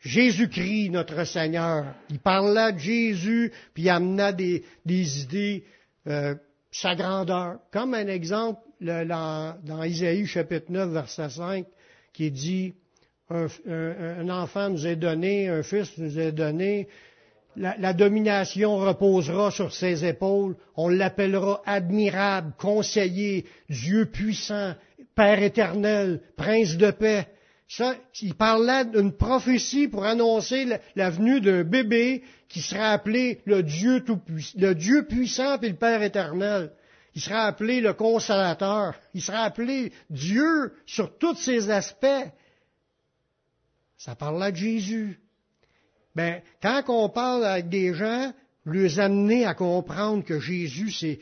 Jésus-Christ, 0.00 0.90
notre 0.90 1.24
Seigneur. 1.24 1.94
Il 2.10 2.18
parla 2.18 2.72
de 2.72 2.78
Jésus, 2.78 3.52
puis 3.72 3.84
il 3.84 3.88
amena 3.88 4.32
des, 4.32 4.64
idées, 4.84 5.64
euh, 6.08 6.34
sa 6.70 6.94
grandeur. 6.94 7.58
Comme 7.72 7.94
un 7.94 8.08
exemple, 8.08 8.60
dans, 8.80 9.56
dans, 9.64 9.82
Isaïe 9.82 10.26
chapitre 10.26 10.70
9, 10.70 10.90
verset 10.90 11.30
5, 11.30 11.66
qui 12.12 12.30
dit, 12.30 12.74
un, 13.30 13.46
un, 13.66 14.28
enfant 14.28 14.68
nous 14.68 14.86
est 14.86 14.96
donné, 14.96 15.48
un 15.48 15.62
fils 15.62 15.96
nous 15.96 16.18
est 16.18 16.32
donné, 16.32 16.88
la, 17.56 17.92
domination 17.92 18.76
reposera 18.78 19.50
sur 19.50 19.72
ses 19.72 20.04
épaules, 20.04 20.56
on 20.76 20.88
l'appellera 20.88 21.62
admirable, 21.66 22.52
conseiller, 22.58 23.46
Dieu 23.68 24.06
puissant, 24.06 24.74
Père 25.14 25.42
éternel, 25.42 26.20
prince 26.36 26.76
de 26.76 26.90
paix. 26.90 27.28
Ça, 27.68 27.94
il 28.20 28.34
parlait 28.34 28.84
d'une 28.84 29.12
prophétie 29.12 29.88
pour 29.88 30.04
annoncer 30.04 30.66
la, 30.96 31.10
venue 31.10 31.40
d'un 31.40 31.62
bébé 31.62 32.22
qui 32.48 32.60
sera 32.60 32.90
appelé 32.90 33.40
le 33.46 33.62
Dieu 33.62 34.00
tout 34.04 34.20
le 34.56 34.74
Dieu 34.74 35.06
puissant 35.06 35.58
et 35.60 35.68
le 35.68 35.76
Père 35.76 36.02
éternel. 36.02 36.72
Il 37.14 37.20
sera 37.20 37.46
appelé 37.46 37.80
le 37.80 37.92
consolateur. 37.94 38.94
Il 39.14 39.22
sera 39.22 39.42
appelé 39.42 39.92
Dieu 40.10 40.74
sur 40.84 41.16
tous 41.16 41.36
ses 41.36 41.70
aspects. 41.70 42.06
Ça 43.96 44.16
parlait 44.16 44.50
de 44.50 44.56
Jésus. 44.56 45.20
Ben, 46.14 46.42
quand 46.62 46.82
on 46.88 47.08
parle 47.08 47.44
avec 47.44 47.68
des 47.68 47.94
gens, 47.94 48.32
les 48.66 48.98
amener 49.00 49.44
à 49.44 49.54
comprendre 49.54 50.24
que 50.24 50.40
Jésus, 50.40 50.90
c'est 50.90 51.18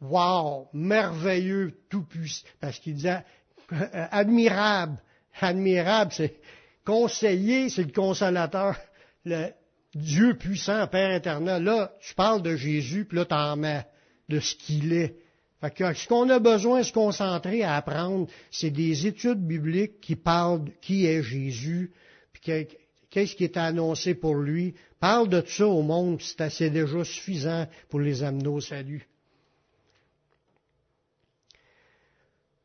wow, 0.00 0.68
merveilleux, 0.72 1.74
tout 1.88 2.04
puissant, 2.04 2.46
parce 2.60 2.78
qu'il 2.78 2.94
disait 2.94 3.24
euh, 3.72 4.06
admirable, 4.10 4.98
admirable, 5.40 6.12
c'est 6.14 6.40
conseiller, 6.84 7.68
c'est 7.68 7.84
le 7.84 7.92
consolateur, 7.92 8.76
le 9.24 9.48
Dieu 9.94 10.36
puissant, 10.36 10.86
Père 10.86 11.10
éternel. 11.12 11.62
Là, 11.62 11.92
je 12.00 12.14
parle 12.14 12.42
de 12.42 12.56
Jésus, 12.56 13.04
puis 13.04 13.18
là, 13.18 13.24
t'en 13.24 13.56
mets 13.56 13.84
de 14.28 14.40
ce 14.40 14.54
qu'il 14.54 14.92
est. 14.92 15.16
Fait 15.60 15.70
que 15.74 15.92
ce 15.92 16.08
qu'on 16.08 16.30
a 16.30 16.38
besoin 16.38 16.78
de 16.78 16.84
se 16.84 16.92
concentrer 16.92 17.62
à 17.62 17.76
apprendre, 17.76 18.28
c'est 18.50 18.70
des 18.70 19.06
études 19.06 19.46
bibliques 19.46 20.00
qui 20.00 20.16
parlent 20.16 20.64
de 20.64 20.70
qui 20.80 21.04
est 21.04 21.22
Jésus, 21.22 21.92
puis 22.32 22.66
qu'est-ce 23.10 23.36
qui 23.36 23.44
est 23.44 23.56
annoncé 23.56 24.14
pour 24.14 24.36
lui? 24.36 24.74
Parle 24.98 25.28
de 25.28 25.42
ça 25.46 25.66
au 25.66 25.82
monde, 25.82 26.20
c'est 26.20 26.40
assez 26.40 26.70
déjà 26.70 27.04
suffisant 27.04 27.66
pour 27.88 28.00
les 28.00 28.22
amener 28.22 28.48
au 28.48 28.60
salut. 28.60 29.06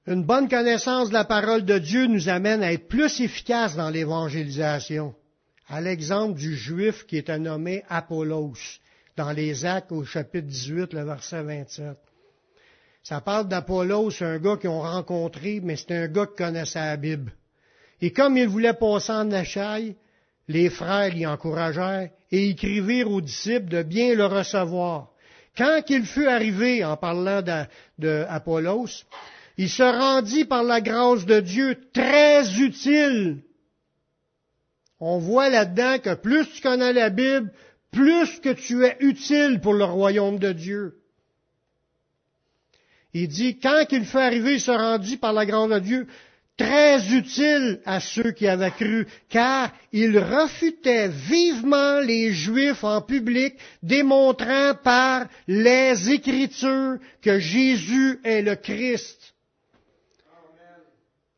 Une 0.07 0.23
bonne 0.23 0.47
connaissance 0.47 1.09
de 1.09 1.15
la 1.15 1.25
parole 1.25 1.65
de 1.65 1.79
Dieu 1.79 2.05
nous 2.05 2.29
amène 2.29 2.61
à 2.61 2.71
être 2.71 2.87
plus 2.87 3.21
efficaces 3.21 3.75
dans 3.75 3.89
l'évangélisation. 3.89 5.15
À 5.67 5.81
l'exemple 5.81 6.37
du 6.37 6.55
juif 6.55 7.07
qui 7.07 7.17
était 7.17 7.39
nommé 7.39 7.83
Apollos 7.89 8.53
dans 9.17 9.31
les 9.31 9.65
Actes 9.65 9.91
au 9.91 10.03
chapitre 10.05 10.47
18, 10.47 10.93
le 10.93 11.05
verset 11.05 11.41
27. 11.41 11.97
Ça 13.01 13.21
parle 13.21 13.47
d'Apollos, 13.47 14.11
un 14.21 14.37
gars 14.37 14.57
qu'ils 14.57 14.69
ont 14.69 14.81
rencontré, 14.81 15.59
mais 15.63 15.75
c'est 15.75 15.91
un 15.91 16.07
gars 16.07 16.27
qui 16.27 16.35
connaissait 16.35 16.79
la 16.79 16.97
Bible. 16.97 17.33
Et 17.99 18.11
comme 18.11 18.37
il 18.37 18.47
voulait 18.47 18.73
passer 18.73 19.11
en 19.11 19.31
achaille, 19.31 19.95
les 20.47 20.69
frères 20.69 21.13
l'y 21.13 21.25
encouragèrent 21.25 22.09
et 22.31 22.49
écrivirent 22.49 23.11
aux 23.11 23.21
disciples 23.21 23.69
de 23.69 23.83
bien 23.83 24.13
le 24.15 24.25
recevoir. 24.25 25.11
Quand 25.57 25.81
il 25.89 26.05
fut 26.05 26.27
arrivé, 26.27 26.83
en 26.83 26.97
parlant 26.97 27.41
d'Apollos, 27.97 29.05
il 29.57 29.69
se 29.69 29.83
rendit 29.83 30.45
par 30.45 30.63
la 30.63 30.81
grâce 30.81 31.25
de 31.25 31.39
Dieu 31.39 31.77
très 31.93 32.59
utile. 32.59 33.41
On 34.99 35.17
voit 35.17 35.49
là-dedans 35.49 35.99
que 35.99 36.13
plus 36.13 36.49
tu 36.51 36.61
connais 36.61 36.93
la 36.93 37.09
Bible, 37.09 37.51
plus 37.91 38.39
que 38.39 38.49
tu 38.49 38.85
es 38.85 38.97
utile 38.99 39.59
pour 39.61 39.73
le 39.73 39.85
royaume 39.85 40.39
de 40.39 40.51
Dieu. 40.51 40.99
Il 43.13 43.29
dit, 43.29 43.57
quand 43.59 43.85
il 43.91 44.03
fut 44.03 44.17
arrivé, 44.17 44.55
il 44.55 44.59
se 44.59 44.71
rendit 44.71 45.15
par 45.15 45.31
la 45.31 45.45
grâce 45.45 45.69
de 45.69 45.79
Dieu 45.79 46.07
très 46.57 47.13
utile 47.13 47.81
à 47.85 47.99
ceux 47.99 48.31
qui 48.31 48.47
avaient 48.47 48.71
cru, 48.71 49.07
car 49.29 49.71
il 49.91 50.17
refutait 50.17 51.09
vivement 51.09 51.99
les 51.99 52.31
Juifs 52.31 52.83
en 52.83 53.01
public, 53.01 53.55
démontrant 53.83 54.73
par 54.83 55.25
les 55.47 56.11
Écritures 56.11 56.97
que 57.21 57.39
Jésus 57.39 58.19
est 58.23 58.41
le 58.41 58.55
Christ. 58.55 59.24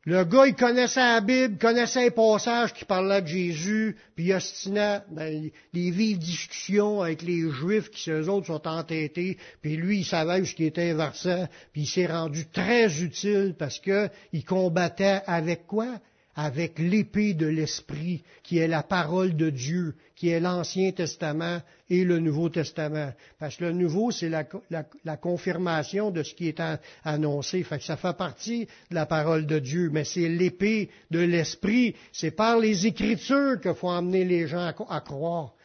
Le 0.07 0.23
gars, 0.23 0.47
il 0.47 0.55
connaissait 0.55 1.01
la 1.01 1.19
Bible, 1.19 1.57
connaissait 1.57 2.03
les 2.03 2.11
passages 2.11 2.73
qui 2.73 2.85
parlaient 2.85 3.21
de 3.21 3.27
Jésus, 3.27 3.97
puis 4.15 4.27
il 4.27 4.33
ostinait 4.33 5.01
ben, 5.11 5.49
des 5.73 5.91
vives 5.91 6.17
discussions 6.17 7.01
avec 7.01 7.23
les 7.23 7.49
Juifs 7.49 7.89
qui, 7.89 8.09
eux 8.11 8.29
autres, 8.29 8.47
sont 8.47 8.65
entêtés, 8.69 9.37
puis 9.61 9.75
lui, 9.75 9.97
il 9.97 10.05
savait 10.05 10.45
ce 10.45 10.55
qui 10.55 10.63
était 10.63 10.91
inversant, 10.91 11.49
puis 11.73 11.81
il 11.81 11.87
s'est 11.87 12.05
rendu 12.05 12.47
très 12.47 13.03
utile 13.03 13.53
parce 13.59 13.79
qu'il 13.79 14.45
combattait 14.45 15.23
avec 15.27 15.67
quoi? 15.67 15.99
Avec 16.37 16.77
l'épée 16.77 17.33
de 17.33 17.47
l'Esprit, 17.47 18.21
qui 18.43 18.59
est 18.59 18.67
la 18.67 18.83
parole 18.83 19.35
de 19.35 19.49
Dieu, 19.49 19.95
qui 20.15 20.29
est 20.29 20.39
l'Ancien 20.39 20.91
Testament 20.91 21.61
et 21.89 22.03
le 22.03 22.19
Nouveau 22.19 22.49
Testament. 22.49 23.11
Parce 23.39 23.55
que 23.55 23.65
le 23.65 23.71
Nouveau, 23.71 24.11
c'est 24.11 24.29
la, 24.29 25.17
confirmation 25.17 26.11
de 26.11 26.21
ce 26.21 26.35
qui 26.35 26.47
est 26.47 26.61
annoncé. 27.03 27.63
Que 27.63 27.79
ça 27.79 27.97
fait 27.97 28.15
partie 28.15 28.67
de 28.91 28.95
la 28.95 29.07
parole 29.07 29.47
de 29.47 29.57
Dieu, 29.57 29.89
mais 29.91 30.03
c'est 30.03 30.29
l'épée 30.29 30.91
de 31.09 31.19
l'Esprit. 31.19 31.95
C'est 32.11 32.31
par 32.31 32.59
les 32.59 32.85
Écritures 32.85 33.59
qu'il 33.59 33.73
faut 33.73 33.89
amener 33.89 34.23
les 34.23 34.47
gens 34.47 34.71
à, 34.89 35.01
croire. 35.01 35.55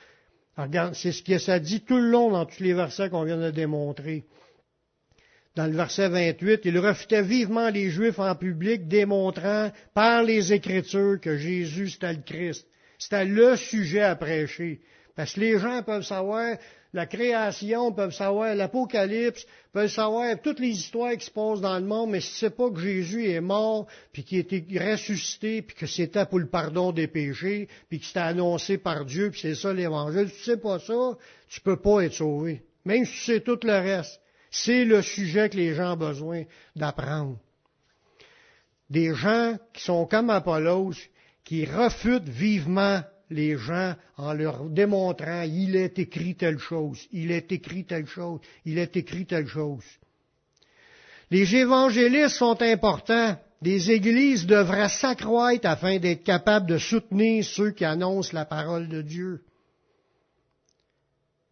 c'est 0.95 1.13
ce 1.13 1.23
que 1.23 1.37
ça 1.37 1.59
dit 1.61 1.83
tout 1.83 1.99
le 1.99 2.09
long 2.09 2.31
dans 2.31 2.47
tous 2.47 2.63
les 2.63 2.73
versets 2.73 3.11
qu'on 3.11 3.25
vient 3.25 3.37
de 3.37 3.51
démontrer 3.51 4.25
dans 5.55 5.67
le 5.67 5.77
verset 5.77 6.09
28, 6.09 6.63
il 6.65 6.79
refutait 6.79 7.23
vivement 7.23 7.69
les 7.69 7.91
Juifs 7.91 8.19
en 8.19 8.35
public, 8.35 8.89
démontrant 8.89 9.71
par 9.95 10.23
les 10.23 10.53
Écritures 10.53 11.21
que 11.21 11.37
Jésus 11.37 11.91
c'était 11.91 12.15
le 12.15 12.23
Christ. 12.25 12.67
C'était 12.99 13.25
le 13.25 13.57
sujet 13.57 14.03
à 14.03 14.17
prêcher. 14.17 14.81
Parce 15.15 15.35
que 15.35 15.41
les 15.41 15.59
gens 15.59 15.83
peuvent 15.83 16.05
savoir 16.05 16.57
la 16.95 17.07
création, 17.07 17.93
peuvent 17.93 18.15
savoir 18.15 18.55
l'Apocalypse, 18.55 19.47
peuvent 19.73 19.91
savoir 19.91 20.41
toutes 20.41 20.61
les 20.61 20.71
histoires 20.71 21.17
qui 21.17 21.27
se 21.27 21.31
passent 21.31 21.61
dans 21.61 21.79
le 21.79 21.85
monde, 21.85 22.11
mais 22.11 22.21
si 22.21 22.33
c'est 22.35 22.57
pas 22.57 22.71
que 22.71 22.81
Jésus 22.81 23.29
est 23.31 23.41
mort, 23.41 23.87
puis 24.13 24.25
qu'il 24.25 24.39
été 24.39 24.65
ressuscité, 24.79 25.63
puis 25.63 25.77
que 25.77 25.87
c'était 25.87 26.25
pour 26.25 26.39
le 26.39 26.49
pardon 26.49 26.93
des 26.93 27.09
péchés, 27.09 27.69
puis 27.89 28.01
que 28.01 28.07
c'était 28.07 28.21
annoncé 28.21 28.79
par 28.79 29.05
Dieu, 29.05 29.31
puis 29.31 29.41
c'est 29.41 29.55
ça 29.55 29.73
l'Évangile, 29.73 30.29
si 30.31 30.37
tu 30.37 30.43
sais 30.45 30.57
pas 30.57 30.79
ça, 30.79 31.17
tu 31.49 31.61
peux 31.61 31.77
pas 31.77 32.05
être 32.05 32.15
sauvé. 32.15 32.63
Même 32.85 33.05
si 33.05 33.13
tu 33.13 33.21
sais 33.21 33.41
tout 33.41 33.59
le 33.63 33.73
reste. 33.73 34.22
C'est 34.53 34.85
le 34.85 35.01
sujet 35.01 35.49
que 35.49 35.57
les 35.57 35.75
gens 35.75 35.95
ont 35.95 35.97
besoin 35.97 36.45
d'apprendre. 36.77 37.39
Des 38.91 39.15
gens 39.15 39.57
qui 39.73 39.83
sont 39.83 40.05
comme 40.05 40.29
Apollos, 40.29 40.93
qui 41.43 41.65
refutent 41.65 42.29
vivement 42.29 43.01
les 43.31 43.57
gens 43.57 43.95
en 44.19 44.35
leur 44.35 44.69
démontrant 44.69 45.43
il 45.43 45.75
est 45.75 45.99
écrit 45.99 46.37
telle 46.37 46.59
chose, 46.59 47.09
il 47.13 47.31
est 47.31 47.51
écrit 47.51 47.87
telle 47.87 48.07
chose, 48.07 48.41
il 48.67 48.77
est 48.77 48.95
écrit 48.95 49.25
telle 49.25 49.47
chose. 49.47 49.85
Les 51.31 51.57
évangélistes 51.57 52.37
sont 52.37 52.61
importants. 52.61 53.39
Des 53.63 53.91
églises 53.91 54.45
devraient 54.45 54.91
s'accroître 54.91 55.67
afin 55.67 55.99
d'être 55.99 56.25
capables 56.25 56.67
de 56.67 56.77
soutenir 56.77 57.43
ceux 57.45 57.71
qui 57.71 57.87
annoncent 57.87 58.35
la 58.35 58.45
parole 58.45 58.89
de 58.89 59.01
Dieu. 59.01 59.43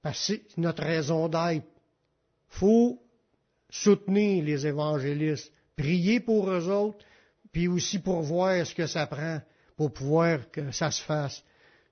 Parce 0.03 0.18
que 0.18 0.34
c'est 0.34 0.59
notre 0.59 0.82
raison 0.82 1.28
d'être 1.28 1.64
faut 2.51 3.01
soutenir 3.70 4.44
les 4.44 4.66
évangélistes, 4.66 5.53
prier 5.76 6.20
pour 6.20 6.51
eux 6.51 6.68
autres, 6.68 7.05
puis 7.53 7.66
aussi 7.66 7.98
pour 7.98 8.20
voir 8.20 8.66
ce 8.66 8.74
que 8.74 8.86
ça 8.86 9.07
prend 9.07 9.40
pour 9.80 9.94
pouvoir 9.94 10.51
que 10.51 10.72
ça 10.72 10.90
se 10.90 11.01
fasse. 11.01 11.42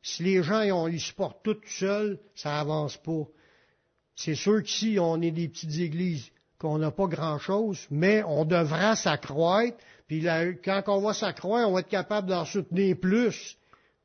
Si 0.02 0.22
les 0.22 0.42
gens 0.42 0.60
ils, 0.88 1.00
supportent 1.00 1.42
tout 1.42 1.56
seuls, 1.64 2.18
ça 2.34 2.60
avance 2.60 2.98
pas. 2.98 3.24
C'est 4.14 4.34
sûr 4.34 4.62
qu'ici, 4.62 4.98
on 5.00 5.22
est 5.22 5.30
des 5.30 5.48
petites 5.48 5.78
églises, 5.78 6.30
qu'on 6.58 6.76
n'a 6.76 6.90
pas 6.90 7.06
grand-chose, 7.06 7.86
mais 7.90 8.22
on 8.24 8.44
devra 8.44 8.94
s'accroître, 8.94 9.78
puis 10.06 10.22
quand 10.62 10.82
on 10.88 11.00
va 11.00 11.14
s'accroître, 11.14 11.66
on 11.66 11.72
va 11.72 11.80
être 11.80 11.88
capable 11.88 12.28
d'en 12.28 12.44
soutenir 12.44 12.94
plus. 13.00 13.56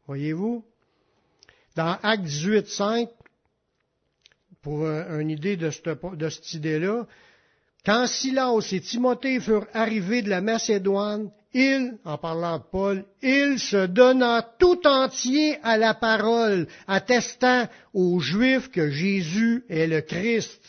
Voyez-vous? 0.07 0.63
Dans 1.75 1.97
Acte 2.03 2.23
18, 2.23 2.67
5, 2.67 3.09
pour 4.63 4.87
une 4.87 5.29
idée 5.29 5.57
de 5.57 5.69
cette, 5.69 6.53
idée-là. 6.53 7.05
Quand 7.85 8.07
Silas 8.07 8.69
et 8.71 8.79
Timothée 8.79 9.41
furent 9.41 9.67
arrivés 9.73 10.21
de 10.21 10.29
la 10.29 10.39
Macédoine, 10.39 11.29
il, 11.53 11.97
en 12.05 12.17
parlant 12.17 12.57
de 12.57 12.63
Paul, 12.71 13.05
il 13.21 13.59
se 13.59 13.85
donna 13.85 14.41
tout 14.57 14.87
entier 14.87 15.59
à 15.61 15.77
la 15.77 15.93
parole, 15.93 16.67
attestant 16.87 17.67
aux 17.93 18.19
Juifs 18.19 18.71
que 18.71 18.89
Jésus 18.89 19.63
est 19.69 19.85
le 19.85 20.01
Christ. 20.01 20.61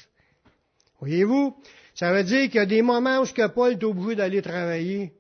Voyez-vous? 1.01 1.57
Ça 1.95 2.13
veut 2.13 2.25
dire 2.25 2.47
qu'il 2.47 2.57
y 2.57 2.59
a 2.59 2.67
des 2.67 2.83
moments 2.83 3.21
où 3.21 3.27
que 3.27 3.47
Paul 3.47 3.73
est 3.73 3.85
obligé 3.85 4.17
d'aller 4.17 4.43
travailler. 4.43 5.13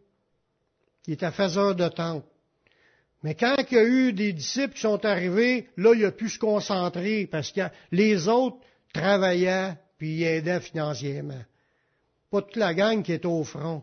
Il 1.06 1.12
est 1.12 1.22
à 1.22 1.30
faiseur 1.30 1.76
de 1.76 1.88
temps. 1.88 2.24
Mais 3.24 3.34
quand 3.34 3.56
il 3.70 3.74
y 3.74 3.78
a 3.78 3.84
eu 3.84 4.12
des 4.12 4.34
disciples 4.34 4.74
qui 4.74 4.82
sont 4.82 5.02
arrivés, 5.06 5.66
là, 5.78 5.94
il 5.94 6.04
a 6.04 6.12
pu 6.12 6.28
se 6.28 6.38
concentrer 6.38 7.26
parce 7.26 7.50
que 7.50 7.62
les 7.90 8.28
autres 8.28 8.58
travaillaient 8.92 9.78
puis 9.96 10.16
ils 10.16 10.24
aidaient 10.24 10.60
financièrement. 10.60 11.42
Pas 12.30 12.42
toute 12.42 12.56
la 12.56 12.74
gang 12.74 13.02
qui 13.02 13.14
était 13.14 13.26
au 13.26 13.42
front. 13.42 13.82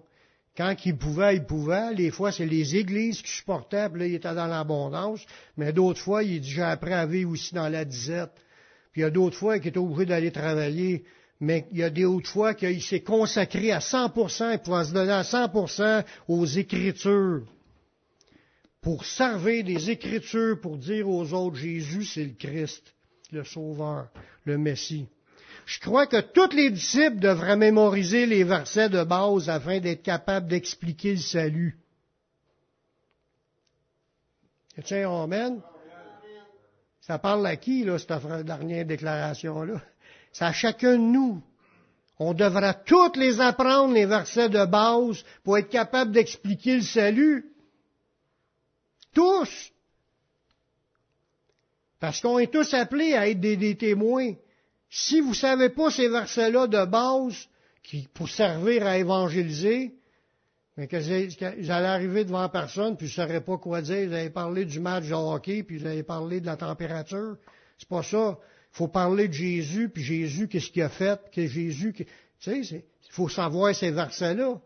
Quand 0.56 0.76
il 0.86 0.96
pouvait, 0.96 1.38
il 1.38 1.44
pouvait. 1.44 1.92
Les 1.96 2.12
fois, 2.12 2.32
c'est 2.32 2.46
les 2.46 2.76
églises 2.76 3.24
qui 3.24 3.32
supportaient, 3.32 3.90
puis 3.90 4.02
là, 4.02 4.06
il 4.06 4.14
était 4.14 4.36
dans 4.36 4.46
l'abondance. 4.46 5.26
Mais 5.58 5.74
d'autres 5.74 6.02
fois, 6.02 6.22
il 6.22 6.36
est 6.36 6.40
déjà 6.42 6.70
après 6.70 6.94
à 6.94 7.08
vivre 7.08 7.32
aussi 7.32 7.56
dans 7.56 7.70
la 7.70 7.84
disette. 7.84 8.36
Puis 8.92 9.02
il 9.02 9.06
y 9.06 9.08
a 9.08 9.10
d'autres 9.10 9.38
fois 9.38 9.58
qu'il 9.58 9.70
était 9.70 9.80
obligé 9.80 10.06
d'aller 10.06 10.32
travailler. 10.32 11.04
Mais 11.40 11.66
il 11.72 11.80
y 11.80 11.84
a 11.84 11.90
d'autres 11.90 12.30
fois 12.30 12.54
qu'il 12.54 12.84
s'est 12.84 13.02
consacré 13.02 13.72
à 13.72 13.80
100%, 13.80 14.54
il 14.54 14.60
pouvait 14.60 14.84
se 14.84 14.94
donner 14.94 15.14
à 15.14 15.24
100% 15.24 16.04
aux 16.28 16.46
Écritures. 16.46 17.48
Pour 18.82 19.06
servir 19.06 19.64
des 19.64 19.92
Écritures, 19.92 20.60
pour 20.60 20.78
dire 20.78 21.08
aux 21.08 21.34
autres, 21.34 21.58
Jésus, 21.58 22.04
c'est 22.04 22.24
le 22.24 22.34
Christ, 22.34 22.82
le 23.32 23.44
Sauveur, 23.44 24.10
le 24.46 24.58
Messie. 24.58 25.08
Je 25.68 25.80
crois 25.80 26.08
que 26.08 26.20
tous 26.20 26.56
les 26.56 26.72
disciples 26.72 27.20
devraient 27.20 27.58
mémoriser 27.58 28.26
les 28.26 28.44
versets 28.44 28.90
de 28.90 29.04
base 29.04 29.50
afin 29.50 29.80
d'être 29.80 30.02
capables 30.02 30.48
d'expliquer 30.48 31.12
le 31.12 31.20
salut. 31.20 31.78
Tiens, 34.84 35.12
Amen. 35.12 35.62
Ça 37.02 37.20
parle 37.20 37.46
à 37.46 37.58
qui, 37.58 37.84
là, 37.84 38.00
cette 38.00 38.46
dernière 38.46 38.86
déclaration-là? 38.86 39.82
C'est 40.32 40.46
à 40.46 40.54
chacun 40.54 40.94
de 40.94 41.04
nous. 41.04 41.44
On 42.18 42.34
devra 42.34 42.74
toutes 42.74 43.18
les 43.18 43.42
apprendre, 43.42 43.94
les 43.94 44.06
versets 44.06 44.50
de 44.50 44.66
base, 44.66 45.24
pour 45.44 45.58
être 45.58 45.70
capable 45.70 46.12
d'expliquer 46.12 46.76
le 46.76 46.84
salut. 46.84 47.51
Tous. 49.14 49.72
Parce 52.00 52.22
qu'on 52.22 52.40
est 52.40 52.52
tous 52.52 52.74
appelés 52.74 53.14
à 53.14 53.30
être 53.30 53.40
des 53.40 53.78
témoins. 53.78 54.34
Si 54.90 55.22
vous 55.22 55.30
ne 55.30 55.36
savez 55.36 55.70
pas 55.70 55.92
ces 55.92 56.10
versets-là 56.10 56.68
de 56.68 56.86
base, 56.86 57.48
qui, 57.84 58.08
pour 58.14 58.30
servir 58.30 58.86
à 58.86 58.98
évangéliser, 58.98 59.94
mais 60.78 60.88
que 60.88 60.98
vous 60.98 61.72
allez 61.72 61.86
arriver 61.86 62.26
devant 62.26 62.48
personne, 62.50 62.98
puis 62.98 63.08
vous 63.08 63.22
ne 63.22 63.28
saurez 63.28 63.42
pas 63.42 63.58
quoi 63.58 63.82
dire, 63.82 64.08
vous 64.08 64.14
allez 64.14 64.30
parler 64.30 64.66
du 64.66 64.80
match 64.80 65.06
de 65.08 65.14
hockey, 65.14 65.64
puis 65.64 65.78
vous 65.78 65.86
allez 65.86 66.04
parler 66.04 66.42
de 66.42 66.46
la 66.46 66.58
température. 66.58 67.38
C'est 67.78 67.88
pas 67.88 68.04
ça. 68.04 68.38
Il 68.74 68.78
faut 68.78 68.88
parler 68.88 69.28
de 69.28 69.34
Jésus, 69.34 69.90
puis 69.90 70.04
Jésus, 70.04 70.48
qu'est-ce 70.48 70.72
qu'il 70.72 70.82
a 70.82 70.90
fait, 70.90 71.20
que 71.32 71.46
Jésus, 71.46 71.94
tu 71.94 72.06
sais, 72.40 72.62
il 72.62 73.12
faut 73.12 73.28
savoir 73.28 73.76
ces 73.76 73.92
versets-là. 73.92 74.60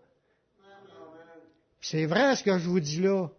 C'est 1.82 2.06
vrai 2.06 2.36
ce 2.36 2.43
que 2.43 2.58
je 2.58 2.68
vous 2.68 2.80
dis 2.80 3.02
là. 3.02 3.30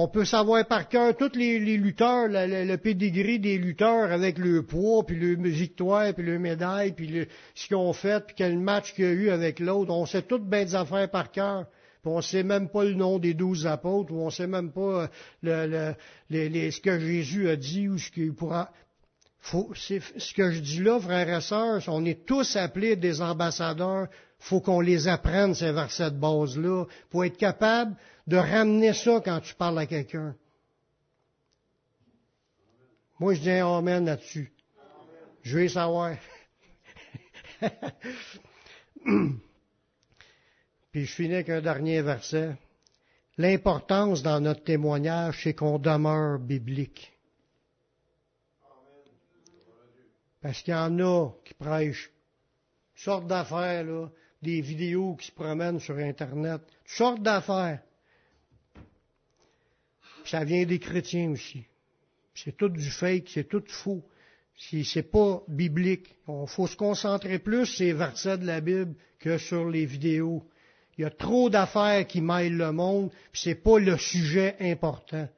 On 0.00 0.06
peut 0.06 0.24
savoir 0.24 0.64
par 0.64 0.88
cœur 0.88 1.16
tous 1.16 1.34
les, 1.34 1.58
lutteurs, 1.58 2.28
le, 2.28 2.76
pédigree 2.76 3.40
des 3.40 3.58
lutteurs 3.58 4.12
avec 4.12 4.38
le 4.38 4.62
poids, 4.62 5.04
puis 5.04 5.18
le 5.18 5.48
victoire, 5.48 6.14
puis 6.14 6.24
le 6.24 6.38
médaille, 6.38 6.92
puis 6.92 7.26
ce 7.56 7.66
qu'ils 7.66 7.76
ont 7.76 7.92
fait, 7.92 8.24
puis 8.24 8.36
quel 8.38 8.60
match 8.60 8.94
qu'il 8.94 9.06
y 9.06 9.08
a 9.08 9.10
eu 9.10 9.30
avec 9.30 9.58
l'autre. 9.58 9.92
On 9.92 10.06
sait 10.06 10.22
toutes 10.22 10.48
bien 10.48 10.64
des 10.64 10.76
affaires 10.76 11.10
par 11.10 11.32
cœur. 11.32 11.66
Puis 12.02 12.12
on 12.12 12.20
sait 12.20 12.44
même 12.44 12.68
pas 12.68 12.84
le 12.84 12.94
nom 12.94 13.18
des 13.18 13.34
douze 13.34 13.66
apôtres, 13.66 14.12
ou 14.12 14.20
on 14.20 14.30
sait 14.30 14.46
même 14.46 14.70
pas 14.70 15.10
euh, 15.44 15.92
ce 16.30 16.80
que 16.80 17.00
Jésus 17.00 17.48
a 17.48 17.56
dit, 17.56 17.88
ou 17.88 17.98
ce 17.98 18.12
qu'il 18.12 18.34
pourra. 18.34 18.70
Faut, 19.40 19.72
ce 19.74 20.32
que 20.32 20.52
je 20.52 20.60
dis 20.60 20.80
là, 20.80 21.00
frères 21.00 21.38
et 21.38 21.40
sœurs, 21.40 21.82
on 21.88 22.04
est 22.04 22.24
tous 22.24 22.54
appelés 22.54 22.94
des 22.94 23.20
ambassadeurs. 23.20 24.06
Faut 24.38 24.60
qu'on 24.60 24.80
les 24.80 25.08
apprenne 25.08 25.56
ces 25.56 25.72
versets 25.72 26.12
de 26.12 26.18
base-là, 26.18 26.84
pour 27.10 27.24
être 27.24 27.36
capable 27.36 27.96
de 28.28 28.36
ramener 28.36 28.92
ça 28.92 29.20
quand 29.24 29.40
tu 29.40 29.54
parles 29.54 29.78
à 29.78 29.86
quelqu'un. 29.86 30.36
Moi, 33.18 33.32
je 33.32 33.40
dis 33.40 33.50
un 33.50 33.78
Amen 33.78 34.04
là-dessus. 34.04 34.52
Je 35.42 35.58
vais 35.58 35.68
savoir. 35.68 36.14
Puis 40.92 41.06
je 41.06 41.14
finis 41.14 41.34
avec 41.34 41.48
un 41.48 41.62
dernier 41.62 42.02
verset. 42.02 42.54
L'importance 43.38 44.22
dans 44.22 44.40
notre 44.40 44.62
témoignage, 44.62 45.40
c'est 45.42 45.54
qu'on 45.54 45.78
demeure 45.78 46.38
biblique. 46.38 47.10
Parce 50.42 50.60
qu'il 50.60 50.74
y 50.74 50.76
en 50.76 50.98
a 50.98 51.30
qui 51.46 51.54
prêchent 51.54 52.12
toutes 52.94 53.04
sortes 53.04 53.26
d'affaires, 53.26 53.84
là, 53.84 54.08
des 54.42 54.60
vidéos 54.60 55.16
qui 55.16 55.28
se 55.28 55.32
promènent 55.32 55.80
sur 55.80 55.96
Internet, 55.96 56.60
toutes 56.60 56.94
sortes 56.94 57.22
d'affaires 57.22 57.80
ça 60.28 60.44
vient 60.44 60.64
des 60.64 60.78
chrétiens 60.78 61.30
aussi. 61.30 61.64
C'est 62.34 62.56
tout 62.56 62.68
du 62.68 62.90
fake, 62.90 63.28
c'est 63.28 63.48
tout 63.48 63.64
faux. 63.66 64.02
C'est 64.56 65.10
pas 65.10 65.42
biblique. 65.48 66.16
Il 66.28 66.48
faut 66.48 66.66
se 66.66 66.76
concentrer 66.76 67.38
plus 67.38 67.66
sur 67.66 67.84
les 67.84 67.92
versets 67.92 68.38
de 68.38 68.46
la 68.46 68.60
Bible 68.60 68.94
que 69.18 69.38
sur 69.38 69.68
les 69.68 69.86
vidéos. 69.86 70.44
Il 70.96 71.02
y 71.02 71.04
a 71.04 71.10
trop 71.10 71.48
d'affaires 71.48 72.06
qui 72.06 72.20
mêlent 72.20 72.56
le 72.56 72.72
monde, 72.72 73.10
puis 73.32 73.40
c'est 73.44 73.54
pas 73.54 73.78
le 73.78 73.96
sujet 73.96 74.56
important. 74.60 75.28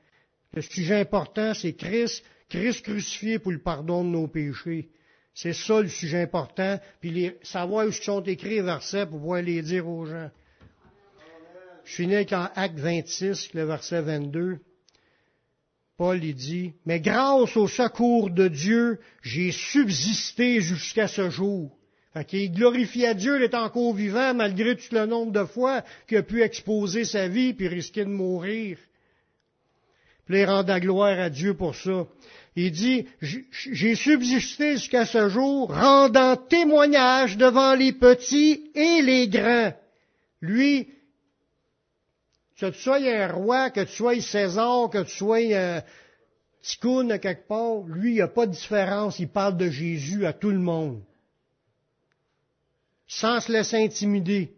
Le 0.55 0.63
sujet 0.63 1.01
important, 1.01 1.53
c'est 1.55 1.75
Christ, 1.75 2.25
Christ 2.49 2.83
crucifié 2.83 3.39
pour 3.39 3.53
le 3.53 3.59
pardon 3.59 4.03
de 4.03 4.09
nos 4.09 4.27
péchés. 4.27 4.89
C'est 5.35 5.53
ça 5.53 5.81
le 5.81 5.89
sujet 5.89 6.23
important, 6.23 6.81
puis 7.01 7.33
savoir 7.43 7.87
où 7.87 7.93
sont 7.93 8.23
écrits 8.23 8.57
les 8.57 8.63
versets 8.63 9.07
pour 9.07 9.21
pouvoir 9.21 9.43
les 9.43 9.63
dire 9.63 9.87
aux 9.87 10.07
gens. 10.07 10.31
Je 11.85 11.95
finis 11.95 12.17
avec 12.17 12.33
en 12.33 12.49
Acte 12.55 12.79
26, 12.79 13.55
le 13.55 13.65
verset 13.65 14.03
22. 14.03 14.59
Paul 16.01 16.19
dit, 16.19 16.73
mais 16.87 16.99
grâce 16.99 17.59
au 17.59 17.69
secours 17.69 18.31
de 18.31 18.49
Dieu, 18.49 19.01
j'ai 19.21 19.53
subsisté 19.53 20.63
jusqu'à 20.63 21.09
ce 21.09 21.29
jour. 21.29 21.77
Fait 22.15 22.25
qu'il 22.25 22.51
glorifie 22.53 23.15
Dieu, 23.15 23.37
il 23.37 23.43
est 23.43 23.55
encore 23.55 23.93
vivant 23.93 24.33
malgré 24.33 24.77
tout 24.77 24.95
le 24.95 25.05
nombre 25.05 25.31
de 25.31 25.45
fois 25.45 25.85
qu'il 26.09 26.17
a 26.17 26.23
pu 26.23 26.41
exposer 26.41 27.05
sa 27.05 27.29
vie 27.29 27.53
puis 27.53 27.69
risquer 27.69 28.07
de 28.07 28.09
mourir. 28.09 28.79
Puis 30.25 30.41
il 30.41 30.47
rend 30.47 30.63
la 30.63 30.81
gloire 30.81 31.21
à 31.21 31.29
Dieu 31.29 31.53
pour 31.53 31.75
ça. 31.75 32.07
Il 32.57 32.71
dit, 32.71 33.05
j'ai 33.21 33.95
subsisté 33.95 34.79
jusqu'à 34.79 35.05
ce 35.05 35.29
jour, 35.29 35.71
rendant 35.71 36.35
témoignage 36.35 37.37
devant 37.37 37.75
les 37.75 37.93
petits 37.93 38.71
et 38.75 39.03
les 39.03 39.29
grands. 39.29 39.75
Lui, 40.41 40.89
que 42.61 42.67
tu 42.67 42.81
sois 42.81 42.99
un 42.99 43.29
roi, 43.29 43.71
que 43.71 43.81
tu 43.81 43.97
sois 43.97 44.21
César, 44.21 44.91
que 44.91 45.03
tu 45.03 45.17
sois 45.17 45.39
euh, 45.39 45.81
Ticoun 46.63 47.11
à 47.11 47.19
quelque 47.19 47.49
part, 47.49 47.81
lui, 47.87 48.11
il 48.11 48.15
n'y 48.17 48.21
a 48.21 48.29
pas 48.29 48.47
de 48.47 48.53
différence. 48.53 49.19
Il 49.19 49.29
parle 49.29 49.57
de 49.57 49.71
Jésus 49.71 50.27
à 50.27 50.35
tout 50.35 50.51
le 50.51 50.59
monde. 50.59 51.03
Sans 53.07 53.41
se 53.41 53.51
laisser 53.51 53.77
intimider. 53.77 54.53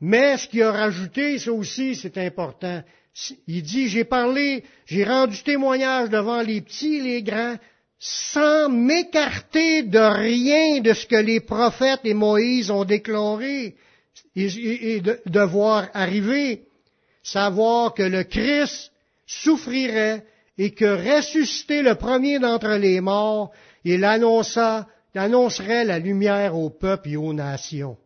Mais 0.00 0.38
ce 0.38 0.48
qu'il 0.48 0.62
a 0.62 0.72
rajouté, 0.72 1.38
ça 1.38 1.52
aussi, 1.52 1.94
c'est 1.94 2.16
important. 2.16 2.82
Il 3.46 3.62
dit, 3.62 3.88
j'ai 3.88 4.04
parlé, 4.04 4.64
j'ai 4.86 5.04
rendu 5.04 5.42
témoignage 5.42 6.08
devant 6.08 6.40
les 6.40 6.62
petits 6.62 6.96
et 6.96 7.02
les 7.02 7.22
grands, 7.22 7.56
sans 7.98 8.68
m'écarter 8.68 9.82
de 9.82 9.98
rien 9.98 10.80
de 10.80 10.94
ce 10.94 11.04
que 11.04 11.16
les 11.16 11.40
prophètes 11.40 12.00
et 12.04 12.14
Moïse 12.14 12.70
ont 12.70 12.84
déclaré 12.84 13.76
et, 14.44 15.00
de, 15.00 15.40
voir 15.40 15.88
arriver, 15.94 16.66
savoir 17.22 17.94
que 17.94 18.02
le 18.02 18.24
Christ 18.24 18.92
souffrirait 19.26 20.24
et 20.56 20.72
que 20.72 21.16
ressuscité 21.16 21.82
le 21.82 21.94
premier 21.94 22.38
d'entre 22.38 22.70
les 22.74 23.00
morts, 23.00 23.52
il 23.84 24.04
annonça, 24.04 24.86
annoncerait 25.14 25.84
la 25.84 25.98
lumière 25.98 26.56
au 26.56 26.70
peuple 26.70 27.10
et 27.10 27.16
aux 27.16 27.32
nations. 27.32 27.96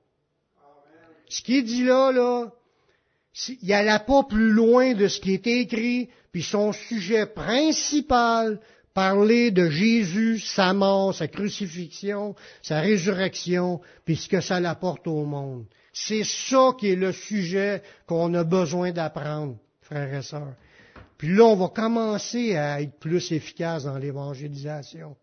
Ce 1.28 1.42
qui 1.42 1.58
est 1.58 1.62
dit 1.62 1.84
là, 1.84 2.12
là, 2.12 2.50
il 3.62 3.68
n'allait 3.68 4.04
pas 4.04 4.22
plus 4.24 4.50
loin 4.50 4.94
de 4.94 5.08
ce 5.08 5.20
qui 5.20 5.34
est 5.34 5.46
écrit, 5.46 6.10
puis 6.30 6.42
son 6.42 6.72
sujet 6.72 7.26
principal, 7.26 8.60
parler 8.94 9.50
de 9.50 9.68
Jésus, 9.68 10.38
sa 10.38 10.72
mort, 10.72 11.14
sa 11.14 11.28
crucifixion, 11.28 12.34
sa 12.62 12.80
résurrection, 12.80 13.80
puis 14.04 14.16
ce 14.16 14.28
que 14.28 14.40
ça 14.40 14.60
l'apporte 14.60 15.06
au 15.06 15.24
monde. 15.24 15.66
C'est 15.92 16.24
ça 16.24 16.72
qui 16.78 16.90
est 16.90 16.96
le 16.96 17.12
sujet 17.12 17.82
qu'on 18.06 18.32
a 18.34 18.44
besoin 18.44 18.92
d'apprendre, 18.92 19.56
frères 19.82 20.14
et 20.14 20.22
sœurs. 20.22 20.54
Puis 21.18 21.34
là, 21.34 21.44
on 21.44 21.56
va 21.56 21.68
commencer 21.68 22.56
à 22.56 22.80
être 22.80 22.98
plus 22.98 23.30
efficace 23.32 23.84
dans 23.84 23.98
l'évangélisation. 23.98 25.16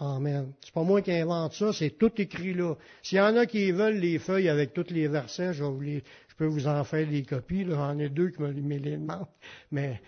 Amen. 0.00 0.52
C'est 0.60 0.74
pas 0.74 0.82
moi 0.82 1.00
qui 1.00 1.12
invente 1.12 1.52
ça, 1.52 1.72
c'est 1.72 1.90
tout 1.90 2.10
écrit 2.20 2.54
là. 2.54 2.74
S'il 3.04 3.18
y 3.18 3.20
en 3.20 3.36
a 3.36 3.46
qui 3.46 3.70
veulent 3.70 3.98
les 3.98 4.18
feuilles 4.18 4.48
avec 4.48 4.72
tous 4.72 4.90
les 4.90 5.06
versets, 5.06 5.52
je, 5.52 5.62
peux 6.36 6.46
vous 6.46 6.66
en 6.66 6.82
faire 6.82 7.06
des 7.06 7.22
copies. 7.22 7.64
J'en 7.68 7.96
ai 8.00 8.08
deux 8.08 8.30
qui 8.30 8.42
me 8.42 8.50
les 8.50 8.96
demandent. 8.96 9.28
Mais, 9.70 10.00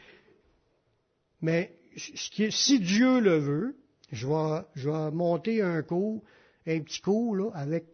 mais 1.45 1.71
si 2.09 2.81
Dieu 2.81 3.21
le 3.21 3.37
veut, 3.37 3.77
je 4.13 4.27
vais, 4.27 5.11
monter 5.13 5.61
un 5.61 5.83
cours, 5.83 6.23
un 6.67 6.81
petit 6.81 7.03
cours 7.03 7.37
là, 7.37 7.51
avec 7.55 7.85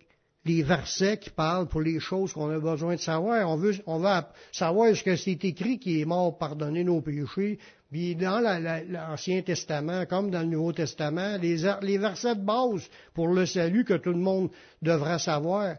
les 0.45 0.63
versets 0.63 1.19
qui 1.19 1.31
parlent 1.31 1.67
pour 1.67 1.81
les 1.81 1.99
choses 1.99 2.33
qu'on 2.33 2.49
a 2.49 2.61
besoin 2.61 2.95
de 2.95 3.01
savoir. 3.01 3.51
On 3.51 3.57
veut, 3.57 3.75
on 3.87 3.99
va 3.99 4.33
savoir 4.53 4.95
ce 4.95 5.03
que 5.03 5.17
c'est 5.17 5.45
écrit 5.45 5.81
qui 5.81 6.01
est 6.01 6.05
mort 6.05 6.39
pardonner 6.39 6.85
nos 6.85 7.01
péchés. 7.01 7.59
Puis 7.91 8.15
dans 8.15 8.39
l'Ancien 8.39 9.43
Testament, 9.43 10.07
comme 10.07 10.31
dans 10.31 10.43
le 10.43 10.47
Nouveau 10.47 10.73
Testament, 10.73 11.37
les, 11.39 11.57
les 11.83 11.99
versets 11.99 12.37
de 12.37 12.45
base 12.45 12.89
pour 13.15 13.27
le 13.27 13.47
salut 13.47 13.85
que 13.85 13.95
tout 13.95 14.13
le 14.13 14.19
monde 14.19 14.51
devra 14.81 15.19
savoir. 15.19 15.75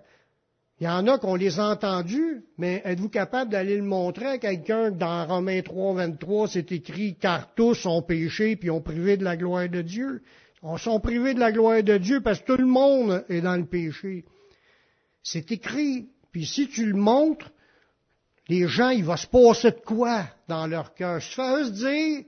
Il 0.81 0.85
y 0.85 0.87
en 0.87 1.05
a 1.05 1.19
qu'on 1.19 1.35
les 1.35 1.59
a 1.59 1.67
entendus, 1.67 2.43
mais 2.57 2.81
êtes-vous 2.83 3.09
capable 3.09 3.51
d'aller 3.51 3.77
le 3.77 3.83
montrer 3.83 4.25
à 4.25 4.37
quelqu'un 4.39 4.91
que 4.91 4.97
dans 4.97 5.27
Romains 5.27 5.61
3, 5.61 5.93
23, 5.93 6.47
c'est 6.47 6.71
écrit 6.71 7.15
car 7.21 7.53
tous 7.53 7.85
ont 7.85 8.01
péché 8.01 8.55
puis 8.55 8.71
ont 8.71 8.81
privé 8.81 9.15
de 9.15 9.23
la 9.23 9.37
gloire 9.37 9.69
de 9.69 9.83
Dieu. 9.83 10.23
On 10.63 10.77
sont 10.77 10.99
privés 10.99 11.35
de 11.35 11.39
la 11.39 11.51
gloire 11.51 11.83
de 11.83 11.99
Dieu 11.99 12.21
parce 12.21 12.39
que 12.39 12.45
tout 12.45 12.57
le 12.57 12.65
monde 12.65 13.23
est 13.29 13.41
dans 13.41 13.57
le 13.57 13.67
péché. 13.67 14.25
C'est 15.21 15.51
écrit. 15.51 16.09
Puis 16.31 16.47
si 16.47 16.67
tu 16.67 16.87
le 16.87 16.97
montres, 16.97 17.51
les 18.47 18.67
gens, 18.67 18.89
il 18.89 19.03
va 19.03 19.17
se 19.17 19.27
passer 19.27 19.69
de 19.69 19.81
quoi 19.85 20.25
dans 20.47 20.65
leur 20.65 20.95
cœur? 20.95 21.19
Je 21.19 21.29
fais 21.29 21.63
se 21.65 21.69
dire, 21.69 22.25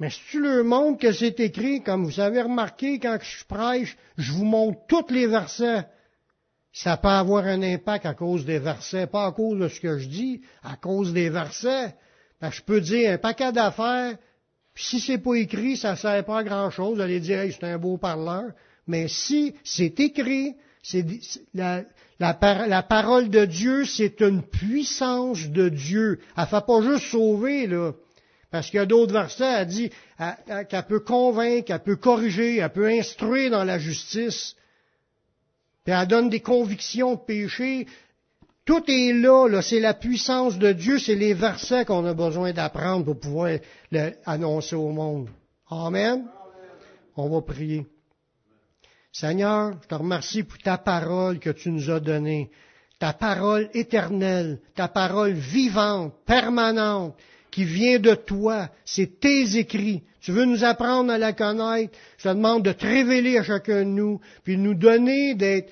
mais 0.00 0.10
si 0.10 0.20
tu 0.28 0.40
leur 0.40 0.64
montres 0.64 0.98
que 0.98 1.12
c'est 1.12 1.38
écrit, 1.38 1.84
comme 1.84 2.04
vous 2.04 2.18
avez 2.18 2.42
remarqué 2.42 2.98
quand 2.98 3.18
je 3.22 3.44
prêche, 3.44 3.96
je 4.18 4.32
vous 4.32 4.44
montre 4.44 4.80
tous 4.88 5.12
les 5.14 5.28
versets 5.28 5.84
ça 6.72 6.96
peut 6.96 7.08
avoir 7.08 7.44
un 7.44 7.62
impact 7.62 8.06
à 8.06 8.14
cause 8.14 8.46
des 8.46 8.58
versets, 8.58 9.06
pas 9.06 9.26
à 9.26 9.32
cause 9.32 9.58
de 9.58 9.68
ce 9.68 9.80
que 9.80 9.98
je 9.98 10.08
dis, 10.08 10.40
à 10.62 10.76
cause 10.76 11.12
des 11.12 11.28
versets. 11.28 11.94
Ben, 12.40 12.50
je 12.50 12.62
peux 12.62 12.80
dire 12.80 13.12
un 13.12 13.18
paquet 13.18 13.52
d'affaires, 13.52 14.16
si 14.74 14.98
c'est 14.98 15.18
pas 15.18 15.34
écrit, 15.34 15.76
ça 15.76 15.96
sert 15.96 16.24
pas 16.24 16.38
à 16.38 16.44
grand 16.44 16.70
chose. 16.70 17.00
Allez 17.00 17.20
dire, 17.20 17.42
c'est 17.50 17.64
un 17.64 17.78
beau 17.78 17.98
parleur. 17.98 18.52
Mais 18.86 19.06
si 19.06 19.54
c'est 19.62 20.00
écrit, 20.00 20.54
c'est 20.82 21.04
la, 21.54 21.84
parole 22.82 23.28
de 23.28 23.44
Dieu, 23.44 23.84
c'est 23.84 24.20
une 24.20 24.42
puissance 24.42 25.48
de 25.48 25.68
Dieu. 25.68 26.20
Elle 26.36 26.44
ne 26.44 26.48
fait 26.48 26.66
pas 26.66 26.82
juste 26.82 27.10
sauver, 27.10 27.66
là. 27.66 27.92
Parce 28.50 28.70
qu'il 28.70 28.78
y 28.78 28.82
a 28.82 28.86
d'autres 28.86 29.12
versets, 29.12 29.44
elle 29.44 29.66
dit 29.66 29.90
qu'elle 30.68 30.86
peut 30.86 31.00
convaincre, 31.00 31.66
qu'elle 31.66 31.82
peut 31.82 31.96
corriger, 31.96 32.58
elle 32.58 32.70
peut 32.70 32.88
instruire 32.88 33.50
dans 33.50 33.64
la 33.64 33.78
justice. 33.78 34.56
Puis 35.84 35.94
elle 35.94 36.06
donne 36.06 36.28
des 36.28 36.40
convictions 36.40 37.14
de 37.14 37.20
péché. 37.20 37.86
Tout 38.64 38.84
est 38.88 39.12
là, 39.12 39.48
là. 39.48 39.60
c'est 39.60 39.80
la 39.80 39.94
puissance 39.94 40.56
de 40.58 40.72
Dieu, 40.72 40.98
c'est 40.98 41.16
les 41.16 41.34
versets 41.34 41.84
qu'on 41.84 42.04
a 42.06 42.14
besoin 42.14 42.52
d'apprendre 42.52 43.04
pour 43.04 43.18
pouvoir 43.18 43.58
l'annoncer 43.90 44.76
au 44.76 44.90
monde. 44.90 45.28
Amen. 45.68 46.26
On 47.16 47.28
va 47.28 47.42
prier. 47.42 47.86
Seigneur, 49.10 49.74
je 49.82 49.88
te 49.88 49.94
remercie 49.94 50.42
pour 50.44 50.58
ta 50.58 50.78
parole 50.78 51.38
que 51.38 51.50
tu 51.50 51.70
nous 51.70 51.90
as 51.90 52.00
donnée, 52.00 52.50
ta 52.98 53.12
parole 53.12 53.68
éternelle, 53.74 54.60
ta 54.74 54.88
parole 54.88 55.32
vivante, 55.32 56.14
permanente, 56.24 57.14
qui 57.52 57.64
vient 57.64 58.00
de 58.00 58.14
toi, 58.14 58.70
c'est 58.84 59.20
tes 59.20 59.56
écrits. 59.58 60.02
Tu 60.20 60.32
veux 60.32 60.46
nous 60.46 60.64
apprendre 60.64 61.12
à 61.12 61.18
la 61.18 61.32
connaître? 61.32 61.96
Je 62.16 62.24
te 62.24 62.34
demande 62.34 62.64
de 62.64 62.72
te 62.72 62.86
révéler 62.86 63.38
à 63.38 63.44
chacun 63.44 63.80
de 63.80 63.90
nous, 63.90 64.20
puis 64.42 64.56
de 64.56 64.62
nous 64.62 64.74
donner 64.74 65.34
d'être 65.34 65.70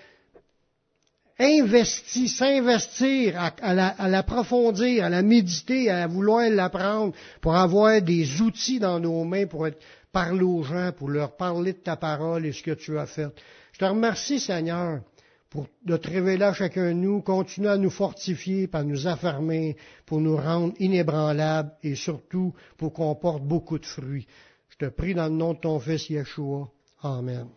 investis, 1.39 2.37
s'investir, 2.37 3.35
à, 3.63 4.09
l'approfondir, 4.09 5.05
à 5.05 5.09
la 5.09 5.23
méditer, 5.23 5.91
à 5.91 6.07
vouloir 6.07 6.51
l'apprendre, 6.51 7.15
pour 7.41 7.57
avoir 7.57 8.03
des 8.03 8.43
outils 8.43 8.79
dans 8.79 9.01
nos 9.01 9.25
mains 9.25 9.47
pour 9.47 9.67
être, 9.67 9.79
parler 10.13 10.43
aux 10.43 10.63
gens, 10.63 10.93
pour 10.93 11.09
leur 11.09 11.37
parler 11.37 11.73
de 11.73 11.79
ta 11.79 11.97
parole 11.97 12.45
et 12.45 12.53
ce 12.53 12.63
que 12.63 12.73
tu 12.73 12.99
as 12.99 13.07
fait. 13.07 13.29
Je 13.73 13.79
te 13.79 13.85
remercie, 13.87 14.39
Seigneur, 14.39 15.01
pour 15.51 15.67
te 15.87 16.09
révéler 16.09 16.45
à 16.45 16.53
chacun 16.53 16.89
de 16.91 16.93
nous, 16.93 17.21
continue 17.23 17.67
à 17.69 17.77
nous 17.77 17.91
fortifier, 17.91 18.69
à 18.73 18.85
nous 18.85 19.07
affermer, 19.09 19.77
pour 20.07 20.21
nous 20.21 20.37
rendre 20.37 20.73
inébranlables 20.79 21.73
et 21.83 21.97
surtout 21.97 22.55
pour 22.79 22.93
qu'on 22.93 23.15
porte 23.17 23.43
beaucoup 23.43 23.79
de 23.79 23.85
fruits. 23.87 24.27
Je 24.69 24.77
te 24.87 24.87
prie 24.91 25.13
dans 25.15 25.27
le 25.27 25.35
nom 25.35 25.53
de 25.55 25.59
ton 25.59 25.81
Fils 25.81 26.09
Yeshua. 26.09 26.69
Amen. 27.03 27.49